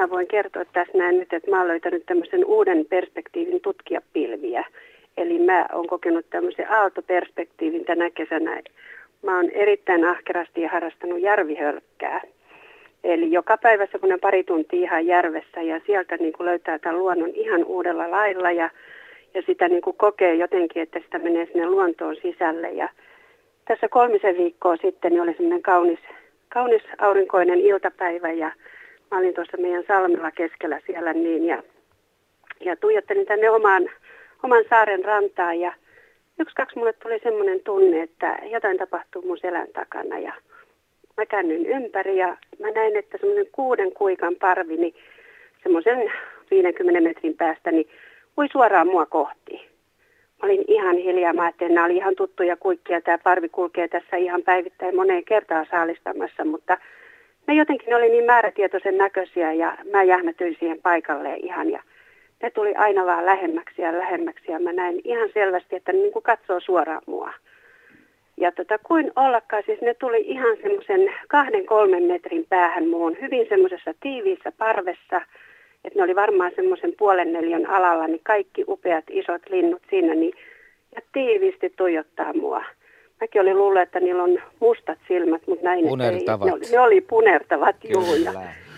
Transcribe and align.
mä 0.00 0.10
voin 0.10 0.26
kertoa 0.26 0.64
tässä 0.64 0.98
näin 0.98 1.18
nyt, 1.18 1.32
että 1.32 1.50
mä 1.50 1.58
oon 1.58 1.68
löytänyt 1.68 2.06
tämmöisen 2.06 2.44
uuden 2.44 2.86
perspektiivin 2.86 3.60
tutkia 3.60 4.00
pilviä. 4.12 4.64
Eli 5.16 5.38
mä 5.38 5.66
oon 5.72 5.86
kokenut 5.86 6.26
tämmöisen 6.30 6.70
aaltoperspektiivin 6.70 7.84
tänä 7.84 8.10
kesänä. 8.10 8.62
Mä 9.22 9.36
oon 9.36 9.50
erittäin 9.50 10.04
ahkerasti 10.04 10.64
harrastanut 10.64 11.20
järvihölkkää. 11.20 12.20
Eli 13.04 13.32
joka 13.32 13.56
päivä 13.56 13.86
semmoinen 13.86 14.20
pari 14.20 14.44
tuntia 14.44 14.80
ihan 14.80 15.06
järvessä 15.06 15.62
ja 15.62 15.80
sieltä 15.86 16.16
niin 16.16 16.32
kuin 16.32 16.46
löytää 16.46 16.78
tämän 16.78 16.98
luonnon 16.98 17.30
ihan 17.34 17.64
uudella 17.64 18.10
lailla 18.10 18.50
ja, 18.50 18.70
ja 19.34 19.42
sitä 19.46 19.68
niin 19.68 19.82
kuin 19.82 19.96
kokee 19.96 20.34
jotenkin, 20.34 20.82
että 20.82 20.98
sitä 20.98 21.18
menee 21.18 21.46
sinne 21.46 21.66
luontoon 21.66 22.16
sisälle. 22.22 22.70
Ja 22.70 22.88
tässä 23.68 23.88
kolmisen 23.88 24.36
viikkoa 24.36 24.76
sitten 24.76 25.12
niin 25.12 25.22
oli 25.22 25.32
semmoinen 25.32 25.62
kaunis, 25.62 26.00
kaunis 26.48 26.82
aurinkoinen 26.98 27.60
iltapäivä 27.60 28.32
ja 28.32 28.52
mä 29.10 29.18
olin 29.18 29.34
tuossa 29.34 29.56
meidän 29.56 29.84
salmella 29.88 30.30
keskellä 30.30 30.80
siellä 30.86 31.12
niin 31.12 31.46
ja, 31.46 31.62
ja 32.60 32.76
tuijottelin 32.76 33.26
tänne 33.26 33.50
omaan, 33.50 33.90
oman 34.42 34.64
saaren 34.70 35.04
rantaan 35.04 35.60
ja 35.60 35.72
yksi 36.38 36.54
kaksi 36.54 36.78
mulle 36.78 36.92
tuli 36.92 37.20
semmoinen 37.22 37.60
tunne, 37.60 38.02
että 38.02 38.38
jotain 38.50 38.78
tapahtuu 38.78 39.22
mun 39.22 39.38
selän 39.38 39.68
takana 39.72 40.18
ja 40.18 40.32
mä 41.16 41.26
käännyin 41.26 41.66
ympäri 41.66 42.16
ja 42.16 42.36
mä 42.58 42.70
näin, 42.70 42.96
että 42.96 43.18
semmoinen 43.18 43.46
kuuden 43.52 43.92
kuikan 43.92 44.36
parvi, 44.36 44.76
niin 44.76 44.94
semmoisen 45.62 46.12
50 46.50 47.00
metrin 47.00 47.36
päästä, 47.36 47.70
niin 47.72 47.88
ui 48.38 48.48
suoraan 48.52 48.88
mua 48.88 49.06
kohti. 49.06 49.70
Mä 50.42 50.48
olin 50.48 50.64
ihan 50.68 50.96
hiljaa, 50.96 51.32
mä 51.32 51.42
ajattelin, 51.42 51.74
nämä 51.74 51.84
oli 51.84 51.96
ihan 51.96 52.16
tuttuja 52.16 52.56
kuikkia, 52.56 53.00
tämä 53.00 53.18
parvi 53.18 53.48
kulkee 53.48 53.88
tässä 53.88 54.16
ihan 54.16 54.42
päivittäin 54.42 54.96
moneen 54.96 55.24
kertaan 55.24 55.66
saalistamassa, 55.70 56.44
mutta 56.44 56.78
ne 57.50 57.56
jotenkin 57.56 57.94
oli 57.94 58.08
niin 58.08 58.24
määrätietoisen 58.24 58.98
näköisiä 58.98 59.52
ja 59.52 59.76
mä 59.90 60.02
jähmätyin 60.02 60.56
siihen 60.58 60.82
paikalle 60.82 61.34
ihan 61.34 61.70
ja 61.70 61.82
ne 62.42 62.50
tuli 62.50 62.74
aina 62.74 63.06
vaan 63.06 63.26
lähemmäksi 63.26 63.82
ja 63.82 63.98
lähemmäksi 63.98 64.52
ja 64.52 64.60
mä 64.60 64.72
näin 64.72 65.00
ihan 65.04 65.28
selvästi, 65.34 65.76
että 65.76 65.92
ne 65.92 65.98
niin 65.98 66.12
kuin 66.12 66.22
katsoo 66.22 66.60
suoraan 66.60 67.02
mua. 67.06 67.32
Ja 68.36 68.52
tota, 68.52 68.78
kuin 68.78 69.12
ollakaan, 69.16 69.62
siis 69.66 69.80
ne 69.80 69.94
tuli 69.94 70.20
ihan 70.20 70.56
semmoisen 70.62 71.12
kahden 71.28 71.66
kolmen 71.66 72.02
metrin 72.02 72.46
päähän 72.48 72.88
muun, 72.88 73.16
hyvin 73.20 73.46
semmoisessa 73.48 73.94
tiiviissä 74.00 74.52
parvessa, 74.58 75.20
että 75.84 75.98
ne 75.98 76.02
oli 76.02 76.14
varmaan 76.14 76.52
semmoisen 76.56 76.92
puolen 76.98 77.32
neljän 77.32 77.66
alalla, 77.66 78.06
niin 78.06 78.20
kaikki 78.22 78.64
upeat 78.68 79.04
isot 79.10 79.42
linnut 79.50 79.82
siinä, 79.90 80.14
niin, 80.14 80.32
ja 80.94 81.02
tiiviisti 81.12 81.72
tuijottaa 81.76 82.32
mua. 82.32 82.64
Mäkin 83.20 83.40
olin 83.40 83.58
luullut, 83.58 83.82
että 83.82 84.00
niillä 84.00 84.22
on 84.22 84.38
mustat 84.60 84.98
silmät, 85.08 85.42
mutta 85.46 85.64
näin 85.64 85.88
punertavat. 85.88 86.48
ei. 86.48 86.52
Ne 86.52 86.56
oli, 86.56 86.66
ne 86.72 86.80
oli 86.80 87.00
punertavat, 87.00 87.76
juu. 87.84 88.14
Ja 88.14 88.32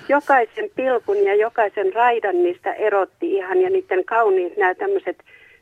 jokaisen 0.09 0.71
pilkun 0.75 1.25
ja 1.25 1.35
jokaisen 1.35 1.93
raidan 1.93 2.43
niistä 2.43 2.73
erotti 2.73 3.35
ihan, 3.35 3.61
ja 3.61 3.71
niiden 3.71 4.05
kauniit 4.05 4.57
nämä 4.57 4.75
tämmöiset 4.75 5.17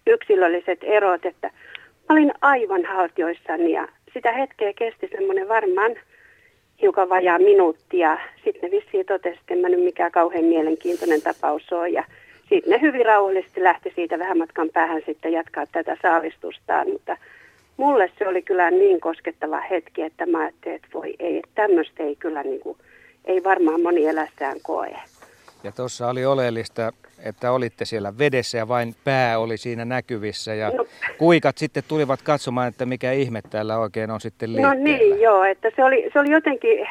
yksilölliset 0.06 0.78
erot, 0.82 1.24
että 1.24 1.50
Mä 2.10 2.14
olin 2.14 2.32
aivan 2.40 2.84
haltioissani 2.84 3.72
ja 3.72 3.88
sitä 4.14 4.32
hetkeä 4.32 4.72
kesti 4.72 5.08
semmoinen 5.16 5.48
varmaan 5.48 5.96
hiukan 6.82 7.08
vajaa 7.08 7.38
minuuttia. 7.38 8.18
Sitten 8.44 8.70
ne 8.70 8.76
vissiin 8.76 9.06
totesi, 9.06 9.38
että 9.40 9.54
en 9.54 9.60
mä 9.60 9.68
nyt 9.68 9.84
mikään 9.84 10.12
kauhean 10.12 10.44
mielenkiintoinen 10.44 11.22
tapaus 11.22 11.72
ole. 11.72 11.88
Ja 11.88 12.04
sitten 12.48 12.72
ne 12.72 12.80
hyvin 12.80 13.06
rauhallisesti 13.06 13.62
lähti 13.62 13.92
siitä 13.94 14.18
vähän 14.18 14.38
matkan 14.38 14.68
päähän 14.72 15.02
sitten 15.06 15.32
jatkaa 15.32 15.64
tätä 15.72 15.96
saavistustaan. 16.02 16.90
Mutta 16.90 17.16
mulle 17.80 18.10
se 18.18 18.28
oli 18.28 18.42
kyllä 18.42 18.70
niin 18.70 19.00
koskettava 19.00 19.60
hetki, 19.60 20.02
että 20.02 20.26
mä 20.26 20.38
ajattelin, 20.38 20.76
että 20.76 20.88
voi 20.94 21.14
ei, 21.18 21.42
tämmöistä 21.54 22.02
ei 22.02 22.16
kyllä 22.16 22.42
niin 22.42 22.60
kuin, 22.60 22.78
ei 23.24 23.44
varmaan 23.44 23.80
moni 23.80 24.06
elässään 24.06 24.56
koe. 24.62 24.96
Ja 25.64 25.72
tuossa 25.72 26.08
oli 26.08 26.24
oleellista, 26.24 26.92
että 27.24 27.52
olitte 27.52 27.84
siellä 27.84 28.18
vedessä 28.18 28.58
ja 28.58 28.68
vain 28.68 28.94
pää 29.04 29.38
oli 29.38 29.56
siinä 29.56 29.84
näkyvissä 29.84 30.54
ja 30.54 30.70
no. 30.70 30.84
kuikat 31.18 31.58
sitten 31.58 31.82
tulivat 31.88 32.22
katsomaan, 32.22 32.68
että 32.68 32.86
mikä 32.86 33.12
ihme 33.12 33.40
täällä 33.50 33.78
oikein 33.78 34.10
on 34.10 34.20
sitten 34.20 34.52
liikkeellä. 34.52 34.74
No 34.74 34.84
niin, 34.84 35.20
joo, 35.20 35.44
että 35.44 35.70
se 35.76 35.84
oli, 35.84 36.10
se 36.12 36.20
oli 36.20 36.30
jotenkin, 36.30 36.86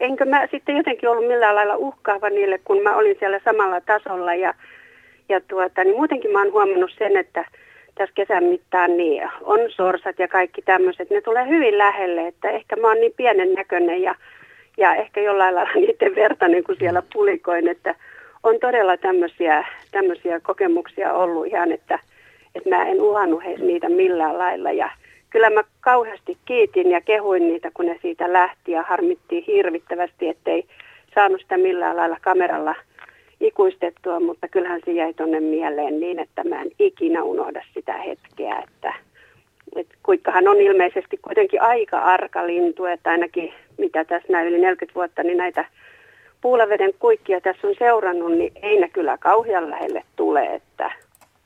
enkö 0.00 0.24
mä 0.24 0.48
sitten 0.50 0.76
jotenkin 0.76 1.08
ollut 1.08 1.28
millään 1.28 1.54
lailla 1.54 1.76
uhkaava 1.76 2.30
niille, 2.30 2.58
kun 2.58 2.82
mä 2.82 2.96
olin 2.96 3.16
siellä 3.18 3.40
samalla 3.44 3.80
tasolla 3.80 4.34
ja, 4.34 4.54
ja 5.28 5.40
tuota, 5.48 5.84
niin 5.84 5.96
muutenkin 5.96 6.30
mä 6.30 6.38
oon 6.42 6.52
huomannut 6.52 6.90
sen, 6.98 7.16
että 7.16 7.44
tässä 7.98 8.14
kesän 8.14 8.44
mittaan 8.44 8.96
niin 8.96 9.28
on 9.42 9.60
sorsat 9.68 10.18
ja 10.18 10.28
kaikki 10.28 10.62
tämmöiset, 10.62 11.10
ne 11.10 11.20
tulee 11.20 11.48
hyvin 11.48 11.78
lähelle, 11.78 12.26
että 12.26 12.50
ehkä 12.50 12.76
mä 12.76 12.88
oon 12.88 13.00
niin 13.00 13.14
pienen 13.16 13.54
näköinen 13.54 14.02
ja, 14.02 14.14
ja 14.76 14.94
ehkä 14.94 15.20
jollain 15.20 15.54
lailla 15.54 15.72
niiden 15.86 16.14
vertainen 16.14 16.64
kuin 16.64 16.78
siellä 16.78 17.02
pulikoin, 17.12 17.68
että 17.68 17.94
on 18.42 18.60
todella 18.60 18.96
tämmöisiä, 18.96 19.66
tämmöisiä 19.90 20.40
kokemuksia 20.40 21.12
ollut 21.12 21.46
ihan, 21.46 21.72
että, 21.72 21.98
että 22.54 22.68
mä 22.68 22.86
en 22.86 23.00
uhannut 23.00 23.44
he, 23.44 23.54
niitä 23.54 23.88
millään 23.88 24.38
lailla. 24.38 24.72
Ja 24.72 24.90
kyllä 25.30 25.50
mä 25.50 25.64
kauheasti 25.80 26.36
kiitin 26.44 26.90
ja 26.90 27.00
kehuin 27.00 27.48
niitä, 27.48 27.70
kun 27.74 27.86
ne 27.86 27.98
siitä 28.02 28.32
lähti 28.32 28.72
ja 28.72 28.82
harmittiin 28.82 29.44
hirvittävästi, 29.46 30.28
ettei 30.28 30.64
saanut 31.14 31.40
sitä 31.40 31.56
millään 31.56 31.96
lailla 31.96 32.16
kameralla 32.20 32.74
ikuistettua, 33.40 34.20
mutta 34.20 34.48
kyllähän 34.48 34.80
se 34.84 34.92
jäi 34.92 35.14
tuonne 35.14 35.40
mieleen 35.40 36.00
niin, 36.00 36.18
että 36.18 36.44
mä 36.44 36.62
en 36.62 36.70
ikinä 36.78 37.22
unohda 37.22 37.62
sitä 37.74 37.92
hetkeä, 37.92 38.58
että, 38.58 38.94
että 39.76 39.94
kuikkahan 40.02 40.48
on 40.48 40.60
ilmeisesti 40.60 41.16
kuitenkin 41.16 41.62
aika 41.62 41.98
arka 41.98 42.46
lintu, 42.46 42.84
että 42.84 43.10
ainakin 43.10 43.52
mitä 43.78 44.04
tässä 44.04 44.32
näin 44.32 44.48
yli 44.48 44.58
40 44.58 44.94
vuotta, 44.94 45.22
niin 45.22 45.38
näitä 45.38 45.64
puulaveden 46.40 46.92
kuikkia 46.98 47.40
tässä 47.40 47.66
on 47.66 47.74
seurannut, 47.78 48.32
niin 48.32 48.52
ei 48.62 48.80
ne 48.80 48.88
kyllä 48.88 49.18
kauhean 49.18 49.70
lähelle 49.70 50.02
tule. 50.16 50.54
Että... 50.54 50.92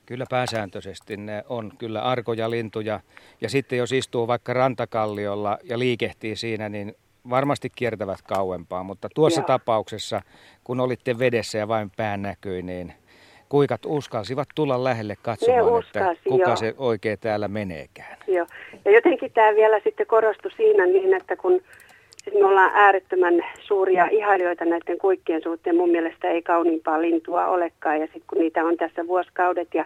Kyllä 0.05 0.25
pääsääntöisesti 0.29 1.17
ne 1.17 1.43
on 1.49 1.71
kyllä 1.77 2.01
arkoja 2.01 2.49
lintuja. 2.49 2.99
Ja 3.41 3.49
sitten 3.49 3.77
jos 3.77 3.91
istuu 3.91 4.27
vaikka 4.27 4.53
rantakalliolla 4.53 5.57
ja 5.63 5.79
liikehtii 5.79 6.35
siinä, 6.35 6.69
niin 6.69 6.95
varmasti 7.29 7.69
kiertävät 7.75 8.21
kauempaa. 8.21 8.83
Mutta 8.83 9.09
tuossa 9.15 9.41
Joo. 9.41 9.47
tapauksessa, 9.47 10.21
kun 10.63 10.79
olitte 10.79 11.19
vedessä 11.19 11.57
ja 11.57 11.67
vain 11.67 11.91
niin 12.63 12.93
kuikat 13.49 13.81
uskalsivat 13.85 14.47
tulla 14.55 14.83
lähelle 14.83 15.15
katsomaan, 15.21 15.73
uskalsi, 15.73 16.11
että 16.11 16.29
kuka 16.29 16.49
jo. 16.49 16.55
se 16.55 16.73
oikein 16.77 17.19
täällä 17.19 17.47
meneekään. 17.47 18.17
Joo. 18.27 18.45
Ja 18.85 18.91
jotenkin 18.91 19.31
tämä 19.31 19.55
vielä 19.55 19.79
sitten 19.83 20.07
korostui 20.07 20.51
siinä 20.51 20.85
niin, 20.85 21.13
että 21.13 21.35
kun 21.35 21.61
Siis 22.23 22.35
me 22.35 22.45
ollaan 22.45 22.71
äärettömän 22.73 23.45
suuria 23.61 24.07
ihailijoita 24.11 24.65
näiden 24.65 24.97
kuikkien 24.97 25.41
suhteen. 25.43 25.75
Mun 25.75 25.89
mielestä 25.89 26.29
ei 26.29 26.41
kauniimpaa 26.41 27.01
lintua 27.01 27.47
olekaan. 27.47 27.99
Ja 27.99 28.05
sitten 28.05 28.23
kun 28.27 28.37
niitä 28.37 28.65
on 28.65 28.77
tässä 28.77 29.07
vuosikaudet 29.07 29.67
ja 29.73 29.85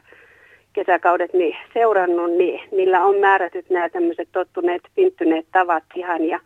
kesäkaudet 0.74 1.34
niin 1.34 1.56
seurannut, 1.74 2.32
niin 2.32 2.60
niillä 2.72 3.06
on 3.06 3.16
määrätyt 3.16 3.70
nämä 3.70 3.90
tämmöiset 3.90 4.30
tottuneet, 4.32 4.82
pinttyneet 4.96 5.46
tavat 5.52 5.84
ihan. 5.96 6.26
Ja 6.26 6.40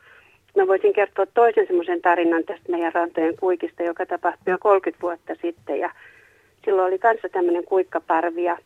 mä 0.57 0.67
voisin 0.67 0.94
kertoa 0.94 1.25
toisen 1.25 1.67
semmoisen 1.67 2.01
tarinan 2.01 2.44
tästä 2.44 2.72
meidän 2.72 2.94
rantojen 2.94 3.35
kuikista, 3.39 3.84
joka 3.84 4.06
tapahtui 4.06 4.51
jo 4.53 4.57
30 4.57 5.01
vuotta 5.01 5.35
sitten. 5.41 5.79
Ja 5.79 5.91
silloin 6.66 6.88
oli 6.88 7.00
kanssa 7.00 7.29
tämmöinen 7.29 7.63
kuikkaparvi 7.63 8.44
ja 8.44 8.57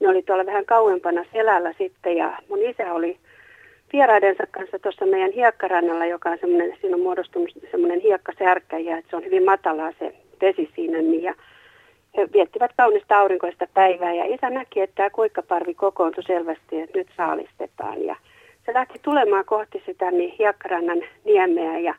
ne 0.00 0.08
oli 0.08 0.22
tuolla 0.22 0.46
vähän 0.46 0.66
kauempana 0.66 1.24
selällä 1.32 1.74
sitten 1.78 2.16
ja 2.16 2.38
mun 2.48 2.62
isä 2.62 2.92
oli 2.92 3.18
vieraidensa 3.92 4.44
kanssa 4.50 4.78
tuossa 4.78 5.06
meidän 5.06 5.32
hiekkarannalla, 5.32 6.06
joka 6.06 6.30
on 6.30 6.38
semmoinen, 6.40 6.76
siinä 6.80 6.96
on 6.96 7.02
muodostunut 7.02 7.50
semmoinen 7.70 8.00
hiekkasärkkä 8.00 8.78
ja 8.78 9.02
se 9.10 9.16
on 9.16 9.24
hyvin 9.24 9.44
matalaa 9.44 9.92
se 9.98 10.14
vesi 10.40 10.70
siinä. 10.74 10.98
Niin 10.98 11.22
ja 11.22 11.34
he 12.16 12.28
viettivät 12.32 12.70
kaunista 12.76 13.18
aurinkoista 13.18 13.66
päivää 13.74 14.14
ja 14.14 14.24
isä 14.34 14.50
näki, 14.50 14.80
että 14.80 14.94
tämä 14.94 15.10
kuikkaparvi 15.10 15.74
kokoontui 15.74 16.24
selvästi, 16.24 16.80
että 16.80 16.98
nyt 16.98 17.08
saalistetaan. 17.16 18.04
Ja 18.04 18.16
se 18.66 18.74
lähti 18.74 18.98
tulemaan 19.02 19.44
kohti 19.44 19.82
sitä 19.86 20.10
niin 20.10 20.34
hiekkarannan 20.38 21.02
niemeä 21.24 21.78
ja 21.78 21.94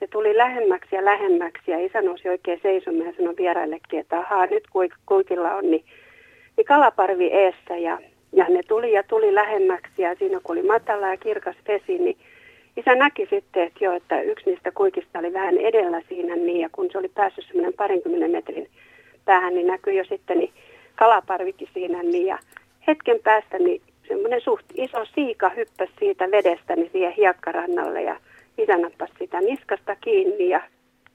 ne 0.00 0.06
tuli 0.06 0.36
lähemmäksi 0.36 0.96
ja 0.96 1.04
lähemmäksi 1.04 1.70
ja 1.70 1.86
isä 1.86 2.02
nousi 2.02 2.28
oikein 2.28 2.60
seisomaan 2.62 3.06
ja 3.06 3.12
sanoi 3.16 3.36
vieraillekin, 3.36 4.00
että 4.00 4.18
ahaa 4.18 4.46
nyt 4.46 4.64
kuikilla 5.06 5.54
on 5.54 5.70
niin, 5.70 5.84
niin 6.56 6.64
kalaparvi 6.64 7.26
eessä 7.26 7.76
ja 7.76 7.98
ja 8.32 8.44
ne 8.48 8.60
tuli 8.68 8.92
ja 8.92 9.02
tuli 9.02 9.34
lähemmäksi 9.34 10.02
ja 10.02 10.14
siinä 10.14 10.40
kun 10.42 10.58
oli 10.58 10.66
matala 10.66 11.08
ja 11.08 11.16
kirkas 11.16 11.56
vesi, 11.68 11.98
niin 11.98 12.16
isä 12.76 12.94
näki 12.94 13.26
sitten, 13.30 13.62
että 13.62 13.84
joo, 13.84 13.94
että 13.94 14.20
yksi 14.20 14.50
niistä 14.50 14.72
kuikista 14.72 15.18
oli 15.18 15.32
vähän 15.32 15.58
edellä 15.58 16.02
siinä 16.08 16.36
niin 16.36 16.60
ja 16.60 16.68
kun 16.72 16.88
se 16.92 16.98
oli 16.98 17.08
päässyt 17.08 17.44
semmoinen 17.46 17.72
parinkymmenen 17.72 18.30
metrin 18.30 18.68
päähän, 19.24 19.54
niin 19.54 19.66
näkyi 19.66 19.96
jo 19.96 20.04
sitten 20.04 20.38
niin 20.38 20.52
kalaparvikin 20.94 21.68
siinä 21.74 22.02
niin 22.02 22.26
ja 22.26 22.38
hetken 22.86 23.18
päästä 23.24 23.58
niin 23.58 23.82
semmoinen 24.12 24.40
suht 24.40 24.66
iso 24.74 25.04
siika 25.14 25.48
hyppäsi 25.48 25.92
siitä 25.98 26.30
vedestä 26.30 26.76
niin 26.76 26.90
siihen 26.92 27.12
hiekkarannalle 27.12 28.02
ja 28.02 28.16
isä 28.58 28.76
nappasi 28.76 29.12
sitä 29.18 29.40
niskasta 29.40 29.96
kiinni 29.96 30.48
ja 30.48 30.60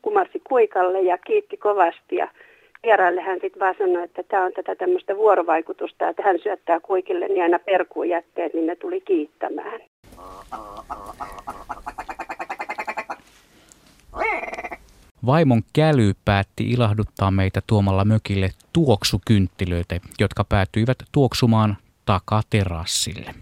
kumarsi 0.02 0.42
kuikalle 0.48 1.02
ja 1.02 1.18
kiitti 1.18 1.58
kovasti 1.58 2.16
ja 2.16 2.28
vieraille 2.84 3.22
hän 3.22 3.40
sitten 3.42 3.60
vaan 3.60 3.76
sanoi, 3.78 4.04
että 4.04 4.24
tämä 4.24 4.46
on 4.46 4.52
tätä 4.54 4.76
tämmöistä 4.76 5.16
vuorovaikutusta, 5.16 6.10
että 6.10 6.24
hän 6.24 6.40
syöttää 6.44 6.80
kuikille 6.80 7.28
niin 7.28 7.44
aina 7.44 7.60
perkuu 7.60 8.04
jätteet, 8.04 8.54
niin 8.54 8.66
ne 8.66 8.76
tuli 8.76 9.02
kiittämään. 9.02 9.82
Vaimon 15.26 15.62
käly 15.74 16.14
päätti 16.26 16.72
ilahduttaa 16.72 17.32
meitä 17.32 17.62
tuomalla 17.68 18.06
mökille 18.06 18.50
tuoksukynttilöitä, 18.74 20.00
jotka 20.20 20.44
päätyivät 20.44 20.98
tuoksumaan 21.12 21.78
takaterassille. 22.08 23.36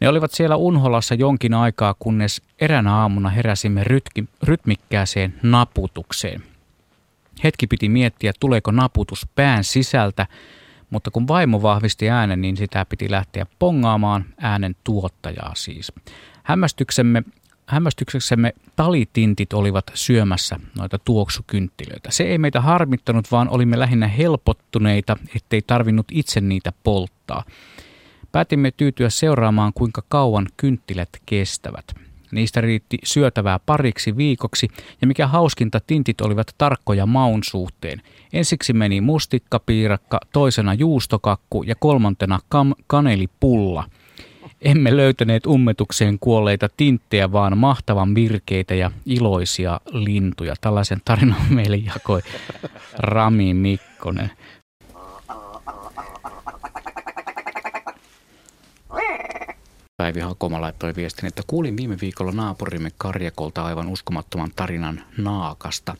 Ne 0.00 0.08
olivat 0.08 0.32
siellä 0.32 0.56
Unholassa 0.56 1.14
jonkin 1.14 1.54
aikaa, 1.54 1.94
kunnes 1.98 2.42
eränä 2.60 2.94
aamuna 2.94 3.28
heräsimme 3.28 3.84
rytki, 3.84 4.24
rytmikkääseen 4.42 5.34
naputukseen. 5.42 6.42
Hetki 7.44 7.66
piti 7.66 7.88
miettiä, 7.88 8.32
tuleeko 8.40 8.70
naputus 8.70 9.26
pään 9.34 9.64
sisältä, 9.64 10.26
mutta 10.90 11.10
kun 11.10 11.28
vaimo 11.28 11.62
vahvisti 11.62 12.10
äänen, 12.10 12.40
niin 12.40 12.56
sitä 12.56 12.86
piti 12.88 13.10
lähteä 13.10 13.46
pongaamaan 13.58 14.24
äänen 14.40 14.76
tuottajaa 14.84 15.52
siis. 15.54 15.92
Hämmästyksemme 16.42 17.22
hämmästykseksemme 17.66 18.52
talitintit 18.76 19.52
olivat 19.52 19.84
syömässä 19.94 20.60
noita 20.78 20.98
tuoksukynttilöitä. 20.98 22.10
Se 22.10 22.24
ei 22.24 22.38
meitä 22.38 22.60
harmittanut, 22.60 23.30
vaan 23.32 23.48
olimme 23.48 23.78
lähinnä 23.78 24.08
helpottuneita, 24.08 25.16
ettei 25.36 25.62
tarvinnut 25.62 26.06
itse 26.10 26.40
niitä 26.40 26.72
polttaa. 26.84 27.44
Päätimme 28.34 28.70
tyytyä 28.70 29.10
seuraamaan, 29.10 29.72
kuinka 29.74 30.02
kauan 30.08 30.46
kynttilät 30.56 31.08
kestävät. 31.26 31.84
Niistä 32.32 32.60
riitti 32.60 32.98
syötävää 33.04 33.58
pariksi 33.66 34.16
viikoksi, 34.16 34.68
ja 35.00 35.06
mikä 35.06 35.26
hauskinta, 35.26 35.80
tintit 35.86 36.20
olivat 36.20 36.54
tarkkoja 36.58 37.06
maun 37.06 37.40
suhteen. 37.44 38.02
Ensiksi 38.32 38.72
meni 38.72 39.00
mustikkapiirakka, 39.00 40.20
toisena 40.32 40.74
juustokakku 40.74 41.62
ja 41.62 41.74
kolmantena 41.74 42.40
kam- 42.54 42.82
kanelipulla– 42.86 43.84
emme 44.64 44.96
löytäneet 44.96 45.46
ummetukseen 45.46 46.18
kuolleita 46.18 46.68
tinttejä, 46.76 47.32
vaan 47.32 47.58
mahtavan 47.58 48.14
virkeitä 48.14 48.74
ja 48.74 48.90
iloisia 49.06 49.80
lintuja. 49.92 50.54
Tällaisen 50.60 51.00
tarinan 51.04 51.40
meille 51.50 51.76
jakoi 51.76 52.20
Rami 52.98 53.54
Mikkonen. 53.54 54.30
Päivi 59.96 60.20
Hakoma 60.20 60.60
laittoi 60.60 60.94
viestin, 60.96 61.26
että 61.26 61.42
kuulin 61.46 61.76
viime 61.76 61.96
viikolla 62.00 62.32
naapurimme 62.32 62.90
Karjakolta 62.98 63.64
aivan 63.64 63.88
uskomattoman 63.88 64.50
tarinan 64.56 65.04
naakasta. 65.18 65.96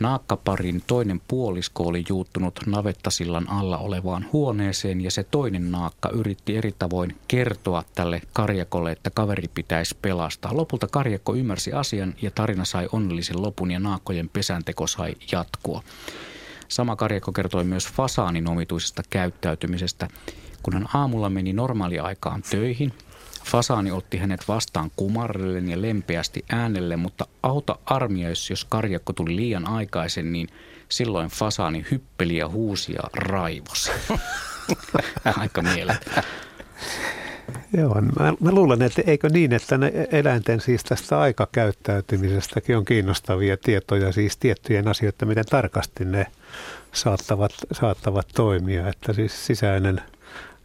Naakkaparin 0.00 0.82
toinen 0.86 1.20
puolisko 1.28 1.82
oli 1.82 2.04
juuttunut 2.08 2.60
navettasillan 2.66 3.50
alla 3.50 3.78
olevaan 3.78 4.26
huoneeseen 4.32 5.00
ja 5.00 5.10
se 5.10 5.24
toinen 5.24 5.72
naakka 5.72 6.08
yritti 6.08 6.56
eri 6.56 6.74
tavoin 6.78 7.16
kertoa 7.28 7.84
tälle 7.94 8.22
karjakolle, 8.32 8.92
että 8.92 9.10
kaveri 9.10 9.48
pitäisi 9.54 9.96
pelastaa. 10.02 10.56
Lopulta 10.56 10.86
karjakko 10.86 11.34
ymmärsi 11.34 11.72
asian 11.72 12.14
ja 12.22 12.30
tarina 12.30 12.64
sai 12.64 12.88
onnellisen 12.92 13.42
lopun 13.42 13.70
ja 13.70 13.80
naakkojen 13.80 14.28
pesänteko 14.28 14.86
sai 14.86 15.14
jatkua. 15.32 15.82
Sama 16.68 16.96
karjakko 16.96 17.32
kertoi 17.32 17.64
myös 17.64 17.88
fasaanin 17.88 18.48
omituisesta 18.48 19.02
käyttäytymisestä. 19.10 20.08
Kun 20.62 20.74
hän 20.74 20.88
aamulla 20.94 21.30
meni 21.30 21.52
normaaliaikaan 21.52 22.42
töihin, 22.50 22.92
Fasaani 23.44 23.90
otti 23.90 24.18
hänet 24.18 24.48
vastaan 24.48 24.90
kumarrellen 24.96 25.68
ja 25.68 25.82
lempeästi 25.82 26.44
äänelle, 26.52 26.96
mutta 26.96 27.26
auta 27.42 27.78
armia, 27.86 28.28
jos, 28.28 28.66
karjakko 28.68 29.12
tuli 29.12 29.36
liian 29.36 29.68
aikaisen, 29.68 30.32
niin 30.32 30.48
silloin 30.88 31.28
Fasaani 31.28 31.84
hyppeli 31.90 32.36
ja 32.36 32.48
huusi 32.48 32.92
ja 32.92 33.02
raivosi. 33.12 33.90
Aika 35.40 35.62
mielettä. 35.62 36.22
Joo, 37.72 37.94
mä, 37.94 38.34
mä 38.40 38.52
luulen, 38.52 38.82
että 38.82 39.02
eikö 39.06 39.28
niin, 39.28 39.52
että 39.52 39.78
ne 39.78 39.92
eläinten 40.12 40.60
siis 40.60 40.84
tästä 40.84 41.20
aikakäyttäytymisestäkin 41.20 42.76
on 42.76 42.84
kiinnostavia 42.84 43.56
tietoja, 43.56 44.12
siis 44.12 44.36
tiettyjen 44.36 44.88
asioiden, 44.88 45.28
miten 45.28 45.44
tarkasti 45.44 46.04
ne 46.04 46.26
saattavat, 46.92 47.52
saattavat 47.72 48.28
toimia, 48.34 48.88
että 48.88 49.12
siis 49.12 49.46
sisäinen 49.46 50.00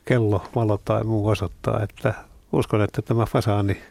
kello, 0.06 0.48
valo 0.56 0.81
tai 0.86 1.04
muu 1.04 1.28
osoittaa, 1.28 1.83
että 1.83 2.13
uskon, 2.56 2.81
että 2.81 3.02
tämä 3.02 3.25
fasaani 3.25 3.81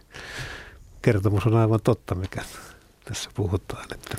kertomus 1.03 1.47
on 1.47 1.57
aivan 1.57 1.81
totta, 1.85 2.15
mikä 2.15 2.43
tässä 3.05 3.31
puhutaan. 3.35 3.85
Että 3.95 4.19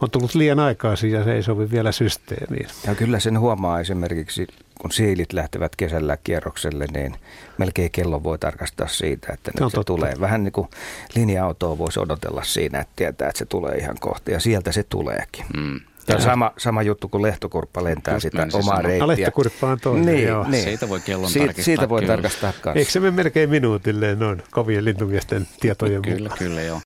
on 0.00 0.10
tullut 0.10 0.34
liian 0.34 0.60
aikaisin 0.60 1.10
ja 1.10 1.24
se 1.24 1.34
ei 1.34 1.42
sovi 1.42 1.70
vielä 1.70 1.92
systeemiin. 1.92 2.68
Ja 2.86 2.94
kyllä 2.94 3.20
sen 3.20 3.40
huomaa 3.40 3.80
esimerkiksi, 3.80 4.46
kun 4.80 4.92
siilit 4.92 5.32
lähtevät 5.32 5.76
kesällä 5.76 6.16
kierrokselle, 6.24 6.86
niin 6.92 7.14
melkein 7.58 7.90
kello 7.90 8.22
voi 8.22 8.38
tarkastaa 8.38 8.88
siitä, 8.88 9.32
että 9.32 9.50
nyt 9.60 9.70
se, 9.70 9.76
se 9.76 9.84
tulee. 9.84 10.14
Vähän 10.20 10.44
niin 10.44 10.52
kuin 10.52 10.68
linja-autoa 11.14 11.78
voisi 11.78 12.00
odotella 12.00 12.44
siinä, 12.44 12.80
että 12.80 12.92
tietää, 12.96 13.28
että 13.28 13.38
se 13.38 13.46
tulee 13.46 13.76
ihan 13.76 13.96
kohta 14.00 14.30
ja 14.30 14.40
sieltä 14.40 14.72
se 14.72 14.82
tuleekin. 14.82 15.44
Mm. 15.56 15.80
Tämä 16.06 16.16
on 16.16 16.22
sama, 16.22 16.52
sama 16.58 16.82
juttu 16.82 17.08
kuin 17.08 17.22
lehtokurppa 17.22 17.84
lentää 17.84 18.14
Just 18.14 18.22
sitä 18.22 18.46
omaa 18.52 18.82
reittiä. 18.82 19.06
No, 19.06 19.08
lehtokurppa 19.08 19.66
on 19.66 19.80
toinen, 19.80 20.06
niin, 20.06 20.28
joo. 20.28 20.48
Niin. 20.48 20.64
Siitä 20.64 20.88
voi 20.88 21.00
kellon 21.00 21.30
Siit, 21.30 21.46
tarkistaa. 21.46 21.64
Siitä 21.64 21.88
voi 21.88 22.00
kyllä. 22.00 22.12
tarkastaa 22.12 22.52
kanssa. 22.52 22.78
Eikö 22.78 22.90
se 22.90 23.00
mene 23.00 23.10
melkein 23.16 23.50
minuutille 23.50 24.14
noin 24.14 24.42
kovien 24.50 24.84
lintumiesten 24.84 25.48
tietojen 25.60 26.02
kyllä, 26.02 26.18
mukaan? 26.18 26.38
Kyllä, 26.38 26.60
joo. 26.62 26.80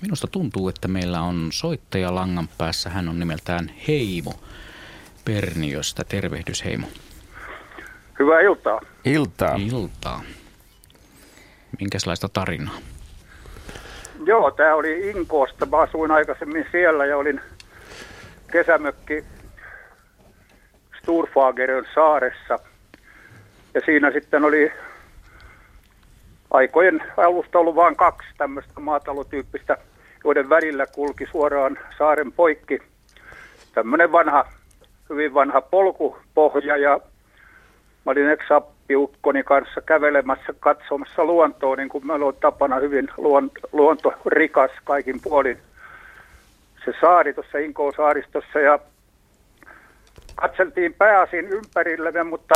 Minusta 0.00 0.26
tuntuu, 0.26 0.68
että 0.68 0.88
meillä 0.88 1.22
on 1.22 1.48
soittaja 1.52 2.14
langan 2.14 2.48
päässä. 2.58 2.90
Hän 2.90 3.08
on 3.08 3.18
nimeltään 3.18 3.70
Heimo 3.88 4.34
Perniöstä. 5.24 6.04
Tervehdys 6.04 6.64
Heimo. 6.64 6.86
Hyvää 8.18 8.40
iltaa. 8.40 8.80
Iltaa. 9.04 9.54
Iltaa. 9.56 10.22
Minkälaista 11.80 12.28
tarinaa? 12.28 12.78
Joo, 14.26 14.50
tämä 14.50 14.74
oli 14.74 15.10
Inkoosta. 15.10 15.66
Mä 15.66 15.78
asuin 15.78 16.10
aikaisemmin 16.10 16.66
siellä 16.72 17.06
ja 17.06 17.16
olin 17.16 17.40
kesämökki 18.52 19.24
Sturfagerin 20.98 21.86
saaressa. 21.94 22.58
Ja 23.74 23.80
siinä 23.84 24.10
sitten 24.10 24.44
oli 24.44 24.72
aikojen 26.50 27.02
alusta 27.16 27.58
ollut 27.58 27.74
vain 27.74 27.96
kaksi 27.96 28.28
tämmöistä 28.38 28.80
maatalotyyppistä, 28.80 29.78
joiden 30.24 30.48
välillä 30.48 30.86
kulki 30.86 31.26
suoraan 31.30 31.78
saaren 31.98 32.32
poikki 32.32 32.78
tämmöinen 33.74 34.12
vanha, 34.12 34.44
hyvin 35.10 35.34
vanha 35.34 35.60
polkupohja 35.60 36.76
ja 36.76 37.00
mä 38.04 38.12
olin 38.12 38.30
piukkoni 38.86 39.42
kanssa 39.42 39.80
kävelemässä, 39.80 40.54
katsomassa 40.60 41.24
luontoa, 41.24 41.76
niin 41.76 41.88
kuin 41.88 42.06
meillä 42.06 42.26
on 42.26 42.36
tapana 42.40 42.76
hyvin 42.76 43.08
luon, 43.16 43.50
luontorikas 43.72 44.70
kaikin 44.84 45.20
puolin. 45.22 45.58
Se 46.84 46.92
saari 47.00 47.34
tuossa 47.34 47.58
Inkoon 47.58 47.92
saaristossa 47.96 48.58
ja 48.58 48.78
katseltiin 50.34 50.94
pääasin 50.94 51.48
ympärillemme, 51.48 52.22
mutta 52.22 52.54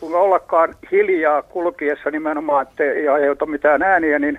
kun 0.00 0.14
ollakaan 0.14 0.74
hiljaa 0.92 1.42
kulkiessa 1.42 2.10
nimenomaan, 2.10 2.66
ettei 2.68 3.08
aiheuta 3.08 3.46
mitään 3.46 3.82
ääniä, 3.82 4.18
niin 4.18 4.38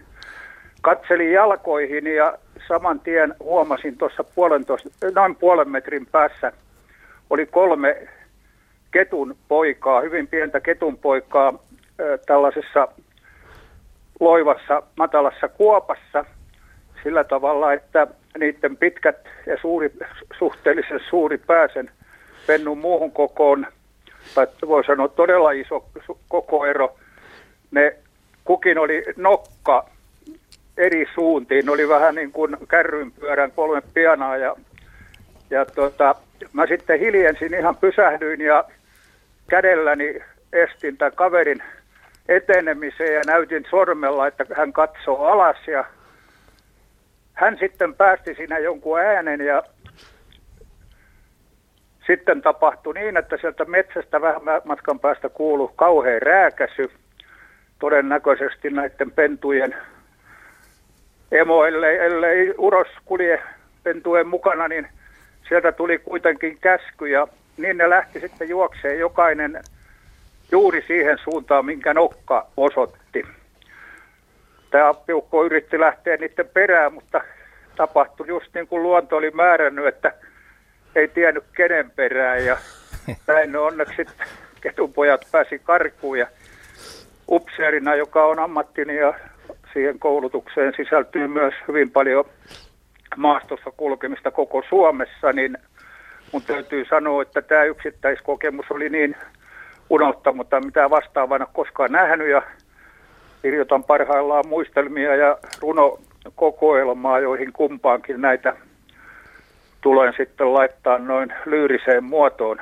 katselin 0.81 1.31
jalkoihin 1.31 2.07
ja 2.07 2.37
saman 2.67 2.99
tien 2.99 3.35
huomasin 3.39 3.97
tuossa 3.97 4.23
noin 5.15 5.35
puolen 5.35 5.69
metrin 5.69 6.05
päässä 6.05 6.51
oli 7.29 7.45
kolme 7.45 8.07
ketun 8.91 9.35
poikaa, 9.47 10.01
hyvin 10.01 10.27
pientä 10.27 10.59
ketun 10.59 10.97
poikaa 10.97 11.53
tällaisessa 12.25 12.87
loivassa, 14.19 14.83
matalassa 14.97 15.47
kuopassa. 15.47 16.25
Sillä 17.03 17.23
tavalla, 17.23 17.73
että 17.73 18.07
niiden 18.39 18.77
pitkät 18.77 19.17
ja 19.45 19.57
suuri, 19.61 19.91
suhteellisen 20.39 20.99
suuri 21.09 21.37
pääsen 21.37 21.91
pennun 22.47 22.77
muuhun 22.77 23.11
kokoon, 23.11 23.67
tai 24.35 24.47
voi 24.67 24.83
sanoa 24.83 25.07
todella 25.07 25.51
iso 25.51 25.85
kokoero, 26.29 26.95
ne 27.71 27.95
kukin 28.43 28.77
oli 28.77 29.03
nokka 29.15 29.89
eri 30.77 31.05
suuntiin, 31.15 31.65
ne 31.65 31.71
oli 31.71 31.89
vähän 31.89 32.15
niin 32.15 32.31
kuin 32.31 32.57
kärrynpyörän 32.67 33.51
kolme 33.51 33.81
pianaa 33.93 34.37
ja, 34.37 34.55
ja 35.49 35.65
tota, 35.65 36.15
mä 36.53 36.67
sitten 36.67 36.99
hiljensin, 36.99 37.53
ihan 37.53 37.75
pysähdyin 37.75 38.41
ja 38.41 38.63
kädelläni 39.51 40.19
estin 40.53 40.97
tämän 40.97 41.15
kaverin 41.15 41.63
etenemiseen 42.29 43.13
ja 43.13 43.21
näytin 43.27 43.65
sormella, 43.69 44.27
että 44.27 44.45
hän 44.57 44.73
katsoo 44.73 45.25
alas 45.25 45.67
ja 45.67 45.85
hän 47.33 47.57
sitten 47.59 47.95
päästi 47.95 48.35
siinä 48.35 48.57
jonkun 48.57 48.99
äänen 48.99 49.41
ja 49.41 49.63
sitten 52.07 52.41
tapahtui 52.41 52.93
niin, 52.93 53.17
että 53.17 53.37
sieltä 53.37 53.65
metsästä 53.65 54.21
vähän 54.21 54.41
matkan 54.63 54.99
päästä 54.99 55.29
kuului 55.29 55.69
kauhean 55.75 56.21
rääkäsy. 56.21 56.91
Todennäköisesti 57.79 58.69
näiden 58.69 59.11
pentujen 59.11 59.75
emo, 61.31 61.65
ellei, 61.65 61.97
ellei 61.97 62.53
uros 62.57 62.87
kulje 63.05 63.43
pentujen 63.83 64.27
mukana, 64.27 64.67
niin 64.67 64.87
sieltä 65.49 65.71
tuli 65.71 65.99
kuitenkin 65.99 66.57
käsky 66.61 67.07
ja 67.07 67.27
niin 67.61 67.77
ne 67.77 67.89
lähti 67.89 68.19
sitten 68.19 68.49
juokseen 68.49 68.99
jokainen 68.99 69.63
juuri 70.51 70.83
siihen 70.87 71.17
suuntaan, 71.23 71.65
minkä 71.65 71.93
nokka 71.93 72.47
osoitti. 72.57 73.25
tämä 74.71 74.89
appiukko 74.89 75.45
yritti 75.45 75.79
lähteä 75.79 76.17
niiden 76.17 76.49
perään, 76.53 76.93
mutta 76.93 77.21
tapahtui 77.75 78.27
just 78.27 78.53
niin 78.53 78.67
kuin 78.67 78.83
luonto 78.83 79.15
oli 79.17 79.31
määrännyt, 79.31 79.87
että 79.87 80.13
ei 80.95 81.07
tiennyt 81.07 81.43
kenen 81.55 81.91
perään 81.91 82.45
ja 82.45 82.57
näin 83.27 83.57
onneksi 83.57 84.05
ketunpojat 84.61 85.27
pääsi 85.31 85.59
karkuun 85.59 86.19
ja 86.19 86.27
upseerina, 87.29 87.95
joka 87.95 88.25
on 88.25 88.39
ammattini 88.39 88.95
ja 88.95 89.13
siihen 89.73 89.99
koulutukseen 89.99 90.73
sisältyy 90.77 91.27
myös 91.27 91.53
hyvin 91.67 91.91
paljon 91.91 92.25
maastossa 93.15 93.71
kulkemista 93.77 94.31
koko 94.31 94.63
Suomessa, 94.69 95.33
niin 95.33 95.57
mun 96.31 96.41
täytyy 96.41 96.85
sanoa, 96.85 97.21
että 97.21 97.41
tämä 97.41 97.63
yksittäiskokemus 97.63 98.65
oli 98.69 98.89
niin 98.89 99.15
unohtamatta, 99.89 100.61
mitä 100.61 100.89
vastaavana 100.89 101.45
koskaan 101.53 101.91
nähnyt 101.91 102.29
ja 102.29 102.41
kirjoitan 103.41 103.83
parhaillaan 103.83 104.47
muistelmia 104.47 105.15
ja 105.15 105.37
runokokoelmaa, 105.61 107.19
joihin 107.19 107.53
kumpaankin 107.53 108.21
näitä 108.21 108.55
tulen 109.81 110.13
sitten 110.17 110.53
laittaa 110.53 110.97
noin 110.97 111.33
lyyriseen 111.45 112.03
muotoon 112.03 112.61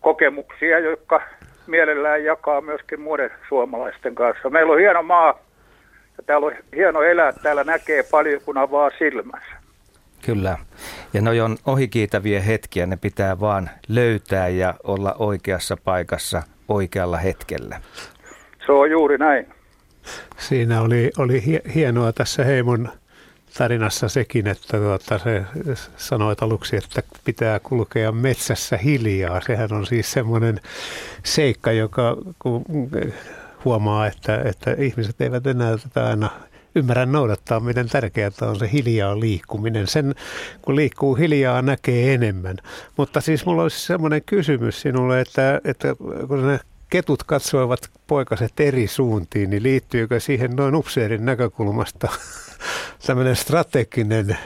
kokemuksia, 0.00 0.78
jotka 0.78 1.22
mielellään 1.66 2.24
jakaa 2.24 2.60
myöskin 2.60 3.00
muiden 3.00 3.30
suomalaisten 3.48 4.14
kanssa. 4.14 4.50
Meillä 4.50 4.72
on 4.72 4.78
hieno 4.78 5.02
maa 5.02 5.38
ja 6.16 6.22
täällä 6.26 6.46
on 6.46 6.52
hieno 6.76 7.02
elää. 7.02 7.32
Täällä 7.32 7.64
näkee 7.64 8.02
paljon, 8.10 8.40
kun 8.44 8.58
avaa 8.58 8.90
silmänsä. 8.98 9.57
Kyllä. 10.22 10.58
Ja 11.12 11.20
ne 11.20 11.42
on 11.42 11.56
ohikiitäviä 11.66 12.40
hetkiä. 12.40 12.86
Ne 12.86 12.96
pitää 12.96 13.40
vaan 13.40 13.70
löytää 13.88 14.48
ja 14.48 14.74
olla 14.84 15.14
oikeassa 15.18 15.76
paikassa 15.84 16.42
oikealla 16.68 17.16
hetkellä. 17.16 17.80
Se 18.66 18.72
on 18.72 18.90
juuri 18.90 19.18
näin. 19.18 19.46
Siinä 20.38 20.80
oli, 20.80 21.10
oli 21.18 21.62
hienoa 21.74 22.12
tässä 22.12 22.44
Heimon 22.44 22.88
tarinassa 23.58 24.08
sekin, 24.08 24.46
että 24.46 24.78
tuota, 24.78 25.18
se 25.18 25.44
sanoit 25.96 26.42
aluksi, 26.42 26.76
että 26.76 27.02
pitää 27.24 27.60
kulkea 27.60 28.12
metsässä 28.12 28.76
hiljaa. 28.76 29.40
Sehän 29.40 29.72
on 29.72 29.86
siis 29.86 30.12
semmoinen 30.12 30.60
seikka, 31.24 31.72
joka 31.72 32.16
kun 32.38 32.64
huomaa, 33.64 34.06
että, 34.06 34.42
että 34.44 34.76
ihmiset 34.78 35.20
eivät 35.20 35.46
enää 35.46 35.76
tätä 35.76 36.06
aina 36.06 36.30
ymmärrä 36.78 37.06
noudattaa, 37.06 37.60
miten 37.60 37.88
tärkeää 37.88 38.30
on 38.40 38.58
se 38.58 38.70
hiljaa 38.72 39.20
liikkuminen. 39.20 39.86
Sen, 39.86 40.14
kun 40.62 40.76
liikkuu 40.76 41.14
hiljaa, 41.14 41.62
näkee 41.62 42.14
enemmän. 42.14 42.56
Mutta 42.96 43.20
siis 43.20 43.46
mulla 43.46 43.62
olisi 43.62 43.86
semmoinen 43.86 44.22
kysymys 44.26 44.80
sinulle, 44.80 45.20
että, 45.20 45.60
että 45.64 45.94
kun 46.28 46.46
ne 46.46 46.60
ketut 46.90 47.22
katsoivat 47.22 47.90
poikaset 48.06 48.60
eri 48.60 48.86
suuntiin, 48.86 49.50
niin 49.50 49.62
liittyykö 49.62 50.20
siihen 50.20 50.50
noin 50.56 50.74
upseerin 50.74 51.24
näkökulmasta 51.24 52.08
tämmöinen 53.06 53.36
strateginen 53.36 54.38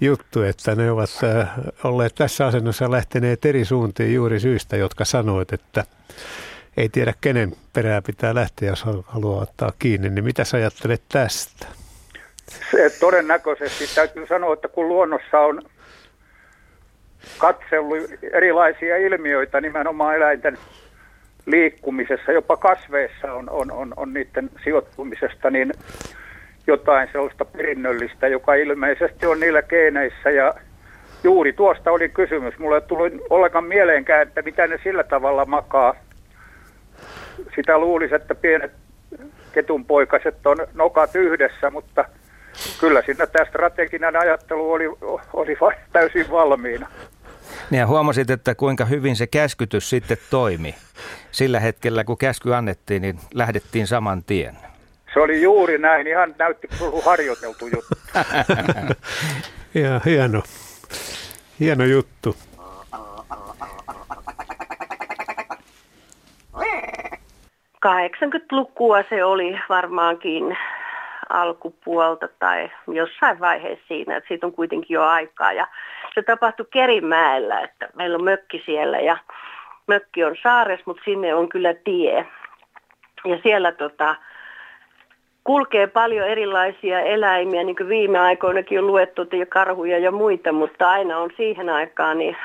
juttu, 0.00 0.42
että 0.42 0.74
ne 0.74 0.90
ovat 0.90 1.10
äh, 1.24 1.48
olleet 1.84 2.14
tässä 2.14 2.46
asennossa 2.46 2.90
lähteneet 2.90 3.44
eri 3.44 3.64
suuntiin 3.64 4.14
juuri 4.14 4.40
syystä, 4.40 4.76
jotka 4.76 5.04
sanoit, 5.04 5.52
että 5.52 5.84
ei 6.76 6.88
tiedä 6.88 7.12
kenen 7.20 7.52
perää 7.72 8.02
pitää 8.02 8.34
lähteä, 8.34 8.68
jos 8.68 8.84
haluaa 9.06 9.42
ottaa 9.42 9.72
kiinni. 9.78 10.10
Niin 10.10 10.24
mitä 10.24 10.44
sä 10.44 10.56
ajattelet 10.56 11.02
tästä? 11.08 11.66
Se 12.70 12.90
todennäköisesti 13.00 13.94
täytyy 13.94 14.26
sanoa, 14.26 14.54
että 14.54 14.68
kun 14.68 14.88
luonnossa 14.88 15.40
on 15.40 15.62
katsellut 17.38 17.98
erilaisia 18.32 18.96
ilmiöitä 18.96 19.60
nimenomaan 19.60 20.16
eläinten 20.16 20.58
liikkumisessa, 21.46 22.32
jopa 22.32 22.56
kasveissa 22.56 23.32
on, 23.32 23.50
on, 23.50 23.70
on, 23.70 23.94
on 23.96 24.12
niiden 24.12 24.50
sijoittumisesta, 24.64 25.50
niin 25.50 25.72
jotain 26.66 27.08
sellaista 27.12 27.44
perinnöllistä, 27.44 28.28
joka 28.28 28.54
ilmeisesti 28.54 29.26
on 29.26 29.40
niillä 29.40 29.62
geeneissä 29.62 30.30
ja 30.30 30.54
juuri 31.24 31.52
tuosta 31.52 31.90
oli 31.90 32.08
kysymys. 32.08 32.58
Mulle 32.58 32.80
tullut 32.80 33.12
ollenkaan 33.30 33.64
mieleenkään, 33.64 34.22
että 34.22 34.42
mitä 34.42 34.66
ne 34.66 34.78
sillä 34.82 35.04
tavalla 35.04 35.44
makaa. 35.44 35.94
Sitä 37.56 37.78
luulisi, 37.78 38.14
että 38.14 38.34
pienet 38.34 38.72
ketunpoikaset 39.52 40.46
on 40.46 40.56
nokat 40.74 41.14
yhdessä, 41.14 41.70
mutta 41.70 42.04
kyllä 42.80 43.02
siinä 43.06 43.26
tämä 43.26 43.44
strateginen 43.44 44.16
ajattelu 44.16 44.72
oli, 44.72 44.84
oli 45.32 45.56
täysin 45.92 46.30
valmiina. 46.30 46.88
Niin 47.70 47.80
ja 47.80 47.86
huomasit, 47.86 48.30
että 48.30 48.54
kuinka 48.54 48.84
hyvin 48.84 49.16
se 49.16 49.26
käskytys 49.26 49.90
sitten 49.90 50.18
toimi. 50.30 50.74
Sillä 51.30 51.60
hetkellä, 51.60 52.04
kun 52.04 52.18
käsky 52.18 52.54
annettiin, 52.54 53.02
niin 53.02 53.18
lähdettiin 53.34 53.86
saman 53.86 54.24
tien. 54.24 54.56
Se 55.14 55.20
oli 55.20 55.42
juuri 55.42 55.78
näin. 55.78 56.06
Ihan 56.06 56.34
näytti 56.38 56.68
kuin 56.78 57.04
harjoiteltu 57.04 57.66
juttu. 57.66 57.94
ja, 59.82 60.00
hieno. 60.04 60.42
Hieno 61.60 61.84
juttu. 61.84 62.36
Kahdeksankymmentä-lukua 67.82 69.02
se 69.08 69.24
oli 69.24 69.58
varmaankin 69.68 70.58
alkupuolta 71.28 72.28
tai 72.38 72.70
jossain 72.88 73.40
vaiheessa 73.40 73.84
siinä, 73.88 74.16
että 74.16 74.28
siitä 74.28 74.46
on 74.46 74.52
kuitenkin 74.52 74.94
jo 74.94 75.02
aikaa. 75.02 75.52
Ja 75.52 75.66
se 76.14 76.22
tapahtui 76.22 76.66
Kerimäellä, 76.70 77.60
että 77.60 77.88
meillä 77.96 78.16
on 78.16 78.24
mökki 78.24 78.62
siellä 78.66 79.00
ja 79.00 79.16
mökki 79.86 80.24
on 80.24 80.36
saares, 80.42 80.80
mutta 80.86 81.02
sinne 81.04 81.34
on 81.34 81.48
kyllä 81.48 81.74
tie. 81.74 82.26
Ja 83.24 83.38
siellä 83.42 83.72
tota, 83.72 84.14
kulkee 85.44 85.86
paljon 85.86 86.28
erilaisia 86.28 87.00
eläimiä, 87.00 87.64
niin 87.64 87.76
kuin 87.76 87.88
viime 87.88 88.18
aikoinakin 88.18 88.78
on 88.78 88.86
luettu 88.86 89.22
ja 89.22 89.46
karhuja 89.46 89.98
ja 89.98 90.10
muita, 90.10 90.52
mutta 90.52 90.90
aina 90.90 91.18
on 91.18 91.30
siihen 91.36 91.68
aikaan 91.68 92.18
niin 92.18 92.36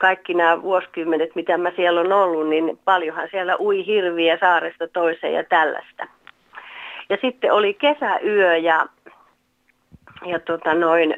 kaikki 0.00 0.34
nämä 0.34 0.62
vuosikymmenet, 0.62 1.34
mitä 1.34 1.58
mä 1.58 1.72
siellä 1.76 2.00
on 2.00 2.12
ollut, 2.12 2.48
niin 2.48 2.78
paljonhan 2.84 3.28
siellä 3.30 3.56
ui 3.60 3.86
hirviä 3.86 4.38
saaresta 4.40 4.88
toiseen 4.88 5.32
ja 5.32 5.44
tällaista. 5.44 6.06
Ja 7.08 7.18
sitten 7.20 7.52
oli 7.52 7.74
kesäyö 7.74 8.56
ja, 8.56 8.86
ja 10.26 10.38
tota 10.38 10.74
noin, 10.74 11.16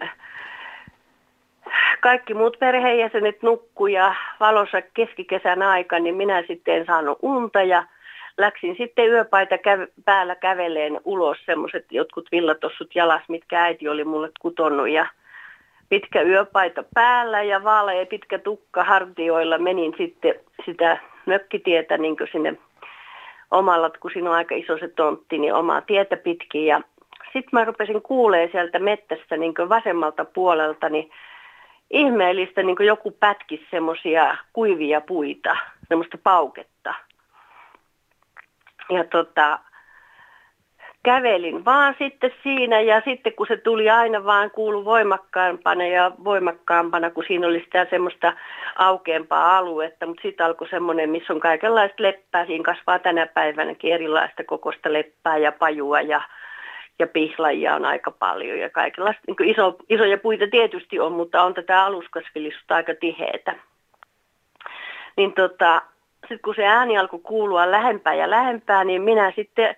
kaikki 2.00 2.34
muut 2.34 2.56
perheenjäsenet 2.58 3.42
nukkuu 3.42 3.86
ja 3.86 4.14
valossa 4.40 4.82
keskikesän 4.82 5.62
aika, 5.62 5.98
niin 5.98 6.14
minä 6.14 6.44
sitten 6.48 6.74
en 6.74 6.86
saanut 6.86 7.18
unta 7.22 7.62
ja 7.62 7.84
läksin 8.38 8.76
sitten 8.76 9.08
yöpaita 9.08 9.56
käv- 9.56 9.92
päällä 10.04 10.34
käveleen 10.34 11.00
ulos 11.04 11.38
semmoiset 11.46 11.86
jotkut 11.90 12.28
villatossut 12.32 12.94
jalas, 12.94 13.22
mitkä 13.28 13.62
äiti 13.62 13.88
oli 13.88 14.04
mulle 14.04 14.30
kutonut 14.40 14.88
ja 14.88 15.06
pitkä 15.92 16.22
yöpaita 16.22 16.84
päällä 16.94 17.42
ja 17.42 17.64
vaalea 17.64 18.06
pitkä 18.06 18.38
tukka 18.38 18.84
hartioilla 18.84 19.58
menin 19.58 19.94
sitten 19.98 20.34
sitä 20.66 20.98
mökkitietä 21.26 21.98
niin 21.98 22.16
sinne 22.32 22.54
omalla, 23.50 23.90
kun 23.90 24.10
siinä 24.10 24.30
on 24.30 24.36
aika 24.36 24.54
iso 24.54 24.78
se 24.78 24.88
tontti, 24.88 25.38
niin 25.38 25.54
omaa 25.54 25.80
tietä 25.80 26.16
pitkin 26.16 26.66
ja 26.66 26.80
sitten 27.24 27.48
mä 27.52 27.64
rupesin 27.64 28.02
kuulee 28.02 28.48
sieltä 28.52 28.78
mettästä 28.78 29.36
niin 29.36 29.54
vasemmalta 29.68 30.24
puolelta, 30.24 30.88
niin 30.88 31.10
ihmeellistä 31.90 32.62
niin 32.62 32.76
joku 32.86 33.10
pätkisi 33.10 33.66
semmoisia 33.70 34.36
kuivia 34.52 35.00
puita, 35.00 35.56
semmoista 35.88 36.18
pauketta. 36.22 36.94
Ja 38.90 39.04
tota, 39.04 39.58
kävelin 41.02 41.64
vaan 41.64 41.94
sitten 41.98 42.32
siinä 42.42 42.80
ja 42.80 43.02
sitten 43.04 43.32
kun 43.32 43.46
se 43.46 43.56
tuli 43.56 43.90
aina 43.90 44.24
vaan 44.24 44.50
kuulu 44.50 44.84
voimakkaampana 44.84 45.86
ja 45.86 46.10
voimakkaampana, 46.24 47.10
kun 47.10 47.24
siinä 47.26 47.46
oli 47.46 47.60
sitä 47.60 47.86
semmoista 47.90 48.32
aukeampaa 48.76 49.56
aluetta, 49.58 50.06
mutta 50.06 50.22
sitten 50.22 50.46
alkoi 50.46 50.68
semmoinen, 50.68 51.10
missä 51.10 51.32
on 51.32 51.40
kaikenlaista 51.40 52.02
leppää, 52.02 52.46
siinä 52.46 52.64
kasvaa 52.64 52.98
tänä 52.98 53.26
päivänäkin 53.26 53.92
erilaista 53.92 54.44
kokosta 54.44 54.92
leppää 54.92 55.36
ja 55.36 55.52
pajua 55.52 56.00
ja, 56.00 56.22
ja 56.98 57.06
pihlajia 57.06 57.74
on 57.74 57.84
aika 57.84 58.10
paljon 58.10 58.58
ja 58.58 58.70
kaikenlaista, 58.70 59.22
niin 59.26 59.50
iso, 59.50 59.76
isoja 59.88 60.18
puita 60.18 60.46
tietysti 60.50 61.00
on, 61.00 61.12
mutta 61.12 61.42
on 61.42 61.54
tätä 61.54 61.84
aluskasvillisuutta 61.84 62.74
aika 62.74 62.92
tiheitä. 63.00 63.54
Niin 65.16 65.32
tota, 65.32 65.82
sitten 66.20 66.40
kun 66.44 66.54
se 66.54 66.66
ääni 66.66 66.98
alkoi 66.98 67.20
kuulua 67.22 67.70
lähempää 67.70 68.14
ja 68.14 68.30
lähempää, 68.30 68.84
niin 68.84 69.02
minä 69.02 69.32
sitten 69.36 69.76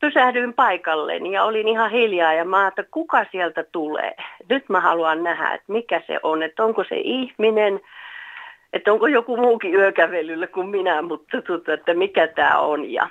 pysähdyin 0.00 0.54
paikalleni 0.54 1.32
ja 1.32 1.44
olin 1.44 1.68
ihan 1.68 1.90
hiljaa 1.90 2.32
ja 2.32 2.44
mä 2.44 2.68
että 2.68 2.84
kuka 2.90 3.26
sieltä 3.32 3.64
tulee. 3.72 4.16
Nyt 4.48 4.68
mä 4.68 4.80
haluan 4.80 5.22
nähdä, 5.22 5.54
että 5.54 5.72
mikä 5.72 6.02
se 6.06 6.18
on, 6.22 6.42
että 6.42 6.64
onko 6.64 6.84
se 6.84 6.96
ihminen, 6.96 7.80
että 8.72 8.92
onko 8.92 9.06
joku 9.06 9.36
muukin 9.36 9.74
yökävelyllä 9.74 10.46
kuin 10.46 10.68
minä, 10.68 11.02
mutta 11.02 11.42
tuota, 11.42 11.72
että 11.72 11.94
mikä 11.94 12.26
tämä 12.26 12.58
on. 12.58 12.92
Ja 12.92 13.08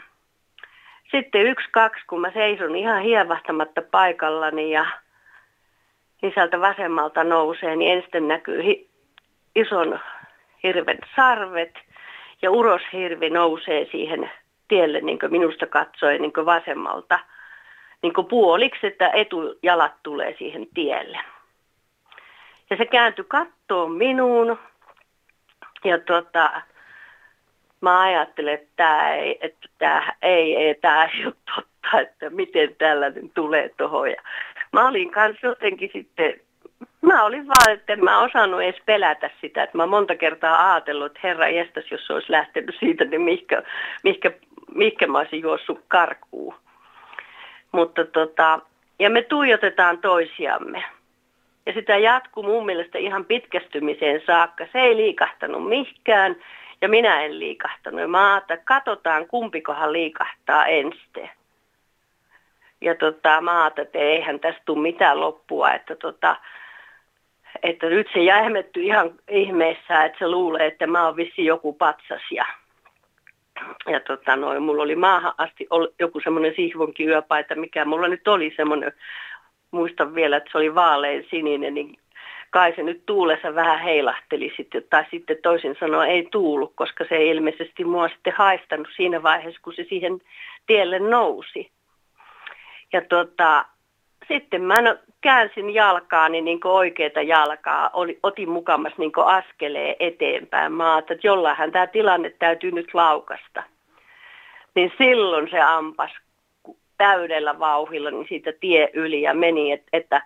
sitten 1.11 1.41
yksi, 1.41 1.67
kaksi, 1.71 2.03
kun 2.07 2.21
mä 2.21 2.31
seison 2.31 2.75
ihan 2.75 3.01
hievahtamatta 3.01 3.81
paikallani 3.91 4.71
ja 4.71 4.85
niin 6.21 6.33
sieltä 6.33 6.61
vasemmalta 6.61 7.23
nousee, 7.23 7.75
niin 7.75 7.97
ensin 7.97 8.27
näkyy 8.27 8.63
hi- 8.63 8.89
ison 9.55 9.99
hirven 10.63 10.97
sarvet 11.15 11.73
ja 12.41 12.51
uroshirvi 12.51 13.29
nousee 13.29 13.87
siihen 13.91 14.31
tielle 14.67 15.01
niin 15.01 15.19
minusta 15.29 15.67
katsoen 15.67 16.21
niin 16.21 16.45
vasemmalta. 16.45 17.19
niin 18.01 18.13
puoliksi, 18.29 18.87
että 18.87 19.09
etujalat 19.09 19.93
tulee 20.03 20.35
siihen 20.37 20.67
tielle. 20.73 21.19
Ja 22.69 22.77
se 22.77 22.85
kääntyi 22.85 23.25
kattoon 23.27 23.91
minuun 23.91 24.59
ja 25.83 25.99
tota, 25.99 26.61
mä 27.81 28.01
ajattelen, 28.01 28.53
että 28.53 28.71
tämä 28.75 29.15
ei, 29.15 29.37
että 29.41 29.67
tämä 29.77 30.13
ei, 30.21 30.55
ei, 30.55 30.75
tämä 30.75 31.05
ei 31.05 31.25
ole 31.25 31.33
totta, 31.55 31.99
että 32.01 32.29
miten 32.29 32.75
tällainen 32.77 33.29
tulee 33.29 33.69
tuohon. 33.77 34.15
Mä 34.73 34.87
olin 34.87 35.11
kanssa 35.11 35.47
jotenkin 35.47 35.89
sitten, 35.93 36.33
mä 37.01 37.23
olin 37.23 37.47
vaan, 37.47 37.77
että 37.77 37.93
en 37.93 38.03
mä 38.03 38.21
osannut 38.21 38.61
edes 38.61 38.81
pelätä 38.85 39.29
sitä, 39.41 39.63
että 39.63 39.77
mä 39.77 39.85
monta 39.85 40.15
kertaa 40.15 40.71
ajatellut, 40.71 41.05
että 41.05 41.19
herra 41.23 41.47
jestas, 41.47 41.91
jos 41.91 42.11
olisi 42.11 42.31
lähtenyt 42.31 42.75
siitä, 42.79 43.05
niin 43.05 43.21
mihinkä, 43.21 43.63
mihinkä, 44.03 44.31
mihinkä 44.73 45.07
mä 45.07 45.17
olisin 45.17 45.41
juossut 45.41 45.79
karkuun. 45.87 46.55
Mutta 47.71 48.05
tota, 48.05 48.59
ja 48.99 49.09
me 49.09 49.21
tuijotetaan 49.21 49.97
toisiamme. 49.97 50.83
Ja 51.65 51.73
sitä 51.73 51.97
jatkuu 51.97 52.43
mun 52.43 52.65
mielestä 52.65 52.97
ihan 52.97 53.25
pitkästymiseen 53.25 54.21
saakka. 54.25 54.67
Se 54.71 54.79
ei 54.79 54.97
liikahtanut 54.97 55.69
mihinkään 55.69 56.35
ja 56.81 56.89
minä 56.89 57.21
en 57.21 57.39
liikahtanut. 57.39 58.11
Mä 58.11 58.37
että 58.37 58.57
katsotaan 58.57 59.27
kumpikohan 59.27 59.93
liikahtaa 59.93 60.65
ensin. 60.65 61.29
Ja 62.81 62.95
tota, 62.95 63.41
mä 63.41 63.63
ajattelin, 63.63 63.85
että 63.87 63.99
eihän 63.99 64.39
tästä 64.39 64.61
tule 64.65 64.81
mitään 64.81 65.19
loppua, 65.19 65.73
että, 65.73 65.95
tota, 65.95 66.35
että 67.63 67.89
nyt 67.89 68.07
se 68.13 68.19
jähmetty 68.19 68.81
ihan 68.81 69.11
ihmeessä, 69.29 70.03
että 70.03 70.19
se 70.19 70.27
luulee, 70.27 70.65
että 70.65 70.87
mä 70.87 71.05
oon 71.05 71.15
vissi 71.15 71.45
joku 71.45 71.73
patsas. 71.73 72.21
Ja, 72.31 72.45
ja 73.87 73.99
tota, 73.99 74.35
noin, 74.35 74.63
mulla 74.63 74.83
oli 74.83 74.95
maahan 74.95 75.33
asti 75.37 75.67
joku 75.99 76.19
semmoinen 76.19 76.53
sihvonkin 76.55 77.09
yöpaita, 77.09 77.55
mikä 77.55 77.85
mulla 77.85 78.07
nyt 78.07 78.27
oli 78.27 78.53
semmoinen, 78.55 78.91
muistan 79.71 80.15
vielä, 80.15 80.37
että 80.37 80.51
se 80.51 80.57
oli 80.57 80.75
vaalein 80.75 81.27
sininen, 81.29 81.73
niin 81.73 81.97
kai 82.49 82.73
se 82.75 82.83
nyt 82.83 83.05
tuulessa 83.05 83.55
vähän 83.55 83.79
heilahteli 83.79 84.53
sitten, 84.57 84.83
tai 84.89 85.05
sitten 85.11 85.37
toisin 85.43 85.75
sanoen 85.79 86.09
ei 86.09 86.27
tuulu, 86.31 86.73
koska 86.75 87.05
se 87.09 87.15
ei 87.15 87.29
ilmeisesti 87.29 87.83
mua 87.83 88.09
sitten 88.09 88.33
haistanut 88.33 88.87
siinä 88.95 89.23
vaiheessa, 89.23 89.61
kun 89.63 89.73
se 89.73 89.85
siihen 89.89 90.21
tielle 90.67 90.99
nousi. 90.99 91.71
Ja 92.93 93.01
tota, 93.01 93.65
sitten 94.27 94.61
mä 94.61 94.75
käänsin 95.21 95.73
jalkaani 95.73 96.41
niin 96.41 96.59
oikeita 96.63 97.21
jalkaa, 97.21 97.89
oli, 97.93 98.19
otin 98.23 98.49
mukamas 98.49 98.93
niin 98.97 99.11
askeleen 99.25 99.95
eteenpäin. 99.99 100.71
Mä 100.71 100.97
että 100.97 101.27
jollainhan 101.27 101.71
tämä 101.71 101.87
tilanne 101.87 102.29
täytyy 102.29 102.71
nyt 102.71 102.93
laukasta. 102.93 103.63
Niin 104.75 104.91
silloin 104.97 105.49
se 105.49 105.61
ampas 105.61 106.11
täydellä 106.97 107.59
vauhilla 107.59 108.11
niin 108.11 108.27
siitä 108.29 108.53
tie 108.59 108.89
yli 108.93 109.21
ja 109.21 109.33
meni, 109.33 109.71
että, 109.71 109.87
että 109.93 110.21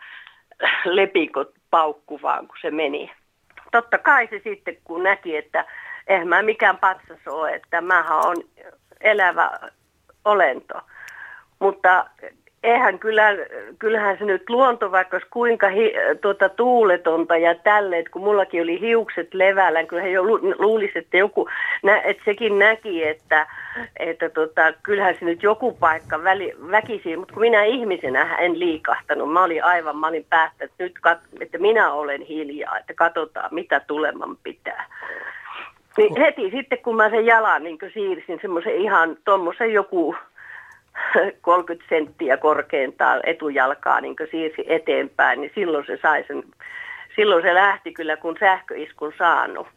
lepikot 0.86 1.52
paukku 1.72 2.20
vaan, 2.22 2.48
kun 2.48 2.58
se 2.62 2.72
meni. 2.72 3.12
Totta 3.72 3.98
kai 3.98 4.28
se 4.28 4.42
sitten, 4.44 4.78
kun 4.84 5.04
näki, 5.04 5.38
että 5.38 5.66
eihän 6.08 6.28
mä 6.28 6.42
mikään 6.42 6.78
patsas 6.78 7.28
ole, 7.28 7.54
että 7.54 7.82
mähän 7.82 8.18
on 8.18 8.36
elävä 9.02 9.52
olento. 10.26 10.82
Mutta 11.60 12.06
eihän 12.64 13.00
kyllä, 13.00 13.24
kyllähän 13.80 14.18
se 14.18 14.26
nyt 14.26 14.50
luonto 14.50 14.92
vaikka 14.92 15.20
kuinka 15.30 15.70
hi, 15.70 15.94
tuota, 16.22 16.50
tuuletonta 16.50 17.38
ja 17.38 17.56
tälle, 17.56 17.98
että 17.98 18.12
kun 18.12 18.22
mullakin 18.22 18.64
oli 18.64 18.80
hiukset 18.80 19.34
levällä, 19.34 19.80
niin 19.80 19.88
kyllä 19.88 20.04
he 20.04 20.10
jo 20.10 20.24
luulisi, 20.60 21.00
että, 21.00 21.18
joku, 21.18 21.50
että 22.04 22.24
sekin 22.26 22.60
näki, 22.60 23.08
että, 23.08 23.48
että 24.00 24.30
tota, 24.30 24.74
kyllähän 24.84 25.16
se 25.20 25.26
nyt 25.26 25.44
joku 25.44 25.72
paikka 25.72 26.24
väli, 26.24 26.54
väkisi, 26.72 27.18
mutta 27.18 27.34
kun 27.34 27.42
minä 27.42 27.64
ihmisenä 27.64 28.36
en 28.36 28.60
liikahtanut, 28.60 29.34
mä 29.34 29.44
olin 29.44 29.64
aivan, 29.64 29.98
mä 29.98 30.08
olin 30.08 30.26
päättänyt 30.30 30.74
nyt, 30.80 30.94
että 31.42 31.58
minä 31.58 31.92
olen 31.92 32.22
hiljaa, 32.22 32.78
että 32.78 32.94
katsotaan 32.94 33.50
mitä 33.52 33.80
tuleman 33.80 34.38
pitää. 34.44 34.86
Niin 35.98 36.18
heti 36.18 36.52
sitten 36.52 36.78
kun 36.78 36.96
mä 36.96 37.10
sen 37.10 37.26
jalan 37.26 37.64
niin 37.64 37.78
siirsin 37.94 38.40
semmoisen 38.42 38.76
ihan 38.76 39.18
tuommoisen 39.26 39.74
joku 39.74 40.16
30 41.42 41.90
senttiä 41.90 42.38
korkeintaan 42.38 43.20
etujalkaa 43.24 44.02
niin 44.02 44.16
siirsi 44.32 44.64
eteenpäin, 44.68 45.42
niin 45.42 45.52
silloin 45.56 45.86
se 45.86 46.00
sai 46.02 46.24
sen, 46.28 46.44
silloin 47.16 47.42
se 47.42 47.54
lähti 47.54 47.94
kyllä 47.94 48.18
kun 48.18 48.38
sähköiskun 48.40 49.14
saanut. 49.18 49.68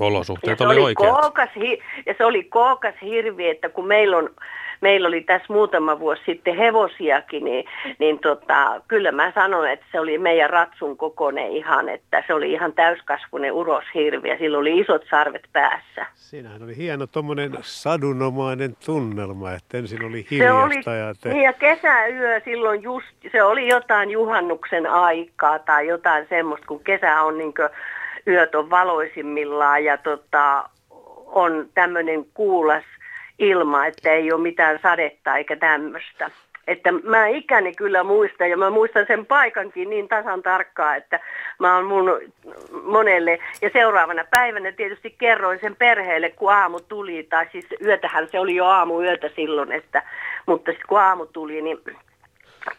Olosuhteet 0.00 0.60
oli, 0.60 0.74
oli 0.74 0.84
oikeat. 0.84 1.20
Kookas, 1.20 1.50
ja 2.06 2.14
se 2.18 2.24
oli 2.24 2.44
kookas 2.44 2.94
hirvi, 3.02 3.48
että 3.48 3.68
kun 3.68 3.86
meillä 3.86 4.16
on 4.16 4.30
meillä 4.80 5.08
oli 5.08 5.20
tässä 5.20 5.52
muutama 5.52 6.00
vuosi 6.00 6.22
sitten 6.26 6.56
hevosiakin, 6.56 7.44
niin, 7.44 7.64
niin 7.98 8.18
tota, 8.18 8.80
kyllä 8.88 9.12
mä 9.12 9.32
sanon, 9.34 9.70
että 9.70 9.86
se 9.92 10.00
oli 10.00 10.18
meidän 10.18 10.50
ratsun 10.50 10.96
kokoinen 10.96 11.52
ihan, 11.52 11.88
että 11.88 12.24
se 12.26 12.34
oli 12.34 12.52
ihan 12.52 12.72
täyskasvunen 12.72 13.52
uroshirvi 13.52 14.28
ja 14.28 14.38
sillä 14.38 14.58
oli 14.58 14.78
isot 14.78 15.02
sarvet 15.10 15.48
päässä. 15.52 16.06
Siinähän 16.14 16.62
oli 16.62 16.76
hieno 16.76 17.06
tuommoinen 17.06 17.52
sadunomainen 17.60 18.76
tunnelma, 18.86 19.52
että 19.52 19.78
ensin 19.78 20.04
oli 20.04 20.26
hiljasta. 20.30 20.82
Se 20.82 20.90
oli, 20.90 20.98
ja, 20.98 21.14
te... 21.22 21.28
niin 21.28 21.42
ja 21.42 21.52
kesäyö 21.52 22.40
silloin 22.44 22.82
just, 22.82 23.06
se 23.32 23.42
oli 23.42 23.68
jotain 23.68 24.10
juhannuksen 24.10 24.86
aikaa 24.86 25.58
tai 25.58 25.86
jotain 25.86 26.26
semmoista, 26.28 26.66
kun 26.66 26.84
kesä 26.84 27.22
on 27.22 27.38
niin 27.38 27.54
yöt 28.26 28.54
on 28.54 28.70
valoisimmillaan 28.70 29.84
ja 29.84 29.96
tota, 29.96 30.68
on 31.26 31.68
tämmöinen 31.74 32.24
kuulas 32.34 32.84
ilma, 33.38 33.86
että 33.86 34.12
ei 34.12 34.32
ole 34.32 34.42
mitään 34.42 34.78
sadetta 34.82 35.36
eikä 35.36 35.56
tämmöistä. 35.56 36.30
Että 36.66 36.92
mä 36.92 37.26
ikäni 37.26 37.74
kyllä 37.74 38.04
muistan 38.04 38.50
ja 38.50 38.56
mä 38.56 38.70
muistan 38.70 39.04
sen 39.06 39.26
paikankin 39.26 39.90
niin 39.90 40.08
tasan 40.08 40.42
tarkkaa, 40.42 40.96
että 40.96 41.20
mä 41.58 41.74
oon 41.74 41.86
mun 41.86 42.20
monelle 42.82 43.38
ja 43.62 43.70
seuraavana 43.72 44.24
päivänä 44.30 44.72
tietysti 44.72 45.14
kerroin 45.18 45.60
sen 45.60 45.76
perheelle, 45.76 46.30
kun 46.30 46.52
aamu 46.52 46.80
tuli, 46.80 47.26
tai 47.30 47.46
siis 47.52 47.66
yötähän 47.84 48.28
se 48.30 48.40
oli 48.40 48.54
jo 48.54 48.64
aamu 48.66 49.02
yötä 49.02 49.30
silloin, 49.36 49.72
että, 49.72 50.02
mutta 50.46 50.70
sitten 50.70 50.88
kun 50.88 51.00
aamu 51.00 51.26
tuli, 51.26 51.62
niin 51.62 51.78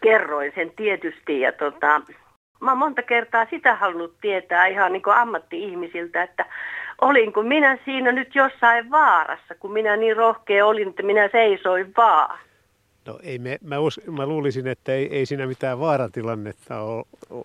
kerroin 0.02 0.52
sen 0.56 0.72
tietysti 0.76 1.40
ja 1.40 1.52
tota, 1.52 2.02
mä 2.60 2.72
oon 2.72 2.78
monta 2.78 3.02
kertaa 3.02 3.46
sitä 3.50 3.76
halunnut 3.76 4.16
tietää 4.22 4.68
ihan 4.68 4.94
niin 4.94 5.02
kuin 5.02 5.16
ammatti-ihmisiltä, 5.16 6.24
että 6.24 6.46
olinko 7.02 7.44
minä 7.44 7.78
siinä 7.86 8.12
nyt 8.12 8.36
jossain 8.36 8.92
vaarassa, 8.92 9.56
kun 9.56 9.74
minä 9.74 9.98
niin 9.98 10.18
rohkea 10.18 10.66
olin, 10.66 10.90
että 10.90 11.04
minä 11.04 11.30
seisoin 11.32 11.94
vaan. 11.98 12.40
No 13.06 13.20
ei 13.24 13.40
me, 13.40 13.58
mä, 13.64 13.80
us, 13.80 14.02
mä 14.12 14.26
luulisin, 14.26 14.68
että 14.68 14.94
ei, 14.94 15.16
ei 15.16 15.26
siinä 15.26 15.48
mitään 15.48 15.80
vaaratilannetta 15.80 16.82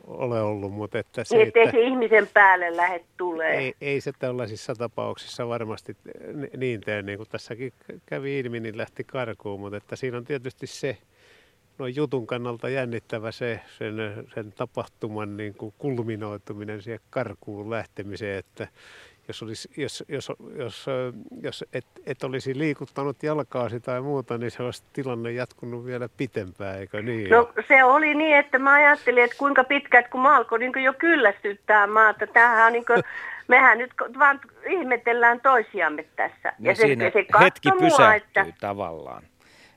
ole 0.07 0.43
ollut, 0.43 0.73
mutta 0.73 0.99
että 0.99 1.25
se, 1.25 1.37
niin, 1.37 1.49
että... 1.49 1.71
se 1.71 1.81
ihmisen 1.81 2.29
päälle 2.35 2.77
lähde 2.77 3.05
tulee. 3.17 3.59
Ei, 3.59 3.75
ei 3.81 4.01
se 4.01 4.13
tällaisissa 4.19 4.75
tapauksissa 4.75 5.49
varmasti 5.49 5.97
niin 6.57 6.81
tee, 6.81 7.03
niin 7.03 7.17
kuin 7.17 7.29
tässäkin 7.29 7.73
kävi 8.07 8.39
ilmi, 8.39 8.61
niin 8.61 8.79
lähti 8.79 9.05
karkuun, 9.05 9.61
mutta 9.61 9.77
että 9.77 9.97
siinä 9.97 10.17
on 10.17 10.25
tietysti 10.25 10.67
se, 10.67 10.99
no 11.79 11.87
jutun 11.87 12.27
kannalta 12.27 12.69
jännittävä 12.69 13.33
se, 13.33 13.61
sen, 13.79 13.95
sen 14.35 14.53
tapahtuman 14.53 15.37
niin 15.37 15.55
kuin 15.55 15.75
kulminoituminen 15.79 16.83
siihen 16.83 17.01
karkuun 17.11 17.71
lähtemiseen, 17.71 18.39
että 18.39 18.69
jos, 19.29 19.43
olisi, 19.43 19.69
jos, 19.77 20.05
jos, 20.09 20.33
jos, 20.57 20.87
jos 21.43 21.65
et, 21.73 21.87
et 22.07 22.25
olisi 22.25 22.59
liikuttanut 22.59 23.23
jalkaasi 23.23 23.81
tai 23.81 24.01
muuta, 24.01 24.39
niin 24.39 24.51
se 24.51 24.63
olisi 24.63 24.83
tilanne 24.93 25.33
jatkunut 25.33 25.85
vielä 25.85 26.09
pitempään, 26.17 26.79
eikö 26.79 27.03
niin? 27.03 27.31
No 27.31 27.53
se 27.69 27.85
oli 27.85 28.15
niin, 28.15 28.37
että 28.37 28.59
mä 28.59 28.73
ajattelin, 28.73 29.25
että 29.25 29.37
kuinka 29.39 29.65
pitkät, 29.65 30.09
kun 30.09 30.21
mä 30.21 30.37
alkoin 30.37 30.61
niin 30.61 30.85
jo 30.85 30.93
kyllästyttää 30.93 31.87
maata. 31.87 32.27
Tämähän 32.27 32.67
on 32.67 32.73
niin 32.73 32.87
kuin, 32.87 33.03
mehän 33.49 33.79
nyt 33.79 33.93
vaan 34.19 34.41
ihmetellään 34.67 35.41
toisiamme 35.41 36.05
tässä. 36.17 36.53
No 36.59 36.71
ja 36.71 36.75
siinä 36.75 37.05
se, 37.05 37.13
se 37.13 37.45
hetki 37.45 37.71
pysähtyy 37.71 37.99
mua, 37.99 38.15
että... 38.15 38.47
tavallaan. 38.61 39.23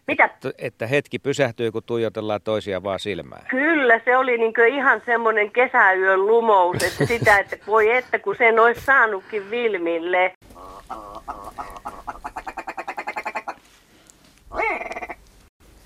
Mitä? 0.08 0.26
Että, 0.26 0.52
että 0.58 0.88
hetki 0.88 1.20
pysähtyy, 1.20 1.72
kun 1.72 1.84
tuijotellaan 1.84 2.42
toisia 2.44 2.84
vaan 2.84 3.00
silmään. 3.00 3.46
Kyllä, 3.50 4.02
se 4.06 4.18
oli 4.18 4.38
niin 4.38 4.54
ihan 4.74 5.02
semmoinen 5.06 5.52
kesäyön 5.52 6.28
lumous, 6.28 6.84
että 6.84 7.06
sitä, 7.06 7.40
että 7.40 7.58
voi 7.68 7.92
että 7.92 8.20
kun 8.20 8.36
sen 8.38 8.60
olisi 8.60 8.82
saanutkin 8.82 9.52
Vilmille. 9.52 10.34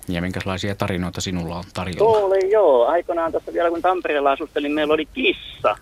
Ja 0.08 0.22
minkälaisia 0.22 0.74
tarinoita 0.74 1.20
sinulla 1.20 1.56
on 1.56 1.64
tarjolla? 1.74 1.98
Tuo 1.98 2.26
oli 2.26 2.50
joo. 2.50 2.86
Aikanaan 2.86 3.32
tässä 3.32 3.52
vielä 3.52 3.70
kun 3.70 3.82
Tampereella 3.82 4.32
asustelin, 4.32 4.72
meillä 4.72 4.94
oli 4.94 5.06
kissa. 5.06 5.76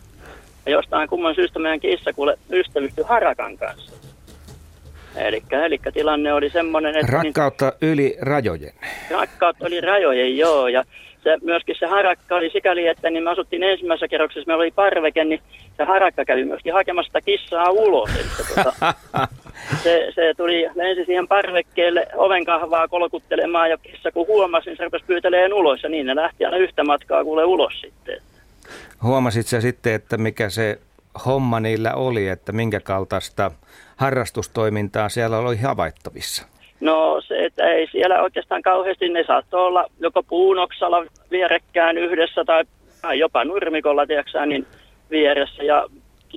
Ja 0.67 0.73
jostain 0.73 1.09
kumman 1.09 1.35
syystä 1.35 1.59
meidän 1.59 1.81
kissa 1.81 2.13
kuule 2.13 2.39
ystävystyi 2.51 3.05
harakan 3.05 3.59
kanssa. 3.59 4.10
Eli, 5.17 5.43
tilanne 5.95 6.33
oli 6.33 6.51
semmoinen, 6.51 6.97
että... 6.97 7.07
Niin- 7.07 7.25
Rakkautta 7.25 7.73
niin, 7.81 7.93
yli 7.93 8.17
rajojen. 8.21 8.73
Rakkautta 9.11 9.67
oli 9.67 9.81
rajojen, 9.81 10.39
joo. 10.39 10.69
Ja 10.69 10.85
se, 11.25 11.39
myöskin 11.43 11.77
se 11.79 11.87
harakka 11.87 12.37
oli 12.37 12.51
sikäli, 12.51 12.87
että 12.87 13.11
niin 13.11 13.25
me 13.25 13.31
asuttiin 13.31 13.63
ensimmäisessä 13.63 14.09
kerroksessa, 14.09 14.47
meillä 14.47 14.63
oli 14.63 14.71
parveke, 14.71 15.25
niin 15.25 15.41
se 15.77 15.85
harakka 15.85 16.25
kävi 16.25 16.45
myöskin 16.45 16.73
hakemassa 16.73 17.09
sitä 17.09 17.21
kissaa 17.21 17.71
ulos. 17.71 18.11
Eli, 18.11 18.55
tuota, 18.55 18.73
se, 19.85 20.13
se 20.15 20.35
tuli 20.37 20.67
lensi 20.75 21.05
siihen 21.05 21.29
parvekkeelle 21.29 22.07
oven 22.15 22.45
kahvaa 22.45 22.89
kolkuttelemaan 22.89 23.71
ja 23.71 23.79
kissa 23.79 24.13
kun 24.13 24.27
huomasi, 24.27 24.71
niin 24.71 24.77
se 24.77 24.85
rupesi 24.85 25.05
pyyteleen 25.05 25.55
ulos 25.55 25.83
ja 25.83 25.89
niin 25.89 26.07
ne 26.07 26.17
lähti 26.17 26.45
aina 26.45 26.57
yhtä 26.57 26.85
matkaa 26.85 27.25
kuule 27.25 27.45
ulos 27.45 27.81
sitten. 27.81 28.21
Huomasit 29.03 29.47
sä 29.47 29.61
sitten, 29.61 29.95
että 29.95 30.19
mikä 30.19 30.51
se 30.51 30.79
homma 31.27 31.61
niillä 31.61 31.95
oli, 31.95 32.29
että 32.29 32.53
minkä 32.53 32.81
kaltaista 32.81 33.51
harrastustoimintaa 33.97 35.09
siellä 35.09 35.39
oli 35.39 35.57
havaittavissa? 35.57 36.47
No 36.81 37.21
se, 37.21 37.45
että 37.45 37.69
ei 37.69 37.89
siellä 37.93 38.23
oikeastaan 38.23 38.63
kauheasti, 38.63 39.09
ne 39.09 39.25
saattoi 39.27 39.67
olla 39.67 39.87
joko 39.99 40.23
puunoksalla 40.23 41.05
vierekkään 41.31 41.99
yhdessä 41.99 42.45
tai, 42.45 42.65
tai 43.03 43.19
jopa 43.19 43.45
nurmikolla, 43.45 44.07
tiedätkö, 44.07 44.47
niin 44.47 44.67
vieressä. 45.11 45.63
Ja 45.63 45.87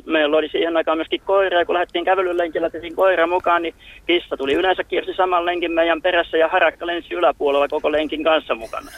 meillä 0.06 0.38
oli 0.38 0.50
siihen 0.50 0.78
aikaan 0.78 0.98
myöskin 0.98 1.22
koira, 1.26 1.60
ja 1.60 1.66
kun 1.66 1.74
lähdettiin 1.74 2.06
kävelylenkillä, 2.06 2.70
tehtiin 2.70 2.96
koira 2.96 3.28
mukaan, 3.28 3.62
niin 3.62 3.76
kissa 4.08 4.38
tuli 4.38 4.54
yleensä 4.54 4.84
kiersi 4.84 5.14
saman 5.14 5.46
lenkin 5.46 5.72
meidän 5.72 6.02
perässä, 6.02 6.38
ja 6.38 6.48
harakka 6.48 6.88
lensi 6.88 7.14
yläpuolella 7.14 7.68
koko 7.68 7.92
lenkin 7.92 8.24
kanssa 8.24 8.56
mukana. 8.56 8.92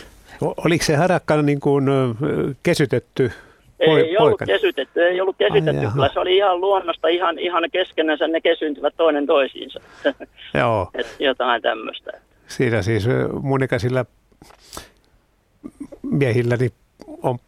Oliko 0.64 0.84
se 0.84 0.96
harakka 0.96 1.42
niin 1.42 1.60
kuin 1.60 1.84
kesytetty 2.62 3.32
Poi, 3.86 4.00
ei 4.00 4.18
ollut 4.18 4.40
kesytetty, 4.46 5.02
ei 5.02 5.20
ollut 5.20 5.36
kesytetty. 5.36 5.86
Ai, 5.86 5.92
Kyllä 5.92 6.10
se 6.12 6.20
oli 6.20 6.36
ihan 6.36 6.60
luonnosta, 6.60 7.08
ihan, 7.08 7.38
ihan 7.38 7.64
keskenänsä 7.72 8.28
ne 8.28 8.40
kesyntyvät 8.40 8.94
toinen 8.96 9.26
toisiinsa. 9.26 9.80
Joo. 10.58 10.90
Et 10.94 11.16
jotain 11.18 11.62
tämmöistä. 11.62 12.10
Siinä 12.46 12.82
siis 12.82 13.08
mun 13.42 13.62
ikäisillä 13.62 14.04
miehilläni 16.02 16.68
on 17.22 17.38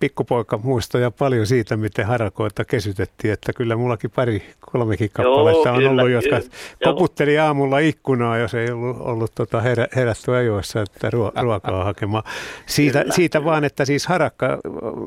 pikkupoika 0.00 0.58
muistoja 0.58 1.10
paljon 1.10 1.46
siitä, 1.46 1.76
miten 1.76 2.06
harakoita 2.06 2.64
kesytettiin, 2.64 3.32
että 3.32 3.52
kyllä 3.52 3.76
mullakin 3.76 4.10
pari, 4.10 4.42
kolmekin 4.60 5.10
kappaletta 5.12 5.68
Joo, 5.68 5.74
on 5.74 5.78
kyllä, 5.78 5.90
ollut, 5.90 6.10
jotka 6.10 6.40
kyllä. 6.40 6.50
koputteli 6.84 7.38
aamulla 7.38 7.78
ikkunaa, 7.78 8.38
jos 8.38 8.54
ei 8.54 8.70
ollut, 8.70 8.96
ollut 9.00 9.34
tota 9.34 9.60
herä, 9.60 9.86
herätty 9.96 10.34
ajoissa, 10.34 10.82
että 10.82 11.10
ruo, 11.10 11.32
ruokaa 11.42 11.84
hakemaan. 11.84 12.24
Siitä, 12.66 13.04
siitä 13.10 13.44
vaan, 13.44 13.64
että 13.64 13.84
siis 13.84 14.06
harakka, 14.06 14.58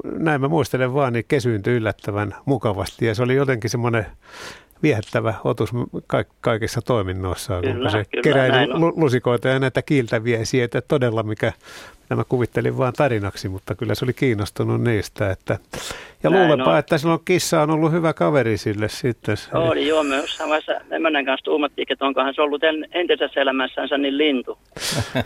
näin 0.03 0.41
mä 0.41 0.47
muistelen 0.47 0.93
vaan, 0.93 1.13
niin 1.13 1.25
kesyyntyi 1.27 1.75
yllättävän 1.75 2.35
mukavasti 2.45 3.05
ja 3.05 3.15
se 3.15 3.23
oli 3.23 3.35
jotenkin 3.35 3.69
semmoinen 3.69 4.05
viehättävä 4.83 5.33
otus 5.43 5.71
kaikissa 6.41 6.81
toiminnoissa, 6.81 7.61
kun 7.61 7.91
se 7.91 8.05
keräili 8.23 8.67
lusikoita 8.95 9.47
ja 9.47 9.59
näitä 9.59 9.81
kiiltäviä 9.81 10.39
että 10.63 10.81
todella 10.81 11.23
mikä 11.23 11.53
Nämä 12.09 12.23
kuvittelin 12.23 12.77
vain 12.77 12.93
tarinaksi, 12.93 13.49
mutta 13.49 13.75
kyllä 13.75 13.95
se 13.95 14.05
oli 14.05 14.13
kiinnostunut 14.13 14.81
niistä. 14.81 15.31
Että, 15.31 15.59
ja 16.23 16.29
Näin 16.29 16.43
luulenpa, 16.43 16.71
on. 16.71 16.77
että 16.79 16.97
silloin 16.97 17.19
kissa 17.25 17.61
on 17.61 17.69
ollut 17.69 17.91
hyvä 17.91 18.13
kaveri 18.13 18.57
sille 18.57 18.89
sitten. 18.89 19.37
Oli 19.53 19.87
joo, 19.87 20.03
me 20.03 20.15
jossain 20.15 20.49
vaiheessa 20.49 20.85
emännän 20.91 21.25
kanssa 21.25 21.43
tuumattiin, 21.45 21.85
että 21.89 22.05
onkohan 22.05 22.33
se 22.35 22.41
ollut 22.41 22.61
entisessä 22.91 23.41
elämässänsä 23.41 23.97
niin 23.97 24.17
lintu. 24.17 24.57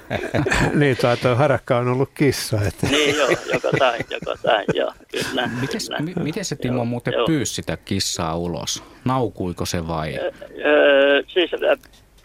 niin, 0.79 0.97
tuo 1.21 1.35
harakka 1.35 1.77
on 1.77 1.87
ollut 1.87 2.09
kissa. 2.13 2.59
Että. 2.67 2.87
niin 2.87 3.17
joo, 3.17 3.29
joko 3.53 3.69
tai, 3.79 3.99
joko 4.09 4.35
tai, 4.43 4.65
joo, 4.73 4.93
kyllä. 5.11 5.49
Mites, 5.61 5.89
kyllä. 5.89 5.99
M- 5.99 6.23
miten 6.23 6.45
se 6.45 6.55
Timo 6.55 6.75
joo, 6.75 6.85
muuten 6.85 7.13
joo. 7.13 7.25
pyysi 7.25 7.53
sitä 7.53 7.77
kissaa 7.77 8.37
ulos? 8.37 8.83
Naukuiko 9.05 9.65
se 9.65 9.87
vai? 9.87 10.19
Öö, 10.65 11.23
siis 11.27 11.51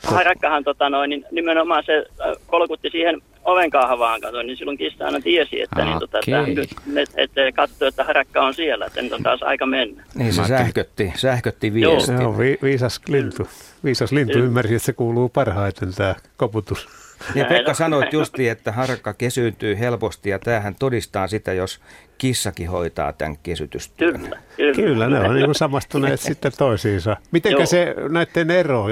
harakkahan 0.02 0.64
tota 0.64 0.90
noin, 0.90 1.10
niin 1.10 1.24
nimenomaan 1.30 1.82
se 1.86 2.06
kolkutti 2.46 2.90
siihen 2.90 3.22
oven 3.44 3.70
kahvaan 3.70 4.20
kato, 4.20 4.42
niin 4.42 4.56
silloin 4.56 4.78
kissa 4.78 5.04
aina 5.04 5.20
tiesi, 5.20 5.62
että, 5.62 5.84
niin, 5.84 5.98
tota, 5.98 6.18
että, 6.18 7.22
että 7.22 7.52
katsoi, 7.54 7.88
että 7.88 8.04
harakka 8.04 8.42
on 8.42 8.54
siellä, 8.54 8.86
että 8.86 9.02
nyt 9.02 9.12
on 9.12 9.22
taas 9.22 9.42
aika 9.42 9.66
mennä. 9.66 10.04
Niin 10.14 10.32
se 10.32 10.44
sähkötti, 10.44 11.12
sähkötti 11.16 11.74
viesti. 11.74 12.12
Joo, 12.12 12.38
vi, 12.38 12.58
viisas 12.62 13.00
lintu. 13.08 13.48
Viisas 13.84 14.12
lintu 14.12 14.38
ymmärsi, 14.38 14.74
että 14.74 14.86
se 14.86 14.92
kuuluu 14.92 15.28
parhaiten 15.28 15.94
tämä 15.94 16.14
koputus. 16.36 17.01
Ja 17.34 17.44
Pekka 17.44 17.74
sanoit 17.74 18.12
justi, 18.12 18.48
että 18.48 18.72
harakka 18.72 19.14
kesyyntyy 19.14 19.78
helposti 19.78 20.30
ja 20.30 20.38
tämähän 20.38 20.74
todistaa 20.78 21.26
sitä, 21.26 21.52
jos 21.52 21.80
kissakin 22.18 22.70
hoitaa 22.70 23.12
tämän 23.12 23.36
kesytystyön. 23.42 24.20
Kyllä, 24.20 24.38
kyllä. 24.56 24.74
kyllä 24.74 25.08
ne 25.08 25.20
on 25.20 25.34
niin 25.34 25.54
samastuneet 25.54 26.20
sitten 26.30 26.52
toisiinsa. 26.58 27.16
Mitenkä 27.30 27.66
se 27.66 27.94
näiden 28.08 28.50
ero 28.50 28.86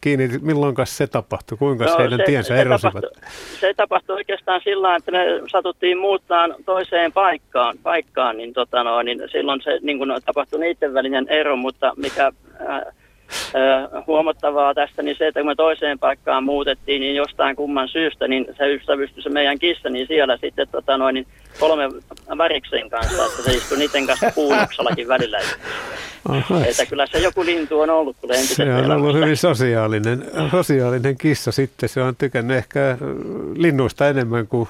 kiinni, 0.00 0.28
milloin 0.42 0.74
se 0.84 1.06
tapahtui? 1.06 1.58
Kuinka 1.58 1.84
no, 1.84 1.98
heidän 1.98 2.18
se, 2.18 2.24
tiensä 2.24 2.48
se 2.48 2.60
erosivat? 2.60 2.94
Tapahtui, 2.94 3.30
se 3.60 3.74
tapahtui 3.74 4.16
oikeastaan 4.16 4.60
sillä 4.64 4.96
että 4.96 5.10
me 5.10 5.18
satuttiin 5.46 5.98
muuttaa 5.98 6.48
toiseen 6.64 7.12
paikkaan, 7.12 7.78
paikkaan 7.82 8.36
niin, 8.36 8.52
tota 8.52 8.84
no, 8.84 9.02
niin 9.02 9.22
silloin 9.32 9.60
se 9.62 9.78
niin 9.82 9.98
kuin, 9.98 10.10
tapahtui 10.24 10.60
niiden 10.60 10.94
välinen 10.94 11.28
ero, 11.28 11.56
mutta 11.56 11.92
mikä... 11.96 12.32
Äh, 12.70 12.94
huomattavaa 14.06 14.74
tästä, 14.74 15.02
niin 15.02 15.16
se, 15.18 15.26
että 15.26 15.40
kun 15.40 15.46
me 15.46 15.54
toiseen 15.54 15.98
paikkaan 15.98 16.44
muutettiin, 16.44 17.00
niin 17.00 17.16
jostain 17.16 17.56
kumman 17.56 17.88
syystä, 17.88 18.28
niin 18.28 18.46
se 18.58 18.74
ystävystyi 18.74 19.22
se 19.22 19.28
meidän 19.28 19.58
kissa, 19.58 19.88
niin 19.88 20.06
siellä 20.06 20.36
sitten 20.36 20.68
tota 20.68 20.98
noin, 20.98 21.14
niin 21.14 21.26
kolme 21.60 21.84
väriksen 22.38 22.90
kanssa, 22.90 23.26
että 23.26 23.42
se 23.42 23.52
istui 23.52 23.78
niiden 23.78 24.06
kanssa 24.06 24.30
puunoksallakin 24.34 25.08
välillä. 25.08 25.38
Aha. 26.28 26.64
Että 26.66 26.86
kyllä 26.86 27.06
se 27.06 27.18
joku 27.18 27.44
lintu 27.44 27.80
on 27.80 27.90
ollut 27.90 28.16
kyllä 28.20 28.34
Se 28.34 28.62
on 28.62 28.68
elämästä. 28.68 28.94
ollut 28.94 29.14
hyvin 29.14 29.36
sosiaalinen, 29.36 30.24
sosiaalinen 30.50 31.18
kissa 31.18 31.52
sitten. 31.52 31.88
Se 31.88 32.02
on 32.02 32.16
tykännyt 32.16 32.56
ehkä 32.56 32.98
linnuista 33.56 34.08
enemmän 34.08 34.46
kuin 34.46 34.68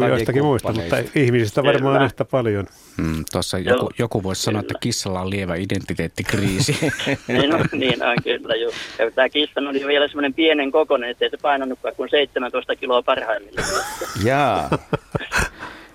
kuin 0.00 0.10
joistakin 0.10 0.44
muista, 0.44 0.72
mutta 0.72 0.96
ihmisistä 1.14 1.62
varmaan 1.62 1.94
Kyllä. 1.94 2.06
yhtä 2.06 2.24
paljon. 2.24 2.66
Hmm, 2.96 3.24
Tuossa 3.32 3.58
joku, 3.58 3.90
joku 3.98 4.22
voisi 4.22 4.42
sanoa, 4.42 4.60
että 4.60 4.74
kissalla 4.80 5.20
on 5.20 5.30
lievä 5.30 5.54
identiteettikriisi. 5.54 6.76
niin, 7.28 7.54
on, 7.54 7.64
niin 7.72 8.02
on 8.04 8.16
kyllä, 8.24 8.54
joo. 8.54 8.72
Ja 8.98 9.10
tämä 9.10 9.28
kissa 9.28 9.60
oli 9.60 9.86
vielä 9.86 10.08
semmoinen 10.08 10.34
pienen 10.34 10.72
kokoinen, 10.72 11.10
ettei 11.10 11.30
se 11.30 11.36
painanutkaan 11.42 11.94
kuin 11.96 12.10
17 12.10 12.76
kiloa 12.76 13.02
parhaimmillaan. 13.02 13.84
Jaa. 14.24 14.70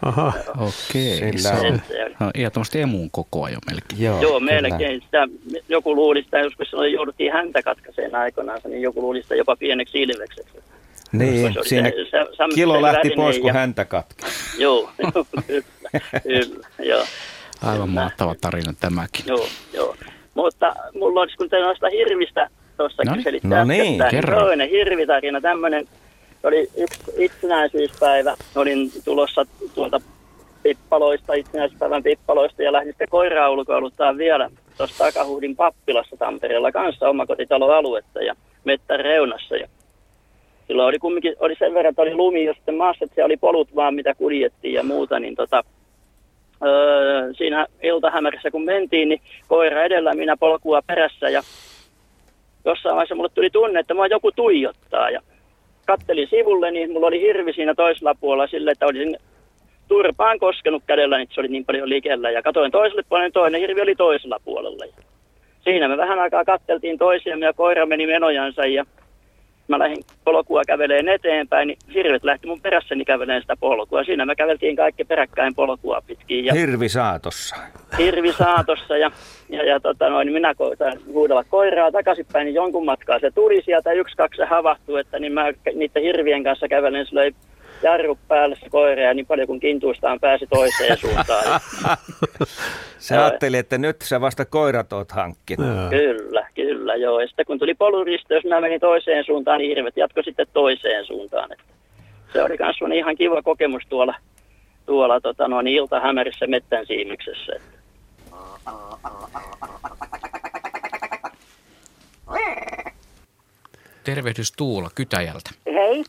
Aha. 0.02 0.34
Okei. 0.58 1.18
Okay. 1.18 1.38
Se 1.38 1.50
on 1.50 1.82
no, 2.20 2.32
ehdottomasti 2.34 2.82
emuun 2.82 3.12
kokoa 3.12 3.50
jo 3.50 3.58
melkein. 3.72 4.02
Joo, 4.02 4.22
Joo 4.22 4.40
melkein. 4.40 5.02
Sitä, 5.02 5.28
joku 5.70 5.96
luuli 5.96 6.24
sitä, 6.24 6.40
joskus 6.40 6.72
jouduttiin 6.94 7.34
häntä 7.34 7.64
katkaiseen 7.64 8.16
aikoinaan, 8.16 8.62
niin 8.68 8.82
joku 8.82 9.02
luuli 9.02 9.22
sitä 9.22 9.36
jopa 9.36 9.56
pieneksi 9.56 10.02
ilvekseksi. 10.02 10.58
Niin, 11.18 11.54
se 11.54 11.60
siinä 11.64 11.90
se, 11.90 12.10
se, 12.12 12.56
kilo 12.56 12.82
lähti 12.82 13.10
pois, 13.16 13.40
kun 13.40 13.48
ja... 13.48 13.54
häntä 13.54 13.86
katki. 13.86 14.26
Joo, 14.64 14.90
kyllä, 16.24 16.68
joo. 16.80 17.04
Aivan 17.64 17.90
mahtava 17.90 18.36
tarina 18.42 18.74
tämäkin. 18.80 19.26
Joo, 19.28 19.48
joo. 19.74 19.96
Mutta 20.34 20.76
mulla 20.94 21.22
olisi, 21.22 21.38
kun 21.38 21.50
te 21.50 21.60
noista 21.60 21.90
hirvistä 21.90 22.50
tuossa 22.78 23.04
no 23.04 23.16
kyselit 23.16 23.44
no 23.44 23.64
niin, 23.64 24.04
niin 24.12 24.26
toinen 24.40 24.70
hirvitarina, 24.70 25.42
tämmöinen, 25.42 25.88
oli 26.44 26.70
yksi 26.78 27.00
itsenäisyyspäivä, 27.18 28.36
olin 28.56 28.92
tulossa 29.06 29.46
tuolta 29.76 30.02
pippaloista, 30.64 31.34
itsenäisyyspäivän 31.34 32.04
pippaloista 32.04 32.64
ja 32.64 32.72
lähdin 32.72 32.92
sitten 32.92 33.10
koiraa 33.10 33.50
ulkoiluttaa 33.50 34.18
vielä 34.18 34.50
tuossa 34.78 35.04
Takahuudin 35.04 35.56
pappilassa 35.56 36.18
Tampereella 36.18 36.72
kanssa 36.72 37.10
omakotitaloaluetta 37.10 38.22
ja 38.22 38.36
mettän 38.64 39.00
reunassa. 39.00 39.56
Ja 39.56 39.68
silloin 40.68 40.88
oli 40.88 41.00
kumminkin 41.00 41.36
oli 41.40 41.56
sen 41.60 41.74
verran, 41.74 41.90
että 41.90 42.02
oli 42.02 42.16
lumi 42.16 42.46
ja 42.46 42.54
sitten 42.54 42.76
maassa, 42.76 43.06
että 43.06 43.16
se 43.16 43.24
oli 43.24 43.38
polut 43.38 43.76
vaan, 43.76 43.96
mitä 43.96 44.16
kuljettiin 44.16 44.74
ja 44.74 44.84
muuta, 44.84 45.20
niin 45.20 45.36
tota, 45.36 45.64
öö, 46.66 47.34
siinä 47.34 47.66
iltahämärissä 47.84 48.52
kun 48.52 48.66
mentiin, 48.66 49.10
niin 49.10 49.22
koira 49.48 49.84
edellä 49.84 50.14
minä 50.14 50.38
polkua 50.38 50.82
perässä 50.88 51.30
ja 51.30 51.42
jossain 52.66 52.96
vaiheessa 52.96 53.16
mulle 53.16 53.30
tuli 53.34 53.50
tunne, 53.50 53.80
että 53.80 53.94
mua 53.94 54.08
joku 54.08 54.32
tuijottaa 54.32 55.10
ja 55.10 55.22
kattelin 55.86 56.28
sivulle, 56.30 56.72
niin 56.72 56.92
mulla 56.92 57.08
oli 57.08 57.22
hirvi 57.22 57.54
siinä 57.54 57.76
toisella 57.76 58.16
puolella 58.20 58.48
sille, 58.48 58.72
että 58.72 58.86
olisin 58.86 59.18
turpaan 59.88 60.40
koskenut 60.40 60.84
kädellä, 60.88 61.18
niin 61.18 61.28
se 61.32 61.40
oli 61.42 61.48
niin 61.48 61.66
paljon 61.66 61.90
likellä 61.90 62.32
ja 62.32 62.42
katoin 62.42 62.72
toiselle 62.72 63.04
puolelle, 63.10 63.28
niin 63.28 63.34
toinen 63.34 63.62
hirvi 63.62 63.82
oli 63.82 63.96
toisella 63.96 64.40
puolella. 64.46 64.86
Ja 64.86 65.04
siinä 65.64 65.88
me 65.88 65.98
vähän 65.98 66.20
aikaa 66.20 66.46
katteltiin 66.46 66.98
toisiamme 66.98 67.46
ja 67.46 67.54
koira 67.54 67.86
meni 67.86 68.08
menojansa 68.08 68.66
ja 68.66 68.86
mä 69.68 69.80
lähdin 69.80 70.04
polkua 70.24 70.62
käveleen 70.68 71.10
eteenpäin, 71.10 71.68
niin 71.68 71.78
hirvet 71.94 72.24
lähti 72.24 72.48
mun 72.48 72.62
perässäni 72.62 73.06
käveleen 73.06 73.42
sitä 73.42 73.56
polkua. 73.60 74.04
Siinä 74.04 74.26
me 74.26 74.36
käveltiin 74.36 74.76
kaikki 74.76 75.04
peräkkäin 75.04 75.56
polkua 75.56 76.02
pitkin. 76.08 76.46
Ja 76.46 76.54
hirvi 76.54 76.90
saatossa. 76.90 77.56
Hirvi 77.98 78.34
saatossa 78.34 78.98
ja, 78.98 79.12
ja, 79.50 79.64
ja 79.64 79.80
tota 79.80 80.10
noin, 80.10 80.32
minä 80.32 80.56
koitan 80.56 80.94
huudella 81.14 81.44
koiraa 81.44 81.92
takaisinpäin, 81.92 82.46
niin 82.46 82.56
jonkun 82.56 82.86
matkaa 82.86 83.20
se 83.20 83.32
tuli 83.32 83.62
sieltä, 83.62 83.92
yksi, 83.92 84.18
kaksi 84.18 84.38
se 84.38 84.46
havahtui, 84.46 85.00
että 85.00 85.20
niin 85.20 85.34
mä 85.34 85.46
niiden 85.76 86.04
hirvien 86.04 86.44
kanssa 86.44 86.68
kävelen, 86.68 87.06
se 87.06 87.16
löi 87.16 87.32
jarru 87.84 88.18
päälle 88.28 88.56
se 88.56 88.70
koira 88.70 89.02
ja 89.02 89.14
niin 89.14 89.26
paljon 89.26 89.48
kuin 89.48 89.60
kintuistaan 89.60 90.20
pääsi 90.20 90.48
toiseen 90.48 90.98
suuntaan. 90.98 91.44
Sä 92.98 93.26
ajattelin, 93.26 93.60
että 93.60 93.78
nyt 93.78 94.02
sä 94.02 94.22
vasta 94.22 94.46
koirat 94.46 94.94
oot 94.94 95.12
hankkinut. 95.12 95.90
Kyllä, 95.90 96.45
kyllä 96.86 96.96
joo. 96.96 97.20
Ja 97.20 97.28
sitten 97.28 97.46
kun 97.46 97.60
tuli 97.60 97.74
poluristeys, 97.74 98.44
mä 98.46 98.62
menin 98.62 98.80
toiseen 98.80 99.26
suuntaan, 99.26 99.58
niin 99.58 99.76
hirvet 99.76 99.98
jatko 99.98 100.24
sitten 100.24 100.48
toiseen 100.54 101.06
suuntaan. 101.06 101.52
Että 101.52 101.64
se 102.34 102.44
oli 102.44 102.58
myös 102.60 102.98
ihan 102.98 103.16
kiva 103.16 103.42
kokemus 103.42 103.84
tuolla, 103.90 104.16
tuolla 104.86 105.22
tota, 105.22 105.48
noin 105.48 105.68
iltahämärissä 105.68 106.48
mettän 106.48 106.86
siimiksessä. 106.86 107.54
Tervehdys 114.04 114.52
Tuula 114.52 114.90
Kytäjältä. 114.96 115.50
Hei, 115.66 116.04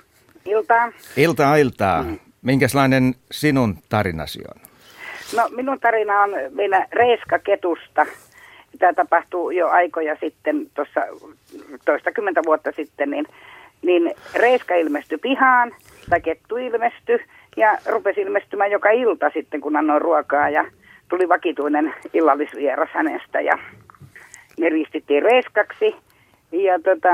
iltaa. 0.44 0.92
Iltaa 1.16 1.56
iltaa. 1.56 2.04
Minkälainen 2.42 3.14
sinun 3.30 3.78
tarinasi 3.88 4.40
on? 4.54 4.62
No 5.36 5.48
minun 5.56 5.80
tarina 5.80 6.22
on 6.22 6.30
meillä 6.50 6.86
Reiska 6.92 7.38
Ketusta. 7.38 8.06
Tämä 8.78 8.92
tapahtuu 8.92 9.50
jo 9.50 9.68
aikoja 9.68 10.16
sitten, 10.20 10.66
tuossa 10.74 11.00
toistakymmentä 11.84 12.42
vuotta 12.46 12.72
sitten, 12.72 13.10
niin, 13.10 13.26
niin 13.82 14.14
Reiska 14.34 14.74
ilmestyi 14.74 15.18
pihaan, 15.18 15.74
tai 16.10 16.20
kettu 16.20 16.56
ilmestyi, 16.56 17.18
ja 17.56 17.78
rupesi 17.86 18.20
ilmestymään 18.20 18.70
joka 18.70 18.90
ilta 18.90 19.30
sitten, 19.34 19.60
kun 19.60 19.76
annoin 19.76 20.02
ruokaa, 20.02 20.50
ja 20.50 20.64
tuli 21.08 21.28
vakituinen 21.28 21.94
illallisvieras 22.14 22.90
hänestä, 22.92 23.40
ja 23.40 23.58
ne 24.58 24.68
ristittiin 24.68 25.22
Reiskaksi, 25.22 25.96
ja, 26.52 26.78
tota, 26.78 27.08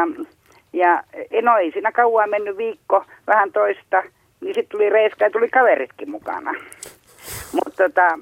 ja 0.73 1.03
no 1.43 1.57
ei 1.57 1.73
siinä 1.73 1.93
kauan 1.93 2.31
mennyt 2.31 2.57
viikko, 2.57 3.05
vähän 3.27 3.53
toista, 3.53 4.03
niin 4.41 4.55
sitten 4.55 4.79
tuli 4.79 4.91
Reiska 4.91 5.25
ja 5.25 5.31
tuli 5.31 5.49
kaveritkin 5.49 6.11
mukana. 6.11 6.55
Mutta 7.53 7.83
tota, 7.89 8.19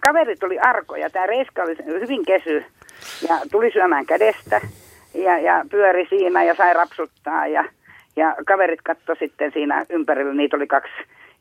kaveri 0.00 0.36
tuli 0.36 0.58
arkoja. 0.58 1.10
Tämä 1.10 1.26
Reiska 1.26 1.62
oli 1.62 1.76
hyvin 2.00 2.24
kesy 2.24 2.64
ja 3.28 3.34
tuli 3.52 3.70
syömään 3.72 4.06
kädestä 4.06 4.60
ja, 5.14 5.38
ja 5.38 5.64
pyöri 5.70 6.06
siinä 6.08 6.44
ja 6.44 6.54
sai 6.54 6.74
rapsuttaa. 6.74 7.46
Ja, 7.46 7.64
ja 8.16 8.36
kaverit 8.46 8.80
katto 8.82 9.14
sitten 9.18 9.52
siinä 9.52 9.86
ympärillä, 9.90 10.34
niitä 10.34 10.56
oli 10.56 10.66
kaksi, 10.66 10.92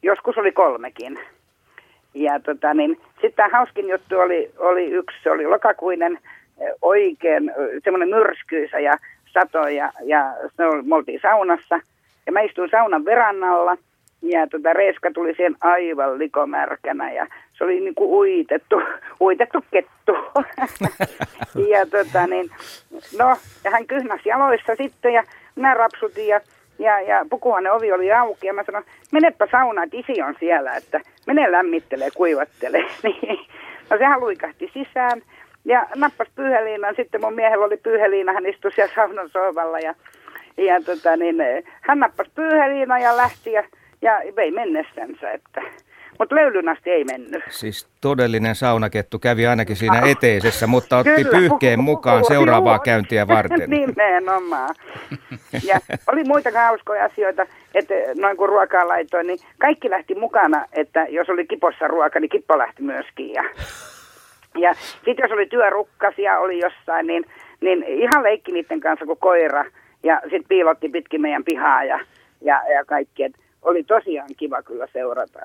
joskus 0.04 0.38
oli 0.38 0.52
kolmekin. 0.52 1.20
Ja 2.14 2.40
tota, 2.40 2.74
niin, 2.74 3.02
sitten 3.22 3.52
hauskin 3.52 3.90
juttu 3.90 4.20
oli, 4.20 4.52
oli 4.58 4.92
yksi, 4.92 5.18
se 5.24 5.32
oli 5.32 5.48
lokakuinen 5.48 6.20
oikein 6.82 7.52
semmoinen 7.84 8.10
myrskyisä 8.10 8.80
ja 8.80 8.94
sato 9.34 9.68
ja, 9.68 9.92
ja 10.04 10.34
me 10.86 10.96
oltiin 10.96 11.20
saunassa. 11.22 11.80
Ja 12.26 12.32
mä 12.32 12.42
istuin 12.42 12.70
saunan 12.70 13.06
verannalla 13.06 13.78
ja 14.22 14.48
tota, 14.48 14.74
Reiska 14.74 15.12
tuli 15.12 15.36
siihen 15.36 15.56
aivan 15.62 16.20
likomärkänä 16.20 17.12
ja 17.12 17.28
se 17.54 17.64
oli 17.64 17.80
niin 17.80 17.96
kuin 17.96 18.10
uitettu, 18.10 18.82
uitettu 19.22 19.66
kettu. 19.72 20.14
ja 21.72 21.86
tota 21.86 22.28
niin, 22.28 22.50
no, 23.20 23.36
ja 23.64 23.72
hän 23.72 23.88
kyhnäsi 23.88 24.30
jaloissa 24.30 24.76
sitten 24.76 25.14
ja 25.14 25.24
minä 25.56 25.74
rapsutin 25.74 26.28
ja, 26.28 26.42
ja, 26.80 27.02
ja 27.02 27.26
pukuhuoneen 27.30 27.76
ovi 27.76 27.92
oli 27.92 28.12
auki 28.12 28.48
ja 28.48 28.54
mä 28.54 28.64
sanoin, 28.64 28.86
menepä 29.12 29.48
saunaan, 29.52 29.90
isi 29.92 30.22
on 30.22 30.36
siellä, 30.40 30.76
että 30.76 31.02
mene 31.28 31.52
lämmittelee, 31.52 32.10
kuivattelee. 32.16 32.86
Niin, 33.04 33.40
no 33.90 33.98
sehän 33.98 34.20
luikahti 34.20 34.72
sisään 34.74 35.22
ja 35.66 35.88
nappas 35.96 36.28
pyyheliinan, 36.36 36.96
sitten 36.96 37.22
mun 37.22 37.34
miehellä 37.34 37.66
oli 37.66 37.78
pyyheliina, 37.78 38.34
hän 38.34 38.46
istui 38.46 38.72
siellä 38.72 38.94
saunan 38.96 39.30
sohvalla 39.30 39.80
ja, 39.80 39.96
ja 40.58 40.82
tota 40.82 41.18
niin, 41.18 41.36
hän 41.82 42.00
nappasi 42.00 42.32
pyyheliinan 42.36 43.02
ja 43.02 43.18
lähti 43.18 43.52
ja 43.52 43.64
ja 44.06 44.22
vei 44.36 44.52
mennessänsä, 44.52 45.32
että 45.32 45.62
mutta 46.20 46.36
löylyn 46.36 46.70
asti 46.70 46.90
ei 46.90 47.04
mennyt. 47.04 47.44
Siis 47.50 47.90
todellinen 48.02 48.56
saunakettu 48.56 49.20
kävi 49.20 49.48
ainakin 49.48 49.76
siinä 49.76 50.02
eteisessä, 50.06 50.68
mutta 50.68 50.98
otti 50.98 51.24
Kyllä, 51.24 51.38
pyyhkeen 51.38 51.84
mukaan 51.84 52.26
seuraavaa 52.26 52.80
käyntiä 52.80 53.28
varten. 53.28 53.70
Nimenomaan. 53.80 54.76
Ja 55.64 55.80
oli 56.08 56.24
muita 56.24 56.50
hauskoja 56.56 57.06
asioita, 57.06 57.46
että 57.74 57.94
noin 58.16 58.38
kun 58.38 58.50
ruokaa 58.50 58.88
laitoin, 58.88 59.28
niin 59.28 59.40
kaikki 59.60 59.90
lähti 59.90 60.16
mukana, 60.16 60.66
että 60.74 61.06
jos 61.10 61.30
oli 61.30 61.48
kipossa 61.48 61.88
ruoka, 61.88 62.20
niin 62.20 62.30
kippo 62.30 62.58
lähti 62.58 62.82
myöskin. 62.82 63.34
Ja, 63.34 63.44
ja 64.58 64.74
sitten 64.74 65.24
jos 65.24 65.32
oli 65.32 65.46
työrukkasia 65.46 66.40
oli 66.40 66.60
jossain, 66.60 67.08
niin, 67.08 67.26
niin 67.62 67.84
ihan 67.84 68.24
leikki 68.24 68.52
niiden 68.52 68.80
kanssa 68.80 69.06
kuin 69.06 69.20
koira. 69.20 69.66
Ja 70.04 70.22
sitten 70.22 70.48
piilotti 70.48 70.90
pitkin 70.90 71.22
meidän 71.22 71.44
pihaa 71.44 71.84
ja, 71.84 72.00
ja, 72.42 72.62
ja 72.74 72.86
kaikki. 72.86 73.24
Että 73.24 73.45
oli 73.66 73.84
tosiaan 73.84 74.30
kiva 74.38 74.64
kyllä 74.64 74.88
seurata. 74.94 75.40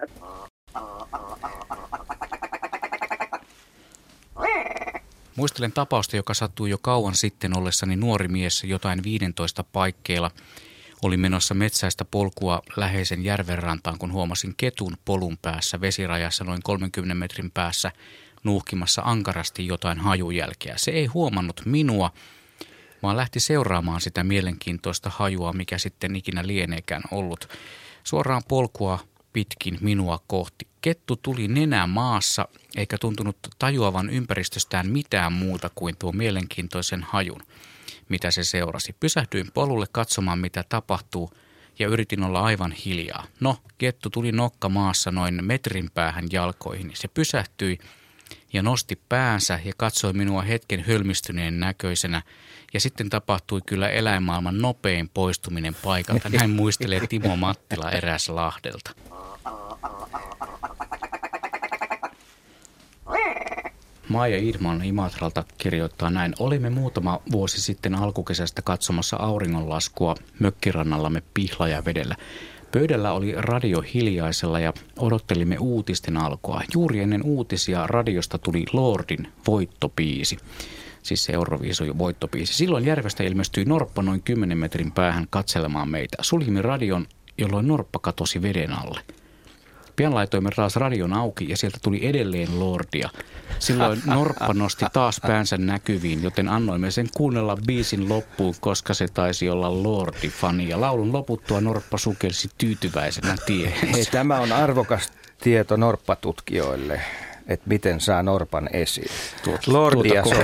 Muistelen 5.37 5.73
tapausta, 5.73 6.17
joka 6.17 6.35
sattui 6.35 6.71
jo 6.71 6.79
kauan 6.83 7.15
sitten 7.15 7.57
ollessani 7.57 7.97
nuori 7.97 8.29
mies 8.29 8.65
jotain 8.65 9.03
15 9.03 9.65
paikkeilla. 9.73 10.31
Oli 11.03 11.17
menossa 11.17 11.55
metsäistä 11.55 12.05
polkua 12.05 12.63
läheisen 12.77 13.25
järvenrantaan, 13.25 13.99
kun 13.99 14.13
huomasin 14.13 14.55
ketun 14.57 14.97
polun 15.05 15.39
päässä 15.43 15.81
vesirajassa 15.81 16.45
noin 16.45 16.63
30 16.63 17.15
metrin 17.15 17.51
päässä 17.51 17.93
nuuhkimassa 18.45 19.03
ankarasti 19.05 19.67
jotain 19.67 19.99
hajujälkeä. 19.99 20.75
Se 20.77 20.91
ei 20.91 21.07
huomannut 21.07 21.63
minua, 21.65 22.11
vaan 23.03 23.17
lähti 23.17 23.41
seuraamaan 23.41 24.01
sitä 24.01 24.25
mielenkiintoista 24.25 25.11
hajua, 25.15 25.53
mikä 25.53 25.79
sitten 25.79 26.17
ikinä 26.17 26.47
lieneekään 26.47 27.03
ollut. 27.11 27.49
Suoraan 28.11 28.43
polkua 28.49 28.99
pitkin 29.33 29.79
minua 29.81 30.19
kohti. 30.27 30.67
Kettu 30.81 31.17
tuli 31.17 31.49
nenä 31.49 31.87
maassa 31.87 32.49
eikä 32.77 32.99
tuntunut 32.99 33.37
tajuavan 33.59 34.11
ympäristöstään 34.11 34.89
mitään 34.89 35.33
muuta 35.33 35.71
kuin 35.75 35.97
tuo 35.99 36.13
mielenkiintoisen 36.13 37.03
hajun, 37.03 37.43
mitä 38.09 38.31
se 38.31 38.45
seurasi. 38.45 38.97
Pysähdyin 39.01 39.51
polulle 39.55 39.87
katsomaan, 39.93 40.39
mitä 40.39 40.65
tapahtuu 40.69 41.31
ja 41.79 41.89
yritin 41.89 42.23
olla 42.23 42.41
aivan 42.41 42.73
hiljaa. 42.73 43.25
No, 43.41 43.57
kettu 43.79 44.11
tuli 44.11 44.33
nokka 44.33 44.69
maassa 44.69 45.11
noin 45.11 45.45
metrin 45.45 45.91
päähän 45.95 46.25
jalkoihin. 46.33 46.91
Se 46.95 47.09
pysähtyi 47.09 47.79
ja 48.53 48.63
nosti 48.63 49.01
päänsä 49.09 49.61
ja 49.65 49.73
katsoi 49.77 50.13
minua 50.13 50.43
hetken 50.43 50.81
hölmistyneen 50.81 51.61
näköisenä. 51.61 52.23
Ja 52.75 52.81
sitten 52.81 53.11
tapahtui 53.11 53.61
kyllä 53.67 53.89
eläinmaailman 53.89 54.59
nopein 54.59 55.09
poistuminen 55.15 55.77
paikalta. 55.83 56.29
Näin 56.29 56.51
muistelee 56.51 57.07
Timo 57.07 57.37
Mattila 57.37 57.91
eräs 57.91 58.29
Lahdelta. 58.29 58.91
Maija 64.09 64.39
Idman 64.39 64.85
Imatralta 64.85 65.45
kirjoittaa 65.59 66.11
näin. 66.11 66.35
Olimme 66.39 66.71
muutama 66.71 67.21
vuosi 67.33 67.61
sitten 67.61 67.95
alkukesästä 67.95 68.63
katsomassa 68.63 69.17
auringonlaskua 69.17 70.15
mökkirannallamme 70.39 71.23
vedellä. 71.85 72.17
Pöydällä 72.73 73.13
oli 73.13 73.35
radio 73.37 73.81
hiljaisella 73.95 74.61
ja 74.61 74.73
odottelimme 74.99 75.57
uutisten 75.59 76.17
alkoa. 76.17 76.63
Juuri 76.75 77.01
ennen 77.01 77.23
uutisia 77.23 77.87
radiosta 77.87 78.39
tuli 78.39 78.65
Lordin 78.73 79.29
voittopiisi, 79.47 80.37
siis 81.03 81.25
se 81.25 81.33
Euroviisun 81.33 81.99
voittopiisi. 81.99 82.55
Silloin 82.55 82.85
järvestä 82.85 83.23
ilmestyi 83.23 83.65
Norppa 83.65 84.03
noin 84.03 84.23
10 84.23 84.59
metrin 84.59 84.93
päähän 84.93 85.27
katselemaan 85.31 85.89
meitä. 85.89 86.17
Suljimme 86.21 86.63
radion, 86.63 87.07
jolloin 87.39 87.69
Norppa 87.69 87.99
katosi 87.99 88.43
veden 88.43 88.73
alle– 88.73 89.01
Pian 90.01 90.15
laitoimme 90.15 90.51
taas 90.57 90.77
radion 90.77 91.13
auki 91.13 91.49
ja 91.49 91.57
sieltä 91.57 91.79
tuli 91.83 92.07
edelleen 92.07 92.61
Lordia. 92.61 93.11
Silloin 93.59 94.03
Norppa 94.15 94.55
nosti 94.55 94.85
taas 94.93 95.21
päänsä 95.27 95.57
näkyviin, 95.57 96.23
joten 96.23 96.49
annoimme 96.49 96.91
sen 96.91 97.09
kuunnella 97.17 97.57
biisin 97.67 98.09
loppuun, 98.09 98.55
koska 98.61 98.95
se 98.95 99.09
taisi 99.09 99.51
olla 99.51 99.71
Lordi-fani. 99.71 100.69
Ja 100.69 100.81
laulun 100.81 101.13
loputtua 101.13 101.61
Norppa 101.61 101.99
sukelsi 101.99 102.51
tyytyväisenä 102.59 103.37
tiehen. 103.47 103.89
Hei, 103.89 104.05
tämä 104.05 104.41
on 104.41 104.53
arvokas 104.53 105.13
tieto 105.41 105.77
Norppatutkijoille 105.77 107.01
että 107.49 107.69
miten 107.69 108.01
saa 108.01 108.23
Norpan 108.23 108.69
esiin. 108.73 109.11
Tuota, 109.45 109.73
Lordia 109.73 110.23
tuota 110.23 110.41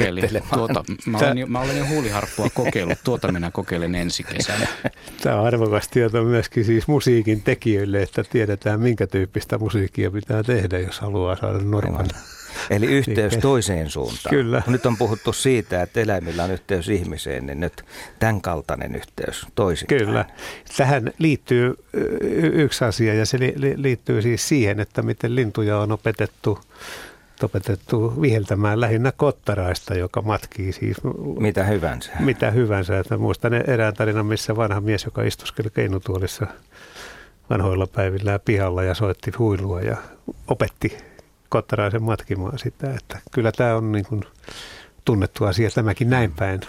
Tuota, 0.55 0.85
mä, 1.07 1.19
olen 1.19 1.39
jo, 1.39 1.47
mä 1.47 1.61
olen 1.61 1.79
jo 1.79 1.87
huuliharppua 1.87 2.51
kokeillut, 2.55 2.99
tuota 3.05 3.33
minä 3.33 3.51
kokeilen 3.51 3.95
ensi 3.95 4.23
kesänä. 4.23 4.67
Tämä 5.23 5.41
on 5.41 5.47
arvokas 5.47 5.89
tieto 5.89 6.25
myöskin 6.25 6.65
siis 6.65 6.89
musiikin 6.89 7.43
tekijöille, 7.43 8.03
että 8.03 8.25
tiedetään 8.25 8.81
minkä 8.81 9.07
tyyppistä 9.07 9.59
musiikkia 9.59 10.11
pitää 10.11 10.43
tehdä, 10.43 10.79
jos 10.79 11.01
haluaa 11.01 11.37
saada 11.37 11.59
Norpan. 11.59 12.07
Eli 12.71 12.87
yhteys 12.87 13.37
toiseen 13.37 13.91
suuntaan. 13.91 14.31
Kyllä. 14.31 14.63
Nyt 14.67 14.87
on 14.87 14.97
puhuttu 14.97 15.33
siitä, 15.33 15.83
että 15.83 16.01
eläimillä 16.01 16.45
on 16.45 16.51
yhteys 16.51 16.89
ihmiseen, 16.89 17.47
niin 17.47 17.61
nyt 17.61 17.85
tämän 18.19 18.41
kaltainen 18.41 18.95
yhteys 18.95 19.47
toisin. 19.55 19.89
Kyllä. 19.89 20.25
Tähän 20.77 21.13
liittyy 21.19 21.75
yksi 22.53 22.85
asia 22.85 23.15
ja 23.15 23.27
se 23.27 23.39
liittyy 23.77 24.23
siis 24.23 24.49
siihen, 24.49 24.81
että 24.81 25.03
miten 25.03 25.35
lintuja 25.35 25.79
on 25.79 25.93
opetettu 25.93 26.59
opetettu 27.43 28.21
viheltämään 28.21 28.81
lähinnä 28.81 29.13
kottaraista, 29.13 29.95
joka 29.95 30.23
matkii 30.23 30.73
siis... 30.73 30.97
Mitä 31.39 31.65
hyvänsä. 31.65 32.13
Mitä 32.21 32.51
hyvänsä. 32.51 32.99
Että 32.99 33.17
muistan 33.17 33.55
erään 33.55 33.95
tarinan, 33.95 34.27
missä 34.27 34.57
vanha 34.57 34.81
mies, 34.81 35.05
joka 35.05 35.23
istuskeli 35.23 35.71
keinutuolissa 35.71 36.47
vanhoilla 37.51 37.87
päivillä 37.87 38.39
pihalla 38.39 38.83
ja 38.83 38.95
soitti 38.95 39.31
huilua 39.39 39.81
ja 39.81 39.97
opetti 40.49 40.99
kottaraisen 41.49 42.03
matkimaan 42.03 42.59
sitä. 42.59 42.95
Että 42.95 43.19
kyllä 43.31 43.53
tämä 43.53 43.75
on 43.75 43.93
niin 43.93 44.05
kuin 44.05 44.23
tunnettu 45.05 45.45
asia 45.45 45.71
tämäkin 45.71 46.11
näin 46.11 46.33
päin 46.33 46.61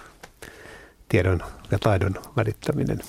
tiedon 1.10 1.44
ja 1.72 1.80
taidon 1.80 2.16
välittäminen. 2.38 3.00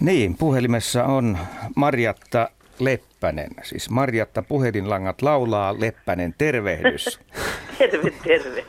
Niin, 0.00 0.36
puhelimessa 0.36 1.04
on 1.04 1.38
Marjatta 1.76 2.50
Leppänen. 2.78 3.50
Siis 3.62 3.90
Marjatta 3.90 4.42
puhelinlangat 4.42 5.22
laulaa, 5.22 5.80
Leppänen 5.80 6.34
tervehdys. 6.38 7.20
terve, 7.78 8.10
terve. 8.10 8.64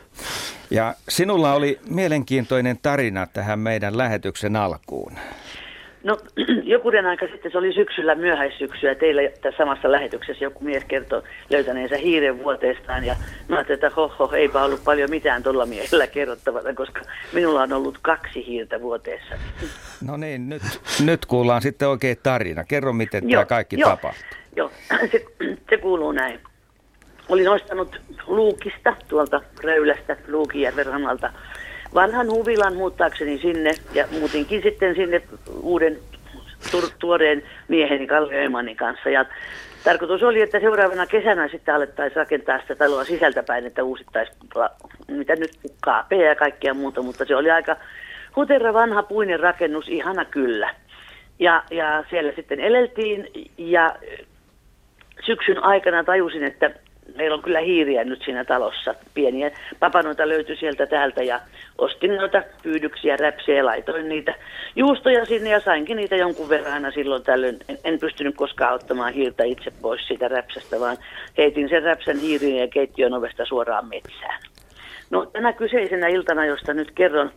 Ja 0.72 0.96
sinulla 1.10 1.54
oli 1.54 1.80
mielenkiintoinen 1.90 2.80
tarina 2.82 3.28
tähän 3.28 3.60
meidän 3.60 3.98
lähetyksen 3.98 4.56
alkuun. 4.56 5.14
No 6.04 6.18
jokunen 6.64 7.06
aika 7.06 7.28
sitten, 7.28 7.52
se 7.52 7.58
oli 7.58 7.74
syksyllä 7.74 8.16
myöhäissyksyä, 8.16 8.96
teillä 8.96 9.22
tässä 9.42 9.58
samassa 9.58 9.92
lähetyksessä 9.92 10.46
joku 10.46 10.64
mies 10.64 10.84
kertoi 10.88 11.24
löytäneensä 11.50 11.98
hiiren 11.98 12.44
vuoteestaan 12.44 13.06
ja 13.06 13.16
mä 13.48 13.56
ajattelin, 13.56 13.86
että 13.86 13.96
hoho, 13.96 14.32
eipä 14.36 14.64
ollut 14.64 14.84
paljon 14.84 15.10
mitään 15.10 15.44
tuolla 15.44 15.66
miehellä 15.66 16.08
kerrottavana, 16.08 16.74
koska 16.74 17.02
minulla 17.34 17.62
on 17.62 17.74
ollut 17.74 17.98
kaksi 18.02 18.46
hiirtä 18.48 18.82
vuoteessa. 18.82 19.36
No 20.08 20.18
niin, 20.18 20.50
nyt, 20.50 20.62
nyt 21.06 21.26
kuullaan 21.26 21.62
sitten 21.62 21.88
oikein 21.88 22.18
tarina. 22.24 22.64
Kerro, 22.64 22.94
miten 22.94 23.30
joo, 23.30 23.40
tämä 23.40 23.46
kaikki 23.46 23.80
joo, 23.80 23.90
tapahtui. 23.90 24.38
Joo, 24.56 24.72
se, 25.12 25.26
se 25.70 25.78
kuuluu 25.78 26.12
näin. 26.12 26.40
Olin 27.30 27.50
ostanut 27.50 28.02
Luukista, 28.28 28.96
tuolta 29.08 29.42
Röylästä, 29.64 30.18
Luukijärven 30.28 30.86
rannalta, 30.86 31.34
vanhan 31.94 32.28
huvilan 32.30 32.76
muuttaakseni 32.76 33.38
sinne 33.38 33.72
ja 33.94 34.08
muutinkin 34.20 34.62
sitten 34.62 34.96
sinne 34.96 35.22
uuden 35.62 35.98
tu- 36.72 36.94
tuoreen 37.00 37.44
mieheni 37.68 38.08
Kalle 38.08 38.36
Öhmanin 38.36 38.78
kanssa. 38.78 39.10
Ja 39.10 39.26
tarkoitus 39.84 40.24
oli, 40.24 40.42
että 40.42 40.60
seuraavana 40.60 41.06
kesänä 41.06 41.48
sitten 41.48 41.76
alettaisiin 41.76 42.16
rakentaa 42.16 42.62
sitä 42.62 42.76
taloa 42.76 43.04
sisältäpäin, 43.04 43.66
että 43.66 43.84
uusittaisiin 43.84 44.38
mitä 45.08 45.36
nyt 45.36 45.52
kaapea 45.82 46.30
ja 46.30 46.36
kaikkea 46.36 46.74
muuta, 46.74 47.02
mutta 47.02 47.26
se 47.26 47.36
oli 47.36 47.52
aika 47.52 47.76
huterra 48.36 48.74
vanha 48.74 49.04
puinen 49.04 49.40
rakennus, 49.40 49.88
ihana 49.88 50.26
kyllä. 50.26 50.76
Ja, 51.40 51.64
ja 51.72 52.04
siellä 52.10 52.32
sitten 52.36 52.60
eleltiin 52.60 53.28
ja 53.58 53.96
syksyn 55.26 55.64
aikana 55.64 56.04
tajusin, 56.04 56.44
että 56.44 56.72
meillä 57.16 57.36
on 57.36 57.42
kyllä 57.42 57.60
hiiriä 57.60 58.04
nyt 58.04 58.22
siinä 58.26 58.46
talossa. 58.46 58.96
Pieniä 59.14 59.52
papanoita 59.80 60.28
löytyi 60.28 60.56
sieltä 60.56 60.86
täältä 60.86 61.24
ja 61.24 61.40
ostin 61.78 62.16
noita 62.16 62.44
pyydyksiä, 62.64 63.18
räpsiä 63.18 63.56
ja 63.56 63.66
laitoin 63.66 64.10
niitä 64.10 64.36
juustoja 64.76 65.26
sinne 65.26 65.50
ja 65.50 65.60
sainkin 65.60 65.98
niitä 65.98 66.16
jonkun 66.16 66.50
verran 66.50 66.74
aina 66.74 66.92
silloin 66.92 67.24
tällöin. 67.24 67.58
En, 67.70 67.78
en 67.84 68.00
pystynyt 68.00 68.36
koskaan 68.36 68.74
ottamaan 68.74 69.14
hiirtä 69.14 69.44
itse 69.44 69.72
pois 69.82 70.08
siitä 70.08 70.28
räpsästä, 70.28 70.80
vaan 70.80 70.98
heitin 71.38 71.70
sen 71.70 71.84
räpsän 71.84 72.20
hiirin 72.20 72.58
ja 72.58 72.68
keittiön 72.68 73.14
ovesta 73.14 73.46
suoraan 73.46 73.88
metsään. 73.88 74.42
No 75.10 75.26
tänä 75.26 75.54
kyseisenä 75.54 76.08
iltana, 76.08 76.46
josta 76.46 76.74
nyt 76.74 76.92
kerron, 76.92 77.32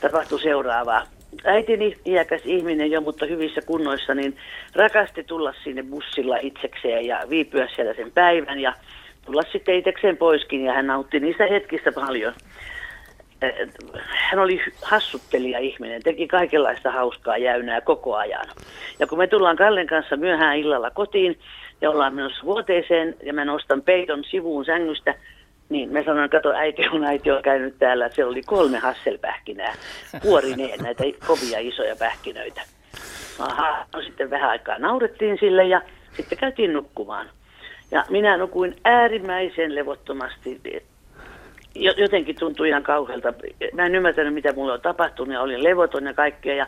tapahtui 0.00 0.40
seuraavaa 0.40 1.06
äitini, 1.44 1.96
iäkäs 2.06 2.42
ihminen 2.44 2.90
jo, 2.90 3.00
mutta 3.00 3.26
hyvissä 3.26 3.60
kunnoissa, 3.66 4.14
niin 4.14 4.36
rakasti 4.74 5.24
tulla 5.24 5.54
sinne 5.64 5.82
bussilla 5.82 6.36
itsekseen 6.36 7.06
ja 7.06 7.20
viipyä 7.30 7.68
siellä 7.74 7.94
sen 7.94 8.12
päivän 8.12 8.60
ja 8.60 8.72
tulla 9.26 9.42
sitten 9.52 9.74
itsekseen 9.74 10.16
poiskin 10.16 10.64
ja 10.64 10.72
hän 10.72 10.86
nautti 10.86 11.20
niistä 11.20 11.46
hetkistä 11.46 11.92
paljon. 11.92 12.34
Hän 14.06 14.40
oli 14.40 14.60
hassuttelija 14.82 15.58
ihminen, 15.58 16.02
teki 16.02 16.28
kaikenlaista 16.28 16.90
hauskaa 16.90 17.36
jäynää 17.36 17.80
koko 17.80 18.16
ajan. 18.16 18.46
Ja 18.98 19.06
kun 19.06 19.18
me 19.18 19.26
tullaan 19.26 19.56
Kallen 19.56 19.86
kanssa 19.86 20.16
myöhään 20.16 20.56
illalla 20.56 20.90
kotiin 20.90 21.38
ja 21.80 21.90
ollaan 21.90 22.14
menossa 22.14 22.44
vuoteeseen 22.44 23.16
ja 23.22 23.32
mä 23.32 23.44
nostan 23.44 23.82
peiton 23.82 24.24
sivuun 24.24 24.64
sängystä, 24.64 25.14
niin 25.68 25.92
me 25.92 26.04
sanoin, 26.04 26.30
kato 26.30 26.52
äiti, 26.52 26.88
kun 26.88 27.04
äiti 27.04 27.30
on 27.30 27.42
käynyt 27.42 27.78
täällä, 27.78 28.08
se 28.08 28.24
oli 28.24 28.42
kolme 28.42 28.78
hasselpähkinää, 28.78 29.74
kuorineen 30.22 30.80
näitä 30.80 31.04
kovia 31.26 31.58
isoja 31.58 31.96
pähkinöitä. 31.96 32.60
Aha, 33.38 33.86
no 33.94 34.02
sitten 34.02 34.30
vähän 34.30 34.50
aikaa 34.50 34.78
naurettiin 34.78 35.38
sille 35.40 35.64
ja 35.64 35.82
sitten 36.16 36.38
käytiin 36.38 36.72
nukkumaan. 36.72 37.30
Ja 37.90 38.04
minä 38.10 38.36
nukuin 38.36 38.76
äärimmäisen 38.84 39.74
levottomasti. 39.74 40.60
Jotenkin 41.74 42.36
tuntui 42.36 42.68
ihan 42.68 42.82
kauhealta. 42.82 43.34
Mä 43.72 43.86
en 43.86 43.94
ymmärtänyt, 43.94 44.34
mitä 44.34 44.52
mulle 44.52 44.72
on 44.72 44.80
tapahtunut 44.80 45.34
ja 45.34 45.40
olin 45.40 45.64
levoton 45.64 46.06
ja 46.06 46.14
kaikkea. 46.14 46.54
Ja 46.54 46.66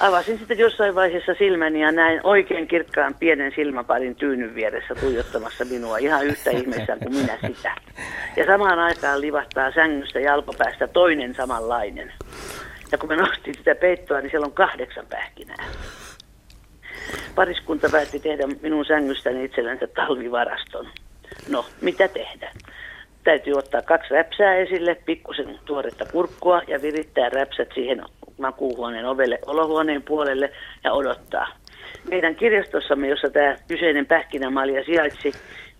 avasin 0.00 0.38
sitten 0.38 0.58
jossain 0.58 0.94
vaiheessa 0.94 1.34
silmäni 1.38 1.80
ja 1.80 1.92
näin 1.92 2.20
oikein 2.22 2.68
kirkkaan 2.68 3.14
pienen 3.14 3.52
silmäparin 3.56 4.16
tyynyn 4.16 4.54
vieressä 4.54 4.94
tuijottamassa 4.94 5.64
minua 5.64 5.98
ihan 5.98 6.26
yhtä 6.26 6.50
ihmeessä 6.50 6.96
kuin 6.96 7.14
minä 7.14 7.38
sitä. 7.46 7.74
Ja 8.36 8.46
samaan 8.46 8.78
aikaan 8.78 9.20
livahtaa 9.20 9.72
sängystä 9.72 10.20
jalkopäästä 10.20 10.88
toinen 10.88 11.34
samanlainen. 11.34 12.12
Ja 12.92 12.98
kun 12.98 13.08
mä 13.08 13.16
nostin 13.16 13.54
sitä 13.54 13.74
peittoa, 13.74 14.20
niin 14.20 14.30
siellä 14.30 14.46
on 14.46 14.52
kahdeksan 14.52 15.06
pähkinää 15.10 15.64
pariskunta 17.34 17.88
päätti 17.92 18.18
tehdä 18.20 18.46
minun 18.62 18.84
sängystäni 18.84 19.44
itsellensä 19.44 19.86
talvivaraston. 19.86 20.88
No, 21.48 21.64
mitä 21.80 22.08
tehdä? 22.08 22.50
Täytyy 23.24 23.54
ottaa 23.54 23.82
kaksi 23.82 24.14
räpsää 24.14 24.54
esille, 24.54 24.94
pikkusen 24.94 25.58
tuoretta 25.64 26.04
kurkkua 26.12 26.62
ja 26.66 26.82
virittää 26.82 27.28
räpsät 27.28 27.68
siihen 27.74 28.02
makuuhuoneen 28.38 29.06
ovelle 29.06 29.38
olohuoneen 29.46 30.02
puolelle 30.02 30.52
ja 30.84 30.92
odottaa. 30.92 31.46
Meidän 32.10 32.34
kirjastossamme, 32.34 33.08
jossa 33.08 33.30
tämä 33.30 33.56
kyseinen 33.68 34.06
pähkinämalja 34.06 34.84
sijaitsi, 34.84 35.32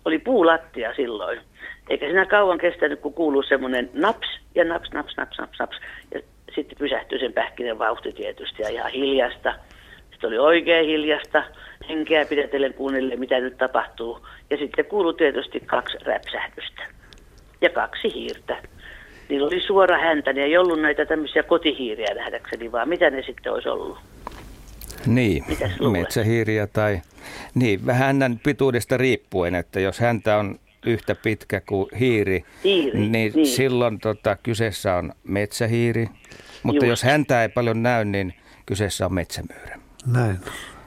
oli 0.05 0.19
puulattia 0.19 0.93
silloin. 0.95 1.39
Eikä 1.89 2.05
siinä 2.05 2.25
kauan 2.25 2.57
kestänyt, 2.57 2.99
kun 2.99 3.13
kuuluu 3.13 3.43
semmoinen 3.43 3.89
naps 3.93 4.27
ja 4.55 4.63
naps, 4.63 4.91
naps, 4.93 5.17
naps, 5.17 5.37
naps, 5.39 5.59
naps. 5.59 5.77
Ja 6.13 6.19
sitten 6.55 6.77
pysähtyi 6.77 7.19
sen 7.19 7.33
pähkinän 7.33 7.79
vauhti 7.79 8.11
tietysti 8.11 8.61
ja 8.61 8.69
ihan 8.69 8.91
hiljasta. 8.91 9.55
Sitten 10.23 10.39
oli 10.39 10.55
oikein 10.55 10.85
hiljasta, 10.85 11.43
henkeä 11.89 12.25
pidetellen 12.25 12.73
kuunnelle, 12.73 13.15
mitä 13.15 13.39
nyt 13.39 13.57
tapahtuu. 13.57 14.27
Ja 14.49 14.57
sitten 14.57 14.85
kuului 14.85 15.13
tietysti 15.13 15.59
kaksi 15.59 15.97
räpsähdystä 16.05 16.83
ja 17.61 17.69
kaksi 17.69 18.13
hiirtä. 18.13 18.57
Niillä 19.29 19.47
oli 19.47 19.61
suora 19.61 19.97
häntä, 19.97 20.33
niin 20.33 20.43
ei 20.43 20.57
ollut 20.57 20.81
näitä 20.81 21.05
tämmöisiä 21.05 21.43
kotihiiriä 21.43 22.15
nähdäkseni, 22.15 22.71
vaan 22.71 22.89
mitä 22.89 23.09
ne 23.09 23.23
sitten 23.23 23.53
olisi 23.53 23.69
ollut? 23.69 23.97
Niin, 25.05 25.43
metsähiiriä 25.91 26.67
tai 26.67 27.01
niin, 27.55 27.85
vähän 27.85 28.07
hännän 28.07 28.39
pituudesta 28.43 28.97
riippuen, 28.97 29.55
että 29.55 29.79
jos 29.79 29.99
häntä 29.99 30.37
on 30.37 30.59
yhtä 30.85 31.15
pitkä 31.15 31.61
kuin 31.61 31.87
hiiri, 31.99 32.45
hiiri 32.63 32.99
niin, 32.99 33.33
niin 33.35 33.47
silloin 33.47 33.99
tota, 33.99 34.37
kyseessä 34.43 34.95
on 34.95 35.13
metsähiiri. 35.23 36.07
Mutta 36.63 36.85
Just. 36.85 36.89
jos 36.89 37.03
häntä 37.03 37.41
ei 37.41 37.49
paljon 37.49 37.83
näy, 37.83 38.05
niin 38.05 38.33
kyseessä 38.65 39.05
on 39.05 39.13
metsämyyrä. 39.13 39.82
Näin. 40.05 40.39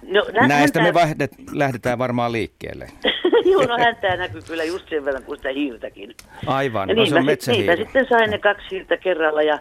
No, 0.02 0.26
Näistä 0.48 0.82
me 0.82 0.94
vaihdet, 0.94 1.32
lähdetään 1.52 1.98
varmaan 1.98 2.32
liikkeelle. 2.32 2.86
Joo, 3.52 3.62
no 3.66 3.78
häntää 3.78 4.16
näkyy 4.16 4.42
kyllä 4.42 4.64
just 4.64 4.88
sen 4.88 5.04
verran 5.04 5.22
kuin 5.22 5.36
sitä 5.36 5.48
hiirtäkin. 5.48 6.14
Aivan, 6.46 6.88
ja 6.88 6.94
no 6.94 7.06
se 7.06 7.14
on 7.14 7.24
metsähiiri. 7.24 7.76
sitten 7.76 8.06
sain 8.08 8.30
ne 8.30 8.38
kaksi 8.38 8.66
hiirtä 8.70 8.96
kerralla 8.96 9.42
ja 9.42 9.58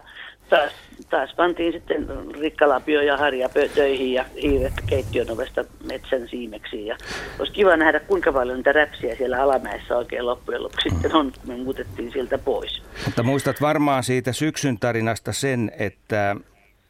taas, 0.48 0.72
taas 1.10 1.34
pantiin 1.36 1.72
sitten 1.72 2.06
rikkalapio 2.40 3.00
ja 3.00 3.16
harja 3.16 3.48
töihin 3.74 4.12
ja 4.12 4.24
hiiret 4.42 4.72
keittiön 4.86 5.30
ovesta 5.30 5.64
metsän 5.84 6.28
siimeksi. 6.28 6.86
Ja 6.86 6.96
olisi 7.38 7.52
kiva 7.52 7.76
nähdä, 7.76 8.00
kuinka 8.00 8.32
paljon 8.32 8.56
niitä 8.56 8.72
räpsiä 8.72 9.16
siellä 9.16 9.42
alamäessä 9.42 9.96
oikein 9.96 10.26
loppujen 10.26 10.62
lopuksi 10.62 10.90
sitten 10.90 11.14
on, 11.14 11.32
kun 11.32 11.56
me 11.56 11.64
muutettiin 11.64 12.12
sieltä 12.12 12.38
pois. 12.38 12.82
Mutta 13.04 13.22
muistat 13.22 13.60
varmaan 13.60 14.04
siitä 14.04 14.32
syksyn 14.32 14.78
tarinasta 14.78 15.32
sen, 15.32 15.72
että 15.78 16.36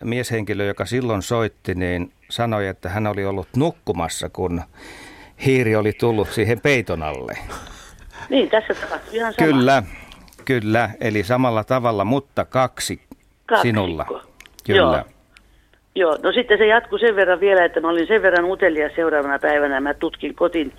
mieshenkilö, 0.05 0.65
joka 0.65 0.87
silloin 0.87 1.23
soitti, 1.23 1.75
niin 1.75 2.13
sanoi, 2.31 2.67
että 2.67 2.89
hän 2.89 3.07
oli 3.07 3.25
ollut 3.25 3.49
nukkumassa, 3.57 4.29
kun 4.29 4.63
hiiri 5.47 5.77
oli 5.77 5.93
tullut 5.93 6.29
siihen 6.29 6.61
peiton 6.61 7.03
alle. 7.03 7.39
Niin, 8.29 8.51
tässä 8.51 8.75
tapahtui 8.75 9.17
ihan 9.17 9.35
sama. 9.35 9.47
Kyllä, 9.47 9.83
kyllä. 10.45 10.91
Eli 11.01 11.23
samalla 11.23 11.65
tavalla, 11.65 12.05
mutta 12.05 12.45
kaksi 12.45 12.97
Kaksikko. 12.97 13.63
sinulla. 13.63 14.07
Kyllä. 14.67 14.97
Joo. 14.97 15.05
Joo, 15.95 16.19
no 16.23 16.33
sitten 16.33 16.59
se 16.59 16.67
jatkui 16.67 17.01
sen 17.01 17.17
verran 17.17 17.41
vielä, 17.41 17.65
että 17.65 17.81
mä 17.81 17.89
olin 17.89 18.07
sen 18.07 18.23
verran 18.23 18.45
utelia 18.45 18.91
seuraavana 18.97 19.39
päivänä. 19.39 19.81
Mä 19.81 19.95
tutkin 19.95 20.35
kotiin, 20.35 20.73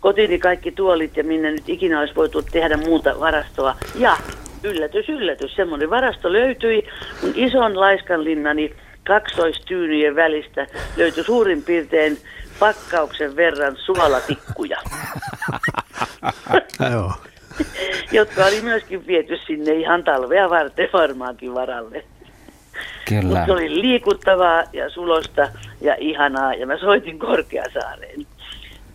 kotiini 0.00 0.38
kaikki 0.38 0.72
tuolit 0.72 1.16
ja 1.16 1.24
minne 1.24 1.50
nyt 1.50 1.68
ikinä 1.68 2.00
olisi 2.00 2.14
voitu 2.14 2.42
tehdä 2.42 2.76
muuta 2.76 3.20
varastoa. 3.20 3.76
Ja 3.94 4.16
yllätys, 4.62 5.08
yllätys, 5.08 5.56
semmoinen 5.56 5.90
varasto 5.90 6.32
löytyi. 6.32 6.88
Mun 7.22 7.32
ison 7.34 7.80
laiskanlinnani 7.80 8.74
kaksoistyynyjen 9.04 10.16
välistä 10.16 10.66
löytyi 10.96 11.24
suurin 11.24 11.62
piirtein 11.62 12.18
pakkauksen 12.58 13.36
verran 13.36 13.76
suolatikkuja. 13.76 14.78
Joo. 16.92 17.12
jotka 18.12 18.46
oli 18.46 18.60
myöskin 18.60 19.06
viety 19.06 19.38
sinne 19.46 19.72
ihan 19.72 20.04
talvea 20.04 20.50
varten 20.50 20.88
varmaankin 20.92 21.54
varalle. 21.54 22.04
Kyllä. 23.08 23.22
Mutta 23.22 23.46
se 23.46 23.52
oli 23.52 23.80
liikuttavaa 23.80 24.64
ja 24.72 24.90
sulosta 24.90 25.48
ja 25.80 25.96
ihanaa 25.98 26.54
ja 26.54 26.66
mä 26.66 26.78
soitin 26.78 27.18
Korkeasaareen. 27.18 28.26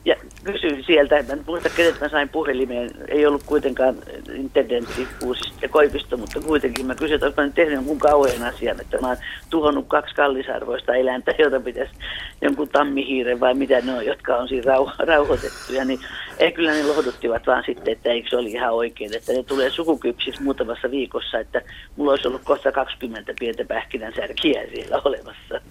Ja 0.05 0.15
kysyin 0.43 0.83
sieltä, 0.83 1.17
en 1.17 1.43
muista 1.47 1.69
kenet 1.69 2.01
mä 2.01 2.09
sain 2.09 2.29
puhelimeen, 2.29 2.89
ei 3.07 3.25
ollut 3.25 3.43
kuitenkaan 3.43 3.95
intendentti 4.33 5.07
uusista 5.23 5.67
Koivisto, 5.67 6.17
mutta 6.17 6.41
kuitenkin 6.41 6.85
mä 6.85 6.95
kysyin, 6.95 7.23
että 7.23 7.41
olen 7.41 7.53
tehnyt 7.53 7.73
jonkun 7.73 7.99
kauhean 7.99 8.43
asian, 8.43 8.81
että 8.81 8.97
mä 9.01 9.07
oon 9.07 9.17
tuhonnut 9.49 9.87
kaksi 9.87 10.15
kallisarvoista 10.15 10.95
eläintä, 10.95 11.33
jota 11.39 11.59
pitäisi 11.59 11.93
jonkun 12.41 12.69
tammihiiren 12.69 13.39
vai 13.39 13.53
mitä 13.53 13.81
ne 13.81 13.93
on, 13.93 14.05
jotka 14.05 14.35
on 14.35 14.47
siinä 14.47 14.73
rauho- 14.73 15.05
rauhoitettuja, 15.05 15.85
niin 15.85 15.99
ei 16.39 16.51
kyllä 16.51 16.71
ne 16.71 16.83
lohduttivat 16.83 17.47
vaan 17.47 17.63
sitten, 17.65 17.93
että 17.93 18.09
eikö 18.09 18.29
se 18.29 18.37
oli 18.37 18.51
ihan 18.51 18.73
oikein, 18.73 19.15
että 19.15 19.33
ne 19.33 19.43
tulee 19.43 19.69
sukukypsis 19.69 20.39
muutamassa 20.39 20.91
viikossa, 20.91 21.39
että 21.39 21.61
mulla 21.95 22.11
olisi 22.11 22.27
ollut 22.27 22.41
kohta 22.43 22.71
20 22.71 23.33
pientä 23.39 23.65
pähkinänsärkiä 23.65 24.61
siellä 24.75 25.01
olemassa. 25.05 25.61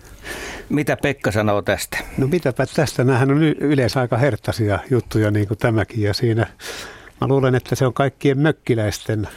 Mitä 0.68 0.96
Pekka 1.02 1.32
sanoo 1.32 1.62
tästä? 1.62 1.98
No 2.18 2.26
mitäpä 2.26 2.66
tästä, 2.76 3.04
nämähän 3.04 3.30
on 3.30 3.42
yleensä 3.42 4.00
aika 4.00 4.16
herttaisia 4.24 4.78
juttuja 4.90 5.30
niin 5.30 5.48
kuin 5.48 5.58
tämäkin. 5.58 6.02
Ja 6.02 6.14
siinä 6.14 6.46
mä 7.20 7.28
luulen, 7.28 7.54
että 7.54 7.74
se 7.74 7.86
on 7.86 7.94
kaikkien 7.94 8.38
mökkiläisten 8.38 9.28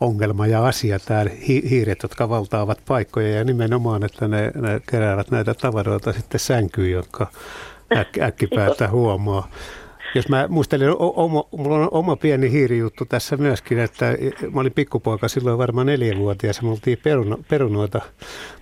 ongelma 0.00 0.46
ja 0.46 0.66
asia, 0.66 0.98
tämä 0.98 1.24
hiiret, 1.48 2.02
jotka 2.02 2.28
valtaavat 2.28 2.78
paikkoja. 2.88 3.28
Ja 3.28 3.44
nimenomaan, 3.44 4.04
että 4.04 4.28
ne, 4.28 4.52
ne 4.54 4.80
keräävät 4.90 5.30
näitä 5.30 5.54
tavaroita 5.54 6.12
sitten 6.12 6.40
sänkyyn, 6.40 6.90
jotka 6.90 7.26
äk, 7.96 8.18
äkkipäätä 8.18 8.88
huomaa. 8.88 9.50
Jos 10.14 10.28
mä 10.28 10.48
muistelen, 10.48 10.94
oma, 10.98 11.44
mulla 11.50 11.76
on 11.76 11.88
oma 11.90 12.16
pieni 12.16 12.50
hiirijuttu 12.50 13.04
tässä 13.04 13.36
myöskin, 13.36 13.78
että 13.78 14.06
mä 14.52 14.60
olin 14.60 14.72
pikkupoika 14.72 15.28
silloin 15.28 15.58
varmaan 15.58 15.86
neljävuotias 15.86 16.56
ja 16.56 16.62
me 16.62 16.70
oltiin 16.70 16.98
peruno, 17.02 17.38
perunoita 17.48 18.00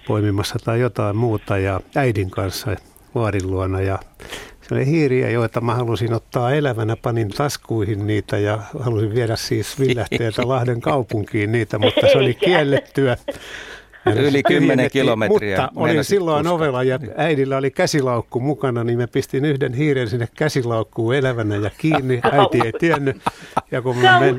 poimimassa 0.07 0.59
tai 0.65 0.81
jotain 0.81 1.17
muuta 1.17 1.59
ja 1.59 1.81
äidin 1.95 2.31
kanssa 2.31 2.77
vaarin 3.15 3.51
luona. 3.51 3.81
Ja 3.81 3.99
se 4.73 4.77
oli 4.77 4.87
hiiriä, 4.87 5.31
joita 5.31 5.61
mä 5.61 5.75
halusin 5.75 6.13
ottaa 6.15 6.53
elävänä, 6.53 6.97
panin 6.97 7.29
taskuihin 7.29 8.07
niitä 8.07 8.39
ja 8.39 8.59
halusin 8.79 9.15
viedä 9.15 9.37
siis 9.37 9.81
villähteeltä 9.81 10.49
Lahden 10.49 10.81
kaupunkiin 10.81 11.53
niitä, 11.53 11.79
mutta 11.79 12.01
se 12.13 12.19
oli 12.19 12.35
kiellettyä. 12.35 13.17
Yli 14.17 14.43
10 14.43 14.91
kilometriä. 14.91 15.61
Mutta 15.61 15.81
olin 15.81 16.05
silloin 16.05 16.47
uskoa. 16.47 16.57
ovella 16.57 16.83
ja 16.83 16.99
äidillä 17.17 17.57
oli 17.57 17.71
käsilaukku 17.71 18.41
mukana, 18.41 18.85
niin 18.85 18.99
mä 18.99 19.07
pistin 19.07 19.45
yhden 19.45 19.75
hiiren 19.75 20.09
sinne 20.09 20.29
käsilaukkuun 20.37 21.15
elävänä 21.15 21.57
ja 21.57 21.71
kiinni. 21.79 22.21
Äiti 22.33 22.61
ei 22.65 22.73
tiennyt. 22.73 23.17
Ja 23.71 23.83
kun 23.83 23.97
me 23.97 24.09
men, 24.21 24.37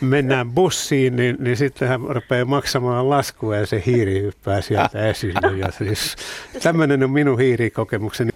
mennään 0.00 0.50
bussiin, 0.50 1.16
niin, 1.16 1.36
niin 1.38 1.56
sitten 1.56 1.88
hän 1.88 2.00
rupeaa 2.00 2.44
maksamaan 2.44 3.10
laskua 3.10 3.56
ja 3.56 3.66
se 3.66 3.82
hiiri 3.86 4.22
hyppää 4.22 4.60
sieltä 4.60 5.08
esille. 5.08 5.56
Ja 5.56 5.70
siis, 5.70 6.16
tämmöinen 6.62 7.04
on 7.04 7.10
minun 7.10 7.38
hiirikokemukseni. 7.38 8.30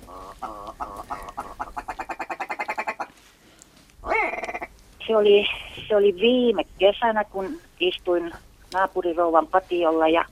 Se 5.07 5.17
oli, 5.17 5.47
se 5.89 5.97
oli 5.97 6.15
viime 6.21 6.65
kesänä, 6.79 7.25
kun 7.25 7.61
istuin 7.81 8.33
naapurirouvan 8.73 9.47
patiolla 9.47 10.09
ja 10.09 10.25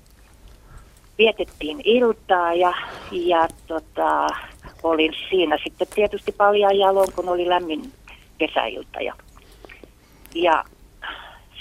vietettiin 1.19 1.81
iltaa 1.85 2.55
ja, 2.55 2.75
ja 3.13 3.49
tota, 3.67 4.27
olin 4.83 5.15
siinä 5.31 5.59
sitten 5.65 5.87
tietysti 5.95 6.33
paljon 6.33 6.79
jaloin, 6.79 7.13
kun 7.17 7.29
oli 7.29 7.49
lämmin 7.49 7.93
kesäilta. 8.39 9.01
Ja, 9.01 9.15
ja 10.35 10.65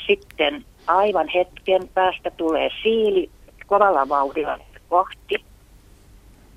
sitten 0.07 0.65
aivan 0.87 1.27
hetken 1.27 1.87
päästä 1.87 2.31
tulee 2.31 2.69
siili 2.83 3.29
kovalla 3.67 4.09
vauhdilla 4.09 4.59
kohti. 4.89 5.45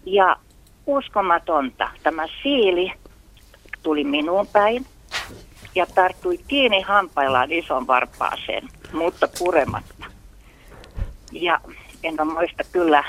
Ja 0.07 0.37
uskomatonta, 0.87 1.91
tämä 2.03 2.27
siili 2.43 2.93
tuli 3.83 4.05
minuun 4.05 4.47
päin 4.47 4.87
ja 5.75 5.87
tarttui 5.95 6.39
kiinni 6.49 6.81
hampaillaan 6.81 7.53
ison 7.53 7.87
varpaaseen, 7.87 8.69
mutta 8.93 9.29
purematta. 9.39 10.07
Ja 11.33 11.61
en 12.03 12.21
ole 12.21 12.33
muista 12.33 12.65
kyllä 12.73 13.05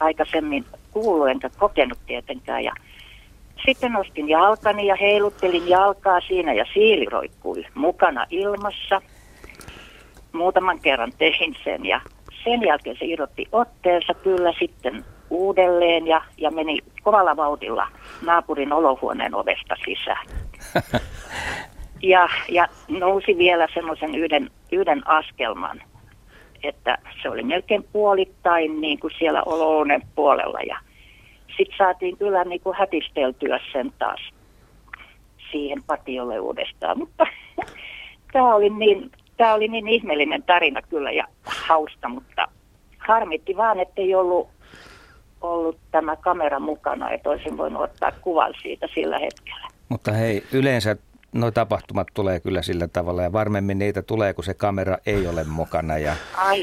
aikaisemmin 0.00 0.64
kuullut 0.90 1.28
enkä 1.28 1.50
kokenut 1.58 1.98
tietenkään. 2.06 2.64
Ja 2.64 2.72
sitten 3.66 3.92
nostin 3.92 4.28
jalkani 4.28 4.86
ja 4.86 4.96
heiluttelin 5.00 5.68
jalkaa 5.68 6.20
siinä 6.20 6.52
ja 6.52 6.64
siili 6.74 7.04
roikkui 7.04 7.64
mukana 7.74 8.26
ilmassa. 8.30 9.02
Muutaman 10.32 10.80
kerran 10.80 11.12
tein 11.18 11.56
sen 11.64 11.86
ja 11.86 12.00
sen 12.44 12.62
jälkeen 12.62 12.96
se 12.98 13.04
irrotti 13.04 13.48
otteensa 13.52 14.14
kyllä 14.14 14.52
sitten 14.58 15.04
uudelleen 15.30 16.06
ja, 16.06 16.22
ja 16.38 16.50
meni 16.50 16.78
kovalla 17.02 17.36
vauhdilla 17.36 17.88
naapurin 18.22 18.72
olohuoneen 18.72 19.34
ovesta 19.34 19.74
sisään. 19.84 20.26
Ja, 22.02 22.28
ja 22.48 22.68
nousi 22.88 23.38
vielä 23.38 23.68
semmoisen 23.74 24.14
yhden, 24.14 24.50
yhden 24.72 25.08
askelman 25.08 25.82
että 26.62 26.98
se 27.22 27.28
oli 27.28 27.42
melkein 27.42 27.84
puolittain 27.92 28.80
niin 28.80 29.00
kuin 29.00 29.12
siellä 29.18 29.42
Olounen 29.46 30.02
puolella 30.14 30.58
ja 30.60 30.78
sitten 31.56 31.78
saatiin 31.78 32.16
kyllä 32.16 32.44
niin 32.44 32.60
kuin 32.60 32.76
hätisteltyä 32.76 33.60
sen 33.72 33.92
taas 33.98 34.20
siihen 35.50 35.82
patiolle 35.82 36.40
uudestaan, 36.40 36.98
mutta 36.98 37.26
tämä 38.32 38.54
oli 38.54 38.70
niin, 38.70 39.10
tämä 39.36 39.54
oli 39.54 39.68
niin 39.68 39.88
ihmeellinen 39.88 40.42
tarina 40.42 40.82
kyllä 40.82 41.12
ja 41.12 41.26
hauska, 41.44 42.08
mutta 42.08 42.48
harmitti 42.98 43.56
vaan, 43.56 43.80
että 43.80 44.02
ei 44.02 44.14
ollut, 44.14 44.48
ollut 45.40 45.78
tämä 45.90 46.16
kamera 46.16 46.60
mukana, 46.60 47.10
että 47.10 47.30
olisin 47.30 47.56
voinut 47.56 47.82
ottaa 47.82 48.12
kuvan 48.20 48.54
siitä 48.62 48.88
sillä 48.94 49.18
hetkellä. 49.18 49.68
Mutta 49.88 50.12
hei, 50.12 50.42
yleensä 50.52 50.96
nuo 51.32 51.50
tapahtumat 51.50 52.08
tulee 52.14 52.40
kyllä 52.40 52.62
sillä 52.62 52.88
tavalla 52.88 53.22
ja 53.22 53.32
varmemmin 53.32 53.78
niitä 53.78 54.02
tulee, 54.02 54.34
kun 54.34 54.44
se 54.44 54.54
kamera 54.54 54.98
ei 55.06 55.26
ole 55.26 55.44
mukana. 55.44 55.98
Ja 55.98 56.16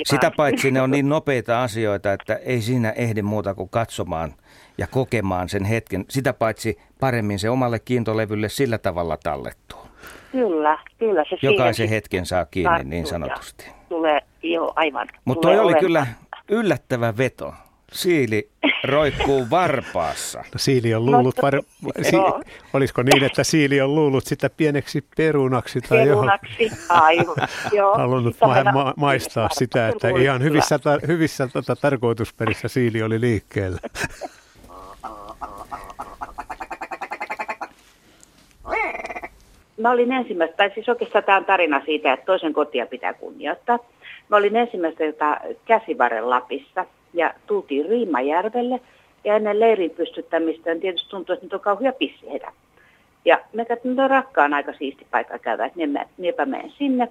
sitä 0.06 0.32
paitsi 0.38 0.72
ne 0.72 0.82
on 0.82 0.92
niin 0.92 1.10
nopeita 1.10 1.64
asioita, 1.64 2.14
että 2.14 2.36
ei 2.36 2.62
siinä 2.62 2.92
ehdi 2.92 3.22
muuta 3.22 3.54
kuin 3.56 3.70
katsomaan 3.70 4.34
ja 4.78 4.88
kokemaan 4.88 5.50
sen 5.50 5.66
hetken. 5.66 6.06
Sitä 6.10 6.34
paitsi 6.34 6.80
paremmin 7.00 7.40
se 7.40 7.50
omalle 7.50 7.80
kiintolevylle 7.80 8.50
sillä 8.50 8.78
tavalla 8.78 9.18
tallettuu. 9.18 9.80
Kyllä, 10.32 10.78
kyllä. 10.98 11.24
Se 11.30 11.38
Jokaisen 11.42 11.90
hetken 11.90 12.26
saa 12.26 12.46
kiinni 12.46 12.84
niin 12.84 13.08
sanotusti. 13.08 13.66
Tulee, 13.90 14.22
jo 14.44 14.74
aivan. 14.76 15.08
Mutta 15.26 15.48
toi 15.48 15.60
oli 15.60 15.74
kyllä 15.74 16.08
yllättävä 16.50 17.18
veto 17.18 17.54
siili 17.92 18.50
roikkuu 18.84 19.50
varpaassa. 19.50 20.40
No, 20.40 20.58
siili 20.58 20.96
on 20.96 21.06
luullut, 21.06 21.36
var... 21.42 21.62
si... 22.02 22.16
olisiko 22.74 23.04
niin, 23.04 23.24
että 23.24 23.44
siili 23.44 23.82
on 23.82 23.96
luullut 23.96 24.26
sitä 24.26 24.50
pieneksi 24.50 25.06
perunaksi 25.18 25.82
tai 25.82 25.98
perunaksi, 25.98 26.72
aivan, 26.90 27.36
joo. 27.78 27.98
Halunnut 27.98 28.36
ma- 28.42 28.72
ma- 28.72 28.94
maistaa 28.98 29.50
sitä, 29.52 29.88
että 29.88 30.10
ihan 30.10 30.44
hyvissä, 30.44 30.78
tar- 30.78 31.08
hyvissä 31.08 31.48
tota, 31.48 31.76
tarkoitusperissä 31.76 32.68
siili 32.68 33.04
oli 33.04 33.22
liikkeellä. 33.22 33.80
Mä 39.78 39.92
olin 39.92 40.12
ensimmäistä, 40.12 40.58
tai 40.58 40.72
siis 40.74 40.90
oikeastaan 40.90 41.24
tämä 41.24 41.38
on 41.38 41.46
tarina 41.46 41.82
siitä, 41.86 42.14
että 42.14 42.26
toisen 42.26 42.54
kotia 42.54 42.86
pitää 42.86 43.14
kunnioittaa. 43.14 43.80
Mä 44.30 44.38
olin 44.38 44.56
ensimmäistä 44.56 45.04
käsivarren 45.66 46.30
Lapissa– 46.30 46.86
ja 47.14 47.34
tultiin 47.48 47.90
Riimajärvelle 47.90 48.80
ja 49.24 49.36
ennen 49.36 49.60
leirin 49.60 49.92
pystyttämistä 49.92 50.70
niin 50.70 50.82
tietysti 50.82 51.10
tuntui, 51.10 51.34
että 51.34 51.46
nyt 51.46 51.54
on 51.54 51.60
kauhia 51.60 51.94
pissiehdä. 51.94 52.52
Ja 53.26 53.40
me 53.54 53.66
katsoin, 53.66 53.92
että 53.92 54.04
on 54.04 54.10
rakkaan 54.10 54.54
aika 54.54 54.74
siisti 54.74 55.08
paikka 55.12 55.40
käydä, 55.40 55.66
että 55.66 55.78
niin 55.78 56.00
minäpä 56.18 56.46
menen 56.46 56.72
sinne. 56.72 57.08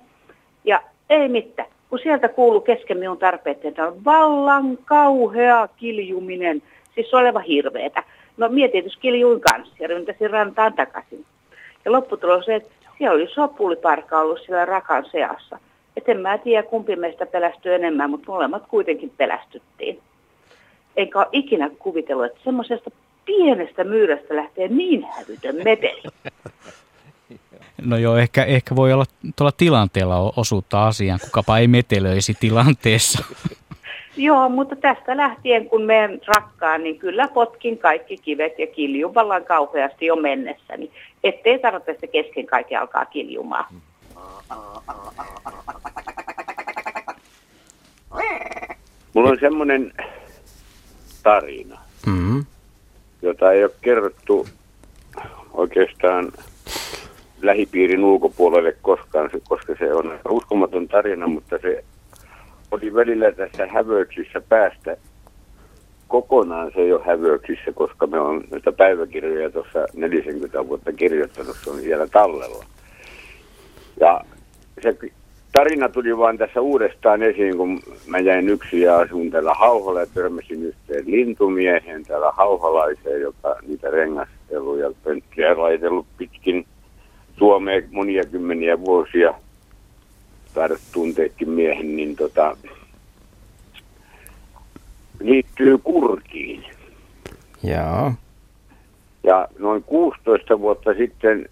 Ja 0.64 0.83
ei 1.11 1.29
mitään, 1.29 1.69
kun 1.91 1.99
sieltä 1.99 2.29
kuuluu 2.29 2.61
kesken 2.61 2.99
minun 2.99 3.19
tarpeet, 3.19 3.64
että 3.64 3.87
on 3.87 4.05
vallan 4.05 4.79
kauhea 4.85 5.69
kiljuminen, 5.77 6.62
siis 6.95 7.14
oleva 7.14 7.41
hirveetä. 7.41 8.03
No 8.37 8.49
mietin 8.49 8.73
tietysti 8.73 9.01
kiljuin 9.01 9.41
kanssa 9.41 9.75
ja 9.81 9.89
ryntäsin 9.89 10.31
rantaan 10.31 10.73
takaisin. 10.73 11.25
Ja 11.85 11.93
lopputulos 11.93 12.45
se, 12.45 12.55
että 12.55 12.71
siellä 12.99 13.14
oli 13.14 13.29
sopuliparka 13.29 14.21
ollut 14.21 14.41
siellä 14.47 14.64
rakan 14.64 15.05
seassa. 15.11 15.59
Et 15.99 16.09
en 16.09 16.20
mä 16.20 16.38
tiedä, 16.38 16.62
kumpi 16.62 16.96
meistä 16.96 17.26
pelästyi 17.26 17.74
enemmän, 17.74 18.11
mutta 18.11 18.32
molemmat 18.32 18.66
kuitenkin 18.68 19.12
pelästyttiin. 19.16 20.01
Enkä 20.96 21.18
ole 21.18 21.26
ikinä 21.32 21.70
kuvitellut, 21.78 22.26
että 22.26 22.40
semmoisesta 22.44 22.90
pienestä 23.24 23.84
myyrästä 23.84 24.36
lähtee 24.36 24.68
niin 24.68 25.07
hävytön 25.16 25.57
meteli. 25.64 26.03
No 27.84 27.96
joo, 27.96 28.16
ehkä, 28.16 28.44
ehkä 28.44 28.76
voi 28.76 28.92
olla 28.92 29.05
tuolla 29.36 29.53
tilanteella 29.57 30.32
osuutta 30.36 30.86
asiaan, 30.86 31.20
kukapa 31.24 31.59
ei 31.59 31.68
metelöisi 31.68 32.34
tilanteessa. 32.40 33.24
Joo, 34.16 34.49
mutta 34.49 34.76
tästä 34.76 35.16
lähtien, 35.16 35.68
kun 35.68 35.82
menen 35.82 36.20
rakkaan, 36.26 36.82
niin 36.82 36.99
kyllä 36.99 37.28
potkin 37.28 37.78
kaikki 37.78 38.16
kivet 38.16 38.59
ja 38.59 38.66
kiljun 38.66 39.14
vallan 39.14 39.44
kauheasti 39.44 40.07
jo 40.07 40.16
mennessäni. 40.16 40.90
Ettei 41.24 41.59
tarvitse 41.59 42.07
kesken 42.07 42.46
kaikki 42.46 42.76
alkaa 42.76 43.05
kiljumaan. 43.05 43.64
Mulla 49.19 49.31
on 49.31 49.39
semmoinen 49.41 49.93
tarina, 51.23 51.81
mm-hmm. 52.07 52.45
jota 53.23 53.53
ei 53.53 53.64
ole 53.64 53.73
kerrottu 53.81 54.47
oikeastaan 55.53 56.33
lähipiirin 57.43 58.05
ulkopuolelle 58.05 58.77
koskaan, 58.83 59.31
koska 59.49 59.75
se 59.79 59.95
on 59.95 60.19
uskomaton 60.29 60.89
tarina, 60.89 61.27
mutta 61.27 61.59
se 61.62 61.85
oli 62.71 62.95
välillä 62.95 63.33
tässä 63.33 63.66
hävöksissä 63.66 64.41
päästä 64.49 64.97
kokonaan 66.09 66.71
se 66.75 66.81
ei 66.81 66.93
ole 66.93 67.05
hävöksissä, 67.05 67.73
koska 67.75 68.07
me 68.07 68.21
on 68.21 68.45
näitä 68.51 68.73
päiväkirjoja 68.73 69.51
tuossa 69.51 69.87
40 69.95 70.69
vuotta 70.69 70.93
kirjoittanut, 70.93 71.57
se 71.64 71.71
on 71.71 71.81
siellä 71.81 72.07
tallella. 72.07 72.64
Ja 74.01 74.21
se 74.83 74.99
tarina 75.53 75.88
tuli 75.88 76.18
vaan 76.18 76.38
tässä 76.38 76.61
uudestaan 76.61 77.22
esiin, 77.22 77.57
kun 77.57 77.80
mä 78.07 78.18
jäin 78.18 78.49
yksin 78.49 78.80
ja 78.80 78.99
asun 78.99 79.30
täällä 79.30 79.55
Hauhalla 79.55 80.01
ja 80.01 80.07
törmäsin 80.07 80.62
yhteen 80.62 81.05
lintumiehen 81.07 82.05
täällä 82.05 82.32
Hauhalaiseen, 82.32 83.20
joka 83.20 83.57
niitä 83.66 83.90
rengasteluja 83.90 84.90
pönttiä 85.05 85.59
laitellut 85.59 86.07
pitkin 86.18 86.66
Suomeen 87.38 87.88
monia 87.92 88.24
kymmeniä 88.24 88.80
vuosia. 88.80 89.34
Taidat 90.55 90.80
tunteekin 90.92 91.51
miehen, 91.51 91.96
niin 91.96 92.16
tota, 92.16 92.57
liittyy 95.20 95.78
kurkiin. 95.78 96.64
Joo. 97.62 98.12
Ja 99.22 99.49
noin 99.59 99.82
16 99.82 100.61
vuotta 100.61 100.94
sitten 100.94 101.49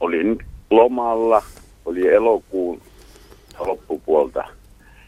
olin 0.00 0.38
lomalla, 0.70 1.42
oli 1.84 2.08
elokuun 2.08 2.80
loppupuolta. 3.58 4.44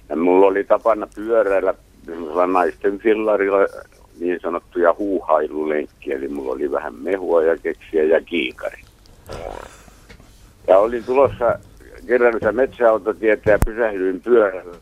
Ja 0.09 0.17
mulla 0.17 0.47
oli 0.47 0.65
tapana 0.65 1.09
pyöräillä 1.15 1.75
naisten 2.53 2.99
fillarilla 2.99 3.59
niin 4.21 4.41
sanottuja 4.43 4.95
huuhailulenkkiä, 4.99 6.17
eli 6.17 6.29
mulla 6.29 6.53
oli 6.53 6.71
vähän 6.71 6.95
mehua 6.95 7.43
ja 7.43 7.57
keksiä 7.57 8.05
ja 8.05 8.21
kiikari. 8.21 8.83
Ja 10.67 10.79
olin 10.79 11.05
tulossa 11.05 11.59
kerran 12.07 12.35
metsäautotietä 12.53 13.51
ja 13.51 13.59
pysähdyin 13.59 14.21
pyörällä 14.21 14.77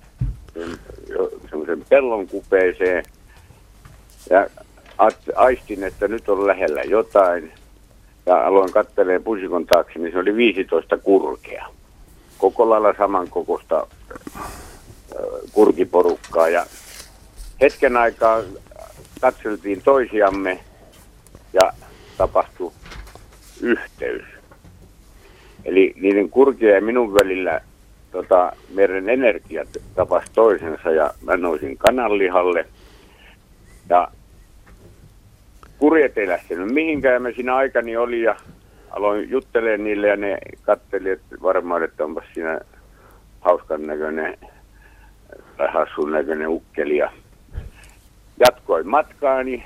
semmoisen 1.51 1.85
pellon 1.89 2.27
kupeeseen 2.27 3.05
ja 4.31 4.47
aistin, 5.35 5.85
että 5.85 6.09
nyt 6.09 6.29
on 6.29 6.47
lähellä 6.47 6.83
jotain. 6.83 7.53
Ja 8.27 8.47
aloin 8.47 8.73
kattelee 8.73 9.19
pusikon 9.19 9.67
taakse, 9.67 9.99
niin 9.99 10.13
se 10.13 10.19
oli 10.19 10.37
15 10.37 10.99
kurkea. 10.99 11.67
Koko 12.39 12.71
lailla 12.71 12.95
samankokoista 12.99 13.87
kurkiporukkaa. 15.53 16.49
Ja 16.49 16.67
hetken 17.61 17.97
aikaa 17.97 18.43
katseltiin 19.21 19.83
toisiamme 19.83 20.61
ja 21.53 21.73
tapahtui 22.17 22.73
yhteys. 23.61 24.23
Eli 25.65 25.95
niiden 26.01 26.31
kurkien 26.31 26.75
ja 26.75 26.81
minun 26.81 27.15
välillä 27.15 27.61
tota, 28.13 28.53
meren 28.75 29.09
energiat 29.09 29.69
tapas 29.95 30.25
toisensa 30.35 30.91
ja 30.91 31.15
mä 31.23 31.37
nousin 31.37 31.77
kananlihalle. 31.77 32.67
Ja 33.89 34.09
kurjet 35.79 36.19
ei 36.19 36.29
lähtenyt 36.29 36.75
mihinkään. 36.75 37.23
Mä 37.23 37.31
siinä 37.31 37.57
aikani 37.57 37.97
oli 37.97 38.23
ja 38.23 38.37
aloin 38.91 39.31
juttelemaan 39.31 39.85
niille 39.85 40.09
ja 40.09 40.17
ne 40.17 40.39
katteli, 40.63 41.11
että 41.11 41.37
varmaan, 41.43 41.83
että 41.83 42.05
onpas 42.05 42.25
siinä 42.35 42.61
hauskan 43.41 43.83
näköinen 43.83 44.39
tai 45.57 45.69
hassun 45.73 46.13
näköinen 46.13 46.49
ukkeli. 46.49 46.97
Ja 46.97 47.13
jatkoin 48.39 48.89
matkaani 48.89 49.65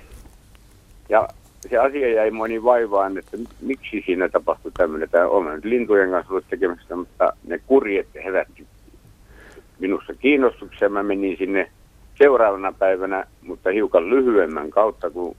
ja 1.09 1.29
se 1.68 1.79
asia 1.79 2.14
jäi 2.14 2.31
moni 2.31 2.62
vaivaan, 2.62 3.18
että 3.18 3.37
miksi 3.61 4.03
siinä 4.07 4.29
tapahtui 4.29 4.73
tämmöinen. 4.77 5.11
Tämä 5.11 5.55
nyt 5.55 5.64
lintujen 5.64 6.11
kanssa 6.11 6.33
ollut 6.33 6.45
tekemistä, 6.51 6.97
mutta 6.97 7.33
ne 7.47 7.61
kurjet 7.66 8.09
herätti 8.25 8.66
minussa 9.79 10.14
kiinnostuksen. 10.14 10.93
Mä 10.93 11.03
menin 11.03 11.37
sinne 11.37 11.71
seuraavana 12.18 12.73
päivänä, 12.73 13.25
mutta 13.43 13.71
hiukan 13.71 14.11
lyhyemmän 14.11 14.71
kautta, 14.71 15.11
kun 15.11 15.37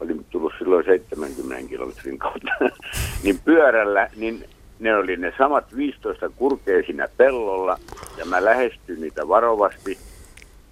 olin 0.00 0.26
tullut 0.30 0.52
silloin 0.58 0.84
70 0.84 1.68
kilometrin 1.68 2.18
kautta, 2.18 2.50
niin 3.24 3.38
pyörällä, 3.44 4.08
niin 4.16 4.44
ne 4.78 4.96
oli 4.96 5.16
ne 5.16 5.32
samat 5.38 5.76
15 5.76 6.30
kurkea 6.36 6.82
siinä 6.86 7.08
pellolla, 7.16 7.78
ja 8.16 8.24
mä 8.24 8.44
lähestyin 8.44 9.00
niitä 9.00 9.28
varovasti. 9.28 9.98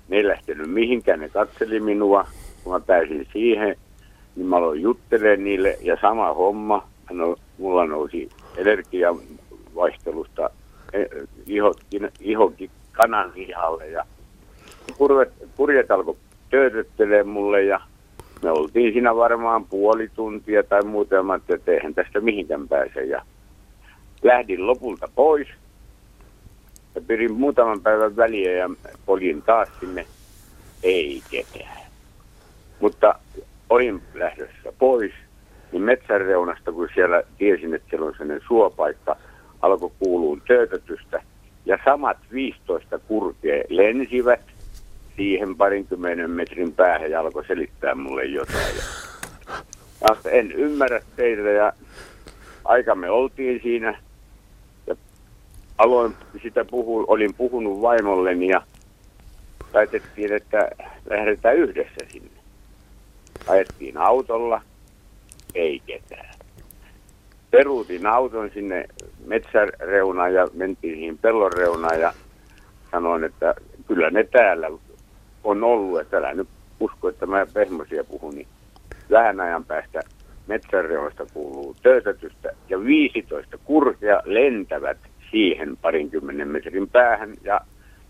Ne 0.08 0.16
ei 0.16 0.26
lähtenyt 0.26 0.70
mihinkään, 0.70 1.20
ne 1.20 1.28
katseli 1.28 1.80
minua, 1.80 2.26
kun 2.64 2.72
mä 2.72 2.80
pääsin 2.80 3.28
siihen, 3.32 3.76
niin 4.36 4.46
mä 4.46 4.56
aloin 4.56 4.82
juttelemaan 4.82 5.44
niille 5.44 5.78
ja 5.82 5.96
sama 6.00 6.34
homma. 6.34 6.88
No, 7.10 7.36
mulla 7.58 7.86
nousi 7.86 8.28
energiavaihtelusta 8.56 10.50
ihokin, 11.46 12.10
ihokin 12.20 12.70
kanan 12.92 13.32
lihalle 13.34 13.88
ja 13.88 14.04
kurjet 15.56 15.90
alkoi 15.90 16.16
töötöttelee 16.50 17.22
mulle 17.22 17.62
ja 17.62 17.80
me 18.42 18.50
oltiin 18.50 18.92
siinä 18.92 19.16
varmaan 19.16 19.64
puoli 19.64 20.10
tuntia 20.14 20.62
tai 20.62 20.82
muuta, 20.82 21.16
että 21.48 21.72
eihän 21.72 21.94
tästä 21.94 22.20
mihinkään 22.20 22.68
pääse. 22.68 23.04
Ja 23.04 23.22
lähdin 24.22 24.66
lopulta 24.66 25.08
pois 25.14 25.48
ja 26.94 27.00
pyrin 27.00 27.32
muutaman 27.32 27.80
päivän 27.80 28.16
väliä 28.16 28.52
ja 28.52 28.70
poljin 29.06 29.42
taas 29.42 29.68
sinne. 29.80 30.06
Ei 30.82 31.22
ketään. 31.30 31.86
Mutta 32.80 33.14
olin 33.70 34.02
lähdössä 34.14 34.72
pois, 34.78 35.12
niin 35.72 35.82
metsän 35.82 36.20
reunasta, 36.20 36.72
kun 36.72 36.88
siellä 36.94 37.22
tiesin, 37.38 37.74
että 37.74 37.90
siellä 37.90 38.06
on 38.06 38.12
sellainen 38.12 38.46
suopaikka, 38.48 39.16
alkoi 39.62 39.90
kuulua 39.98 40.38
töötätystä. 40.46 41.22
Ja 41.66 41.78
samat 41.84 42.16
15 42.32 42.98
kurkea 42.98 43.62
lensivät 43.68 44.40
siihen 45.16 45.56
parinkymmenen 45.56 46.30
metrin 46.30 46.72
päähän 46.72 47.10
ja 47.10 47.20
alkoi 47.20 47.46
selittää 47.46 47.94
mulle 47.94 48.24
jotain. 48.24 48.76
Ja 50.00 50.30
en 50.30 50.52
ymmärrä 50.52 51.00
teitä 51.16 51.42
ja 51.42 51.72
aikamme 52.64 53.10
oltiin 53.10 53.60
siinä. 53.62 53.98
Ja 54.86 54.96
aloin 55.78 56.14
sitä 56.42 56.64
puhua, 56.64 57.04
olin 57.06 57.34
puhunut 57.34 57.82
vaimolleni 57.82 58.48
ja 58.48 58.62
päätettiin, 59.72 60.32
että 60.32 60.70
lähdetään 61.10 61.56
yhdessä 61.56 62.06
sinne. 62.08 62.30
Ajettiin 63.48 63.96
autolla, 63.96 64.62
ei 65.54 65.82
ketään. 65.86 66.34
Peruutin 67.50 68.06
auton 68.06 68.50
sinne 68.54 68.84
metsäreunaan 69.26 70.34
ja 70.34 70.48
mentiin 70.54 70.96
siihen 70.96 71.18
pellon 71.18 71.52
reunaan 71.52 72.00
ja 72.00 72.12
sanoin, 72.90 73.24
että 73.24 73.54
kyllä 73.86 74.10
ne 74.10 74.24
täällä 74.24 74.70
on 75.46 75.64
ollut, 75.64 76.00
että 76.00 76.16
älä 76.16 76.34
nyt 76.34 76.48
usko, 76.80 77.08
että 77.08 77.26
mä 77.26 77.46
pehmosia 77.54 78.04
puhun, 78.04 78.34
niin 78.34 78.46
vähän 79.10 79.40
ajan 79.40 79.64
päästä 79.64 80.00
metsäreunasta 80.46 81.26
kuuluu 81.32 81.76
töötätystä 81.82 82.52
ja 82.68 82.84
15 82.84 83.58
kurkea 83.64 84.22
lentävät 84.24 84.98
siihen 85.30 85.76
parinkymmenen 85.76 86.48
metrin 86.48 86.88
päähän 86.88 87.34
ja 87.44 87.60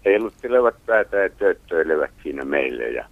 heiluttelevat 0.04 0.74
päätä 0.86 1.16
ja 1.16 1.30
tööttöilevät 1.30 2.10
siinä 2.22 2.44
meille 2.44 2.88
ja 2.88 3.04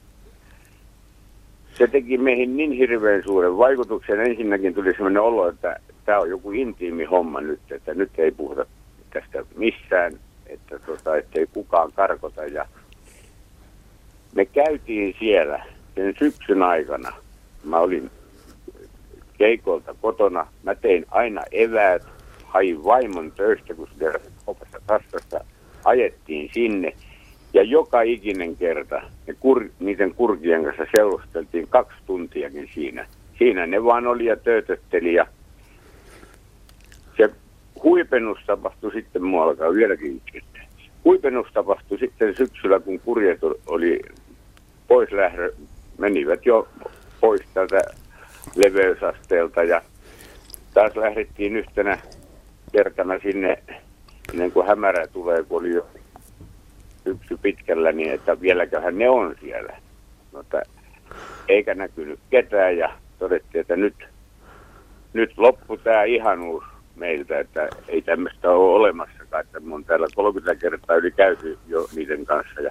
se 1.75 1.87
teki 1.87 2.19
meihin 2.19 2.57
niin 2.57 2.73
hirveän 2.73 3.23
suuren 3.23 3.59
vaikutuksen. 3.59 4.21
Ensinnäkin 4.21 4.75
tuli 4.75 4.93
sellainen 4.95 5.23
olo, 5.23 5.49
että 5.49 5.77
tämä 6.05 6.19
on 6.19 6.31
joku 6.31 6.51
intiimi 6.51 7.05
homma 7.05 7.41
nyt, 7.41 7.61
että 7.71 7.95
nyt 7.95 8.11
ei 8.19 8.31
puhuta 8.31 8.67
tästä 9.13 9.45
missään, 9.57 10.13
että 10.47 10.79
tota, 10.79 11.17
ei 11.17 11.47
kukaan 11.53 11.93
karkota. 11.93 12.45
Ja 12.45 12.67
me 14.35 14.45
käytiin 14.45 15.15
siellä 15.19 15.65
sen 15.95 16.15
syksyn 16.19 16.63
aikana. 16.63 17.13
Mä 17.65 17.79
olin 17.79 18.11
keikolta 19.39 19.95
kotona. 20.01 20.47
Mä 20.63 20.75
tein 20.75 21.07
aina 21.11 21.43
eväät, 21.53 22.03
hain 22.45 22.85
vaimon 22.85 23.33
töistä, 23.33 23.75
kun 23.75 23.89
se 23.99 24.13
kopassa 24.45 24.81
taskasta. 24.87 25.45
Ajettiin 25.85 26.51
sinne 26.53 26.93
ja 27.55 27.63
joka 27.63 28.03
ikinen 28.03 28.57
kerta 28.57 29.03
ne 29.27 29.35
kur, 29.41 29.69
niiden 29.81 30.15
kurkien 30.15 30.65
kanssa 30.65 30.87
seurusteltiin 30.97 31.69
kaksi 31.69 31.99
tuntiakin 32.07 32.71
siinä. 32.75 33.07
Siinä 33.39 33.67
ne 33.67 33.85
vaan 33.85 34.07
oli 34.07 34.25
ja 34.25 34.37
töötötteli 34.37 35.15
ja 35.15 35.27
se 37.17 37.31
huipennus 37.83 38.39
tapahtui 38.47 38.93
sitten, 38.93 39.25
mua 39.25 39.45
alkaa 39.45 39.73
vieläkin 39.73 40.17
itkettää. 40.17 40.67
Huipennus 41.05 41.47
tapahtui 41.55 41.99
sitten 41.99 42.37
syksyllä, 42.37 42.81
kun 42.81 43.01
kurjet 43.01 43.41
oli 43.67 44.01
pois 44.89 45.13
lähdö, 45.13 45.53
menivät 45.99 46.47
jo 46.47 46.69
pois 47.21 47.43
tältä 47.55 47.81
leveysasteelta 48.55 49.63
ja 49.63 49.83
taas 50.75 50.97
lähdettiin 50.97 51.57
yhtenä 51.57 51.99
kertana 52.73 53.19
sinne, 53.19 53.63
ennen 54.33 54.53
kuin 54.53 54.67
hämärä 54.67 55.07
tulee, 55.07 55.43
kun 55.43 55.61
oli 55.61 55.75
jo 55.75 55.87
syksy 57.05 57.39
pitkällä, 57.43 57.93
niin 57.93 58.13
että 58.13 58.41
vieläköhän 58.41 58.99
ne 58.99 59.09
on 59.09 59.35
siellä. 59.41 59.77
Mutta 60.33 60.63
eikä 61.49 61.75
näkynyt 61.75 62.21
ketään 62.31 62.77
ja 62.79 62.93
todettiin, 63.19 63.61
että 63.61 63.77
nyt 63.77 63.95
nyt 65.13 65.39
loppu 65.39 65.77
tämä 65.77 66.05
ihanuus 66.05 66.65
meiltä, 66.97 67.39
että 67.39 67.69
ei 67.89 68.03
tämmöistä 68.03 68.51
ole 68.51 68.75
olemassakaan, 68.75 69.45
että 69.45 69.61
oon 69.71 69.85
täällä 69.85 70.07
30 70.15 70.61
kertaa 70.61 70.97
yli 70.97 71.11
käyty 71.11 71.59
jo 71.67 71.89
niiden 71.97 72.25
kanssa 72.25 72.61
ja 72.61 72.71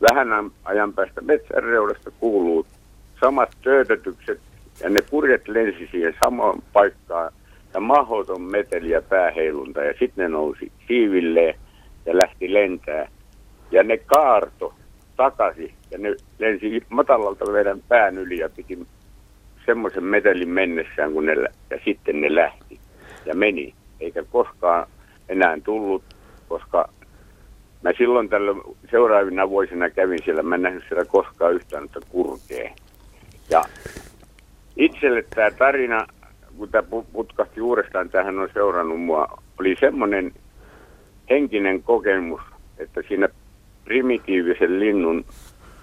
vähän 0.00 0.50
ajan 0.64 0.92
päästä 0.92 1.20
metsänreudasta 1.20 2.10
kuuluu 2.10 2.66
samat 3.20 3.50
töötötykset 3.62 4.40
ja 4.80 4.90
ne 4.90 5.00
kurjet 5.10 5.48
lensi 5.48 5.88
siihen 5.90 6.14
samaan 6.24 6.62
paikkaan 6.72 7.32
ja 7.74 7.80
mahoton 7.80 8.42
meteli 8.42 8.90
ja 8.90 9.02
pääheilunta 9.02 9.84
ja 9.84 9.94
sitten 9.98 10.22
ne 10.22 10.28
nousi 10.28 10.72
siivilleen 10.88 11.54
ja 12.06 12.18
lähti 12.18 12.54
lentää 12.54 13.08
ja 13.70 13.82
ne 13.82 13.98
kaarto 13.98 14.74
takaisin 15.16 15.74
ja 15.90 15.98
ne 15.98 16.16
lensi 16.38 16.82
matalalta 16.88 17.50
meidän 17.50 17.82
pään 17.88 18.18
yli 18.18 18.38
ja 18.38 18.48
piti 18.48 18.86
semmoisen 19.66 20.04
metelin 20.04 20.48
mennessään, 20.48 21.12
kun 21.12 21.26
ne, 21.26 21.34
ja 21.70 21.78
sitten 21.84 22.20
ne 22.20 22.34
lähti 22.34 22.80
ja 23.26 23.34
meni. 23.34 23.74
Eikä 24.00 24.24
koskaan 24.30 24.86
enää 25.28 25.58
tullut, 25.64 26.02
koska 26.48 26.88
mä 27.86 27.92
silloin 27.98 28.28
tällä 28.28 28.54
seuraavina 28.90 29.50
vuosina 29.50 29.90
kävin 29.90 30.18
siellä, 30.24 30.42
mä 30.42 30.54
en 30.54 30.62
nähnyt 30.62 30.84
siellä 30.88 31.04
koskaan 31.04 31.54
yhtään, 31.54 31.84
että 31.84 32.00
kurkee. 32.08 32.72
Ja 33.50 33.64
itselle 34.76 35.24
tämä 35.34 35.50
tarina, 35.50 36.06
kun 36.58 36.68
tämä 36.68 36.88
putkahti 37.12 37.60
uudestaan, 37.60 38.10
tähän 38.10 38.38
on 38.38 38.48
seurannut 38.54 39.00
mua, 39.00 39.42
oli 39.60 39.76
semmoinen 39.80 40.32
henkinen 41.30 41.82
kokemus, 41.82 42.40
että 42.78 43.02
siinä 43.08 43.28
primitiivisen 43.84 44.80
linnun 44.80 45.24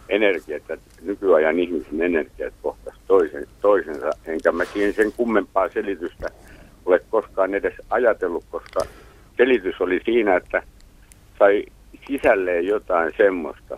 energiat 0.09 0.63
ja 0.69 0.77
nykyajan 1.01 1.59
ihmisen 1.59 2.01
energiat 2.01 2.53
kohtas 2.61 2.95
toisen, 3.07 3.47
toisensa, 3.61 4.11
enkä 4.25 4.51
mäkin 4.51 4.93
sen 4.93 5.11
kummempaa 5.11 5.69
selitystä 5.69 6.29
ole 6.85 7.01
koskaan 7.09 7.53
edes 7.53 7.73
ajatellut, 7.89 8.45
koska 8.51 8.79
selitys 9.37 9.81
oli 9.81 10.01
siinä, 10.05 10.35
että 10.35 10.63
sai 11.39 11.65
sisälleen 12.07 12.67
jotain 12.67 13.13
semmoista, 13.17 13.77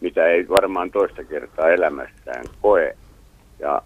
mitä 0.00 0.26
ei 0.26 0.48
varmaan 0.48 0.90
toista 0.90 1.24
kertaa 1.24 1.68
elämässään 1.68 2.44
koe. 2.60 2.96
Ja 3.58 3.82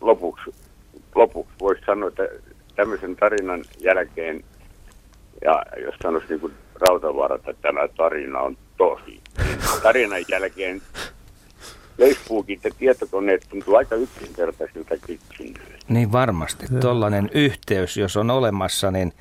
lopuksi, 0.00 0.54
lopuksi 1.14 1.54
voisi 1.60 1.82
sanoa, 1.86 2.08
että 2.08 2.28
tämmöisen 2.76 3.16
tarinan 3.16 3.64
jälkeen, 3.80 4.44
ja 5.44 5.62
jos 5.84 5.94
sanoisi 6.02 6.28
niin 6.28 6.40
kuin 6.40 6.52
Rautavaara, 6.88 7.36
että 7.36 7.54
tämä 7.62 7.88
tarina 7.96 8.40
on 8.40 8.56
tosi. 8.76 9.20
Tarinan 9.82 10.24
jälkeen 10.28 10.82
Facebookit 11.98 12.64
ja 12.64 12.70
tietokoneet 12.78 13.46
tuntuu 13.48 13.74
aika 13.74 13.94
yksinkertaisilta 13.94 14.94
keksinnöiltä. 15.06 15.76
Niin 15.88 16.12
varmasti. 16.12 16.66
Tuollainen 16.80 17.30
yhteys, 17.34 17.96
jos 17.96 18.16
on 18.16 18.30
olemassa, 18.30 18.90
niin 18.90 19.12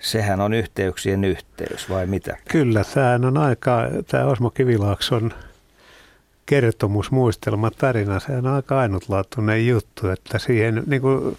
sehän 0.00 0.40
on 0.40 0.54
yhteyksien 0.54 1.24
yhteys, 1.24 1.90
vai 1.90 2.06
mitä? 2.06 2.36
Kyllä, 2.48 2.82
tämä 2.94 3.14
on 3.28 3.38
aika, 3.38 3.88
tämä 4.06 4.24
Osmo 4.24 4.50
Kivilaakson 4.50 5.32
kertomus, 6.46 7.10
muistelma, 7.10 7.70
tarina, 7.70 8.20
se 8.20 8.32
on 8.32 8.46
aika 8.46 8.80
ainutlaatuinen 8.80 9.66
juttu, 9.66 10.08
että 10.08 10.38
siihen, 10.38 10.82
niin 10.86 11.02
kuin 11.02 11.36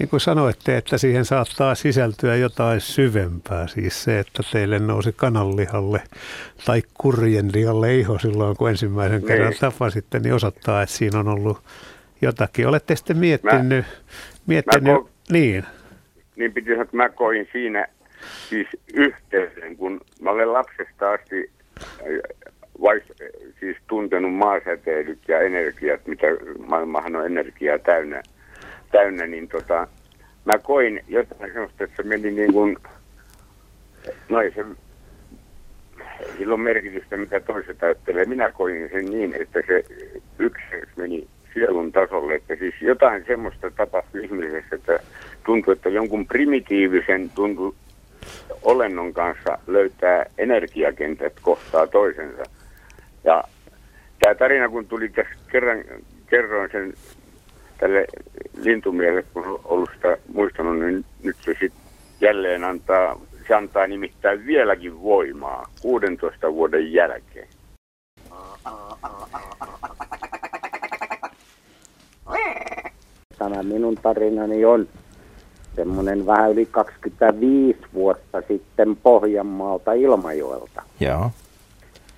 niin 0.00 0.08
kuin 0.08 0.20
sanoitte, 0.20 0.76
että 0.76 0.98
siihen 0.98 1.24
saattaa 1.24 1.74
sisältyä 1.74 2.36
jotain 2.36 2.80
syvempää. 2.80 3.66
Siis 3.66 4.04
se, 4.04 4.18
että 4.18 4.42
teille 4.52 4.78
nousi 4.78 5.12
kananlihalle 5.16 6.02
tai 6.66 6.82
kurjenlihalle 6.94 7.96
iho 7.96 8.18
silloin, 8.18 8.56
kun 8.56 8.70
ensimmäisen 8.70 9.22
kerran 9.22 9.50
niin. 9.50 9.60
tapasitte, 9.60 10.18
niin 10.18 10.34
osoittaa, 10.34 10.82
että 10.82 10.94
siinä 10.94 11.18
on 11.18 11.28
ollut 11.28 11.58
jotakin. 12.22 12.68
Olette 12.68 12.96
sitten 12.96 13.16
miettinyt, 13.16 13.86
mä, 13.86 13.92
miettinyt 14.46 14.92
mä 14.92 14.98
ko- 14.98 15.08
niin. 15.32 15.64
Niin 16.36 16.52
piti 16.52 16.70
sanoa, 16.70 16.82
että 16.82 16.96
mä 16.96 17.08
koin 17.08 17.48
siinä 17.52 17.86
siis 18.48 18.68
yhteyden, 18.94 19.76
kun 19.76 20.00
mä 20.20 20.30
olen 20.30 20.52
lapsesta 20.52 21.10
asti 21.10 21.50
vai, 22.80 23.02
siis 23.60 23.76
tuntenut 23.86 24.34
maasäteilyt 24.34 25.18
ja 25.28 25.40
energiat, 25.40 26.06
mitä 26.06 26.26
maailmahan 26.66 27.16
on 27.16 27.26
energiaa 27.26 27.78
täynnä 27.78 28.22
täynnä, 28.92 29.26
niin 29.26 29.48
tota, 29.48 29.88
mä 30.44 30.58
koin 30.58 31.00
jotain 31.08 31.52
sellaista, 31.52 31.84
että 31.84 32.02
se 32.02 32.08
meni 32.08 32.30
niin 32.30 32.52
kuin, 32.52 32.76
no 34.28 34.40
ei 34.40 34.52
se, 34.52 34.64
sillä 36.38 36.54
on 36.54 36.60
merkitystä, 36.60 37.16
mitä 37.16 37.40
toiset 37.40 37.82
ajattelee. 37.82 38.24
Minä 38.24 38.50
koin 38.52 38.88
sen 38.92 39.06
niin, 39.06 39.34
että 39.40 39.62
se 39.66 39.84
yksi 40.38 40.64
meni 40.96 41.28
sielun 41.54 41.92
tasolle, 41.92 42.34
että 42.34 42.56
siis 42.56 42.74
jotain 42.80 43.24
semmoista 43.26 43.70
tapahtui 43.70 44.24
ihmisessä, 44.24 44.76
että 44.76 45.00
tuntui, 45.44 45.72
että 45.72 45.88
jonkun 45.88 46.26
primitiivisen 46.26 47.30
tuntu 47.30 47.74
olennon 48.62 49.12
kanssa 49.12 49.58
löytää 49.66 50.26
energiakentät 50.38 51.32
kohtaa 51.42 51.86
toisensa. 51.86 52.42
Ja 53.24 53.44
tämä 54.18 54.34
tarina, 54.34 54.68
kun 54.68 54.86
tuli 54.86 55.08
tässä 55.08 55.34
kerran, 55.52 55.84
kerroin 56.26 56.70
sen 56.72 56.94
tälle 57.78 58.06
lintumiehelle, 58.62 59.22
kun 59.22 59.60
ollut 59.64 59.90
sitä 59.94 60.16
muistanut, 60.34 60.78
niin 60.78 61.04
nyt 61.22 61.36
se 61.36 61.50
sitten 61.60 61.80
jälleen 62.20 62.64
antaa, 62.64 63.20
se 63.48 63.54
antaa 63.54 63.86
nimittäin 63.86 64.46
vieläkin 64.46 65.02
voimaa 65.02 65.66
16 65.82 66.52
vuoden 66.52 66.92
jälkeen. 66.92 67.48
Tämä 73.38 73.62
minun 73.62 73.94
tarinani 73.94 74.64
on 74.64 74.88
semmoinen 75.76 76.26
vähän 76.26 76.52
yli 76.52 76.66
25 76.66 77.78
vuotta 77.94 78.42
sitten 78.48 78.96
Pohjanmaalta 78.96 79.92
Ilmajoelta. 79.92 80.82
Joo. 81.00 81.30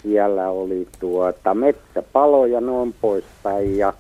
Siellä 0.03 0.49
oli 0.49 0.89
tuota 1.01 1.55
metsäpalo 1.55 2.47
ja 2.47 2.61
noin 2.61 2.95
poispäin 3.01 3.79
ja 3.79 3.93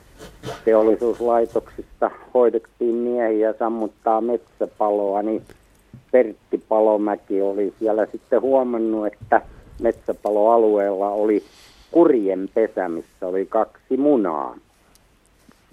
teollisuuslaitoksista 0.65 2.11
hoidettiin 2.35 2.95
miehiä 2.95 3.55
sammuttaa 3.59 4.21
metsäpaloa, 4.21 5.23
niin 5.23 5.43
Pertti 6.11 6.59
Palomäki 6.69 7.43
oli 7.43 7.75
siellä 7.79 8.07
sitten 8.07 8.41
huomannut, 8.41 9.07
että 9.07 9.43
metsäpaloalueella 9.81 11.11
oli 11.11 11.43
kurjen 11.91 12.49
pesä, 12.55 12.89
missä 12.89 13.27
oli 13.27 13.47
kaksi 13.47 13.97
munaa. 13.97 14.57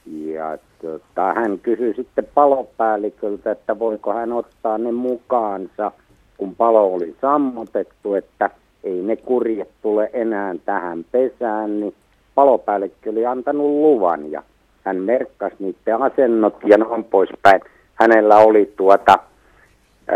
Ja 0.06 0.58
tota, 0.82 1.34
hän 1.34 1.60
kysyi 1.60 1.94
sitten 1.94 2.28
palopäälliköltä, 2.34 3.52
että 3.52 3.80
voiko 3.80 4.14
hän 4.14 4.34
ottaa 4.34 4.78
ne 4.78 4.92
mukaansa, 4.92 5.92
kun 6.38 6.56
palo 6.56 6.94
oli 6.94 7.16
sammutettu, 7.22 8.14
että 8.14 8.50
ei 8.84 9.02
ne 9.02 9.16
kurjet 9.16 9.70
tule 9.82 10.10
enää 10.14 10.56
tähän 10.66 11.06
pesään, 11.12 11.80
niin 11.80 11.96
palopäällikkö 12.36 13.10
oli 13.10 13.26
antanut 13.26 13.68
luvan 13.68 14.32
ja 14.32 14.44
hän 14.86 14.98
merkkasi 14.98 15.56
niiden 15.60 16.02
asennot 16.02 16.56
ja 16.66 16.78
noin 16.78 17.04
poispäin. 17.04 17.62
Hänellä 17.94 18.38
oli 18.38 18.74
tuota 18.78 19.20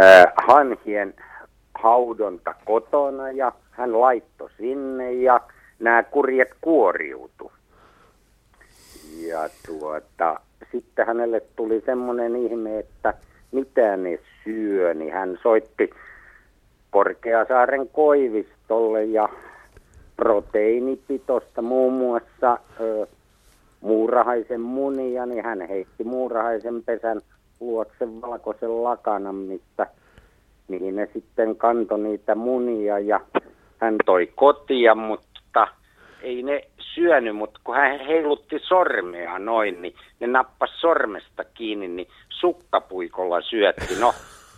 äh, 0.03 0.25
hanhien 0.47 1.13
haudonta 1.75 2.55
kotona 2.65 3.31
ja 3.31 3.51
hän 3.71 4.01
laittoi 4.01 4.49
sinne 4.57 5.13
ja 5.13 5.39
nämä 5.79 6.03
kurjet 6.03 6.49
kuoriutu. 6.61 7.51
Ja 9.27 9.49
tuota, 9.67 10.39
sitten 10.71 11.07
hänelle 11.07 11.41
tuli 11.55 11.83
semmoinen 11.85 12.35
ihme, 12.35 12.79
että 12.79 13.13
mitä 13.51 13.97
ne 13.97 14.19
syö, 14.43 14.93
niin 14.93 15.13
hän 15.13 15.39
soitti 15.43 15.89
Korkeasaaren 16.91 17.89
Koivistolle 17.89 19.03
ja 19.03 19.29
proteiinipitosta 20.15 21.61
muun 21.61 21.93
muassa 21.93 22.57
ö, 22.79 23.07
muurahaisen 23.81 24.61
munia, 24.61 25.25
niin 25.25 25.43
hän 25.43 25.67
heitti 25.67 26.03
muurahaisen 26.03 26.83
pesän 26.83 27.21
luokse 27.59 28.21
valkoisen 28.21 28.83
lakanan, 28.83 29.35
mistä, 29.35 29.87
mihin 30.67 30.95
ne 30.95 31.09
sitten 31.13 31.55
kantoi 31.55 31.99
niitä 31.99 32.35
munia 32.35 32.99
ja 32.99 33.19
hän 33.77 33.95
toi 34.05 34.31
kotia, 34.35 34.95
mutta 34.95 35.67
ei 36.21 36.43
ne 36.43 36.61
syönyt, 36.95 37.35
mutta 37.35 37.59
kun 37.63 37.75
hän 37.75 37.99
heilutti 37.99 38.59
sormea 38.59 39.39
noin, 39.39 39.81
niin 39.81 39.95
ne 40.19 40.27
nappas 40.27 40.81
sormesta 40.81 41.43
kiinni, 41.43 41.87
niin 41.87 42.07
sukkapuikolla 42.29 43.41
syötti. 43.41 43.95
No, 43.99 44.13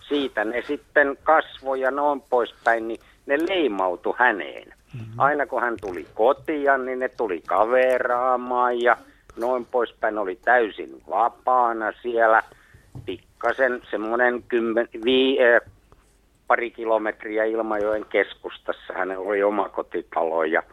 siitä 0.10 0.46
ne 0.46 0.64
sitten 0.68 1.18
kasvoi 1.24 1.82
ja 1.82 1.92
noin 1.92 2.22
poispäin, 2.30 2.88
niin 2.88 3.00
ne 3.26 3.38
leimautui 3.50 4.16
häneen. 4.18 4.68
Mm-hmm. 4.68 5.14
Aina 5.20 5.46
kun 5.46 5.62
hän 5.62 5.78
tuli 5.82 6.06
kotia, 6.14 6.78
niin 6.78 7.00
ne 7.00 7.10
tuli 7.10 7.42
kaveraamaan 7.48 8.82
ja 8.82 8.98
noin 9.38 9.66
poispäin 9.66 10.18
oli 10.18 10.40
täysin 10.46 11.02
vapaana 11.10 11.92
siellä. 12.02 12.44
Pikkasen 13.06 13.82
semmoinen 13.92 14.44
kymmen, 14.44 14.88
vii, 15.06 15.38
äh, 15.44 15.72
pari 16.48 16.72
kilometriä 16.72 17.44
Ilmajoen 17.44 18.06
keskustassa 18.06 18.94
hän 18.94 19.18
oli 19.18 19.44
oma 19.44 19.70
kotitalo 19.70 20.44
ja 20.44 20.64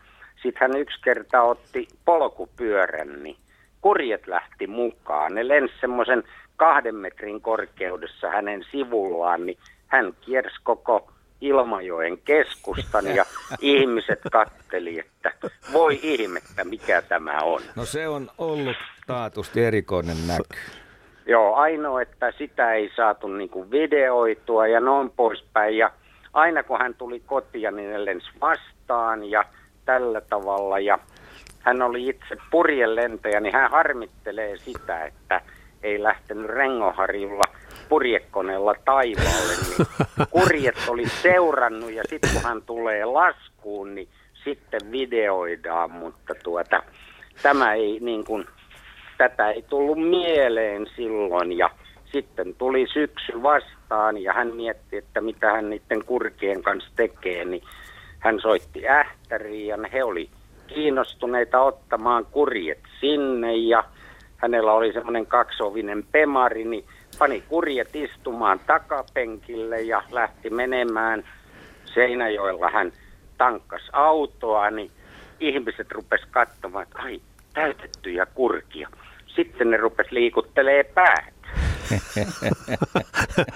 sitten 0.42 0.60
hän 0.60 0.80
yksi 0.80 1.00
kerta 1.04 1.42
otti 1.42 1.88
polkupyörän, 2.04 3.22
niin 3.22 3.36
kurjet 3.80 4.26
lähti 4.26 4.66
mukaan. 4.66 5.34
Ne 5.34 5.48
lensi 5.48 5.74
semmoisen 5.80 6.22
kahden 6.56 6.94
metrin 6.94 7.40
korkeudessa 7.40 8.30
hänen 8.30 8.64
sivullaan, 8.70 9.46
niin 9.46 9.58
hän 9.86 10.12
kiersi 10.20 10.56
koko 10.62 11.12
Ilmajoen 11.40 12.18
keskustan 12.18 13.06
ja 13.16 13.24
ihmiset 13.60 14.20
katteli, 14.32 14.98
että 14.98 15.32
voi 15.72 16.00
ihmettä, 16.02 16.64
mikä 16.64 17.02
tämä 17.02 17.38
on. 17.38 17.60
No 17.76 17.84
se 17.84 18.08
on 18.08 18.30
ollut 18.38 18.76
taatusti 19.06 19.64
erikoinen 19.64 20.26
näky. 20.26 20.60
Joo, 21.26 21.54
ainoa, 21.54 22.02
että 22.02 22.32
sitä 22.38 22.72
ei 22.72 22.90
saatu 22.96 23.26
niin 23.26 23.50
kuin 23.50 23.70
videoitua 23.70 24.66
ja 24.66 24.80
noin 24.80 25.10
poispäin. 25.10 25.76
Ja 25.76 25.90
aina 26.32 26.62
kun 26.62 26.78
hän 26.78 26.94
tuli 26.94 27.20
kotia, 27.20 27.70
niin 27.70 27.90
ne 27.90 28.04
lensi 28.04 28.28
vastaan 28.40 29.24
ja 29.24 29.44
tällä 29.84 30.20
tavalla. 30.20 30.78
Ja 30.78 30.98
hän 31.60 31.82
oli 31.82 32.08
itse 32.08 32.36
purjelentäjä, 32.50 33.40
niin 33.40 33.54
hän 33.54 33.70
harmittelee 33.70 34.56
sitä, 34.56 35.04
että 35.04 35.40
ei 35.82 36.02
lähtenyt 36.02 36.46
Rengoharjulla 36.46 37.44
purjekoneella 37.88 38.74
taivaalle, 38.84 39.52
niin 39.68 39.86
kurjet 40.30 40.76
oli 40.88 41.08
seurannut 41.08 41.92
ja 41.92 42.02
sitten 42.08 42.30
kun 42.32 42.42
hän 42.42 42.62
tulee 42.62 43.04
laskuun, 43.04 43.94
niin 43.94 44.08
sitten 44.44 44.92
videoidaan, 44.92 45.90
mutta 45.90 46.34
tuota, 46.44 46.82
tämä 47.42 47.74
ei 47.74 47.98
niin 48.00 48.24
kuin, 48.24 48.46
tätä 49.18 49.50
ei 49.50 49.62
tullut 49.62 49.98
mieleen 49.98 50.86
silloin. 50.96 51.58
Ja 51.58 51.70
sitten 52.12 52.54
tuli 52.54 52.86
syksy 52.92 53.42
vastaan 53.42 54.18
ja 54.18 54.32
hän 54.32 54.56
mietti, 54.56 54.96
että 54.96 55.20
mitä 55.20 55.52
hän 55.52 55.70
niiden 55.70 56.04
kurkien 56.04 56.62
kanssa 56.62 56.90
tekee, 56.96 57.44
niin 57.44 57.62
hän 58.22 58.40
soitti 58.40 58.88
ähtäriin 58.88 59.66
ja 59.66 59.78
he 59.92 60.04
oli 60.04 60.30
kiinnostuneita 60.66 61.60
ottamaan 61.60 62.26
kurjet 62.26 62.78
sinne 63.00 63.56
ja 63.56 63.84
hänellä 64.36 64.72
oli 64.72 64.92
semmoinen 64.92 65.26
kaksovinen 65.26 66.04
pemari, 66.12 66.64
niin 66.64 66.84
pani 67.18 67.44
kurjet 67.48 67.96
istumaan 67.96 68.60
takapenkille 68.66 69.80
ja 69.80 70.02
lähti 70.10 70.50
menemään 70.50 71.24
Seinäjoella. 71.84 72.70
Hän 72.70 72.92
tankkas 73.38 73.82
autoa, 73.92 74.70
niin 74.70 74.90
ihmiset 75.40 75.92
rupes 75.92 76.20
katsomaan, 76.30 76.82
että 76.82 77.02
ai, 77.02 77.20
täytettyjä 77.54 78.26
kurkia. 78.26 78.88
Sitten 79.26 79.70
ne 79.70 79.76
rupes 79.76 80.10
liikuttelee 80.10 80.84
päät. 80.84 81.34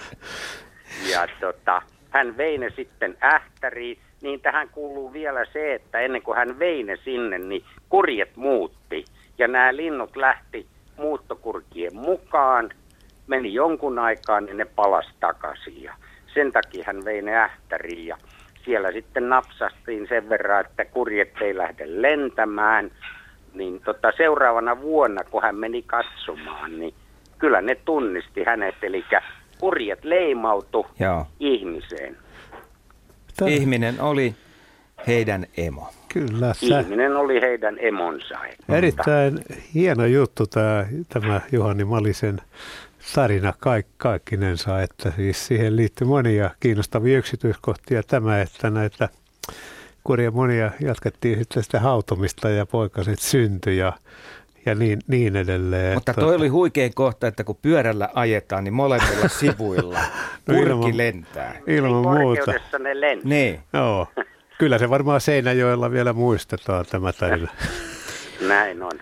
ja 1.12 1.28
tota, 1.40 1.82
hän 2.10 2.36
vei 2.36 2.58
ne 2.58 2.70
sitten 2.76 3.16
ähtäriin. 3.22 3.98
Niin 4.22 4.40
tähän 4.40 4.68
kuuluu 4.68 5.12
vielä 5.12 5.44
se, 5.52 5.74
että 5.74 6.00
ennen 6.00 6.22
kuin 6.22 6.36
hän 6.36 6.58
vei 6.58 6.82
ne 6.82 6.96
sinne, 7.04 7.38
niin 7.38 7.64
kurjet 7.88 8.36
muutti. 8.36 9.04
Ja 9.38 9.48
nämä 9.48 9.76
linnut 9.76 10.16
lähti 10.16 10.66
muuttokurkien 10.96 11.96
mukaan, 11.96 12.70
meni 13.26 13.54
jonkun 13.54 13.98
aikaa, 13.98 14.40
niin 14.40 14.56
ne 14.56 14.64
palas 14.64 15.06
takaisin. 15.20 15.82
Ja 15.82 15.94
sen 16.34 16.52
takia 16.52 16.84
hän 16.86 17.04
vei 17.04 17.22
ne 17.22 17.36
ähtäriin 17.36 18.06
ja 18.06 18.16
siellä 18.64 18.92
sitten 18.92 19.28
napsastiin 19.28 20.06
sen 20.08 20.28
verran, 20.28 20.60
että 20.60 20.84
kurjet 20.84 21.32
ei 21.40 21.56
lähde 21.56 21.84
lentämään. 21.86 22.90
Niin 23.54 23.80
tota, 23.80 24.12
seuraavana 24.16 24.80
vuonna, 24.80 25.24
kun 25.24 25.42
hän 25.42 25.56
meni 25.56 25.82
katsomaan, 25.82 26.78
niin 26.78 26.94
kyllä 27.38 27.60
ne 27.60 27.74
tunnisti 27.74 28.44
hänet, 28.44 28.74
eli 28.82 29.04
kurjet 29.60 30.04
leimautu 30.04 30.86
Joo. 31.00 31.26
ihmiseen. 31.40 32.16
Tämä... 33.36 33.50
Ihminen 33.50 34.00
oli 34.00 34.34
heidän 35.06 35.46
emo. 35.56 35.88
Kyllä. 36.12 36.54
Sä... 36.54 36.80
Ihminen 36.80 37.16
oli 37.16 37.40
heidän 37.40 37.76
emonsa. 37.80 38.38
Erittäin 38.68 39.40
hieno 39.74 40.06
juttu 40.06 40.46
tämä, 40.46 40.86
tämä 41.08 41.40
Juhani 41.52 41.84
Malisen 41.84 42.40
tarina 43.14 43.54
kaik, 43.60 43.86
kaikkinensa, 43.96 44.82
että 44.82 45.12
siis 45.16 45.46
siihen 45.46 45.76
liittyy 45.76 46.06
monia 46.06 46.50
kiinnostavia 46.60 47.18
yksityiskohtia. 47.18 48.02
Tämä, 48.02 48.40
että 48.40 48.70
näitä 48.70 49.08
kurja 50.04 50.30
monia 50.30 50.70
jatkettiin 50.80 51.38
sitten 51.38 51.62
sitä 51.62 51.80
hautomista 51.80 52.50
ja 52.50 52.66
poikaset 52.66 53.18
syntyi 53.18 53.76
ja, 53.76 53.92
ja 54.66 54.74
niin, 54.74 54.98
niin 55.06 55.36
edelleen. 55.36 55.94
Mutta 55.94 56.14
toi 56.14 56.34
oli 56.34 56.48
huikein 56.48 56.94
kohta, 56.94 57.26
että 57.26 57.44
kun 57.44 57.58
pyörällä 57.62 58.08
ajetaan, 58.14 58.64
niin 58.64 58.74
molemmilla 58.74 59.28
sivuilla 59.40 59.98
no 60.46 60.54
kurki 60.54 60.70
ilman, 60.70 60.96
lentää. 60.96 61.56
Ilman 61.66 62.14
niin 62.14 62.20
muuta. 62.20 62.52
ne 62.78 63.00
lentää. 63.00 63.28
Niin. 63.28 63.60
Joo. 63.72 64.06
Kyllä 64.58 64.78
se 64.78 64.90
varmaan 64.90 65.20
Seinäjoella 65.20 65.90
vielä 65.90 66.12
muistetaan 66.12 66.84
tämä 66.90 67.12
tarina. 67.12 67.48
Näin 68.48 68.82
on. 68.82 69.00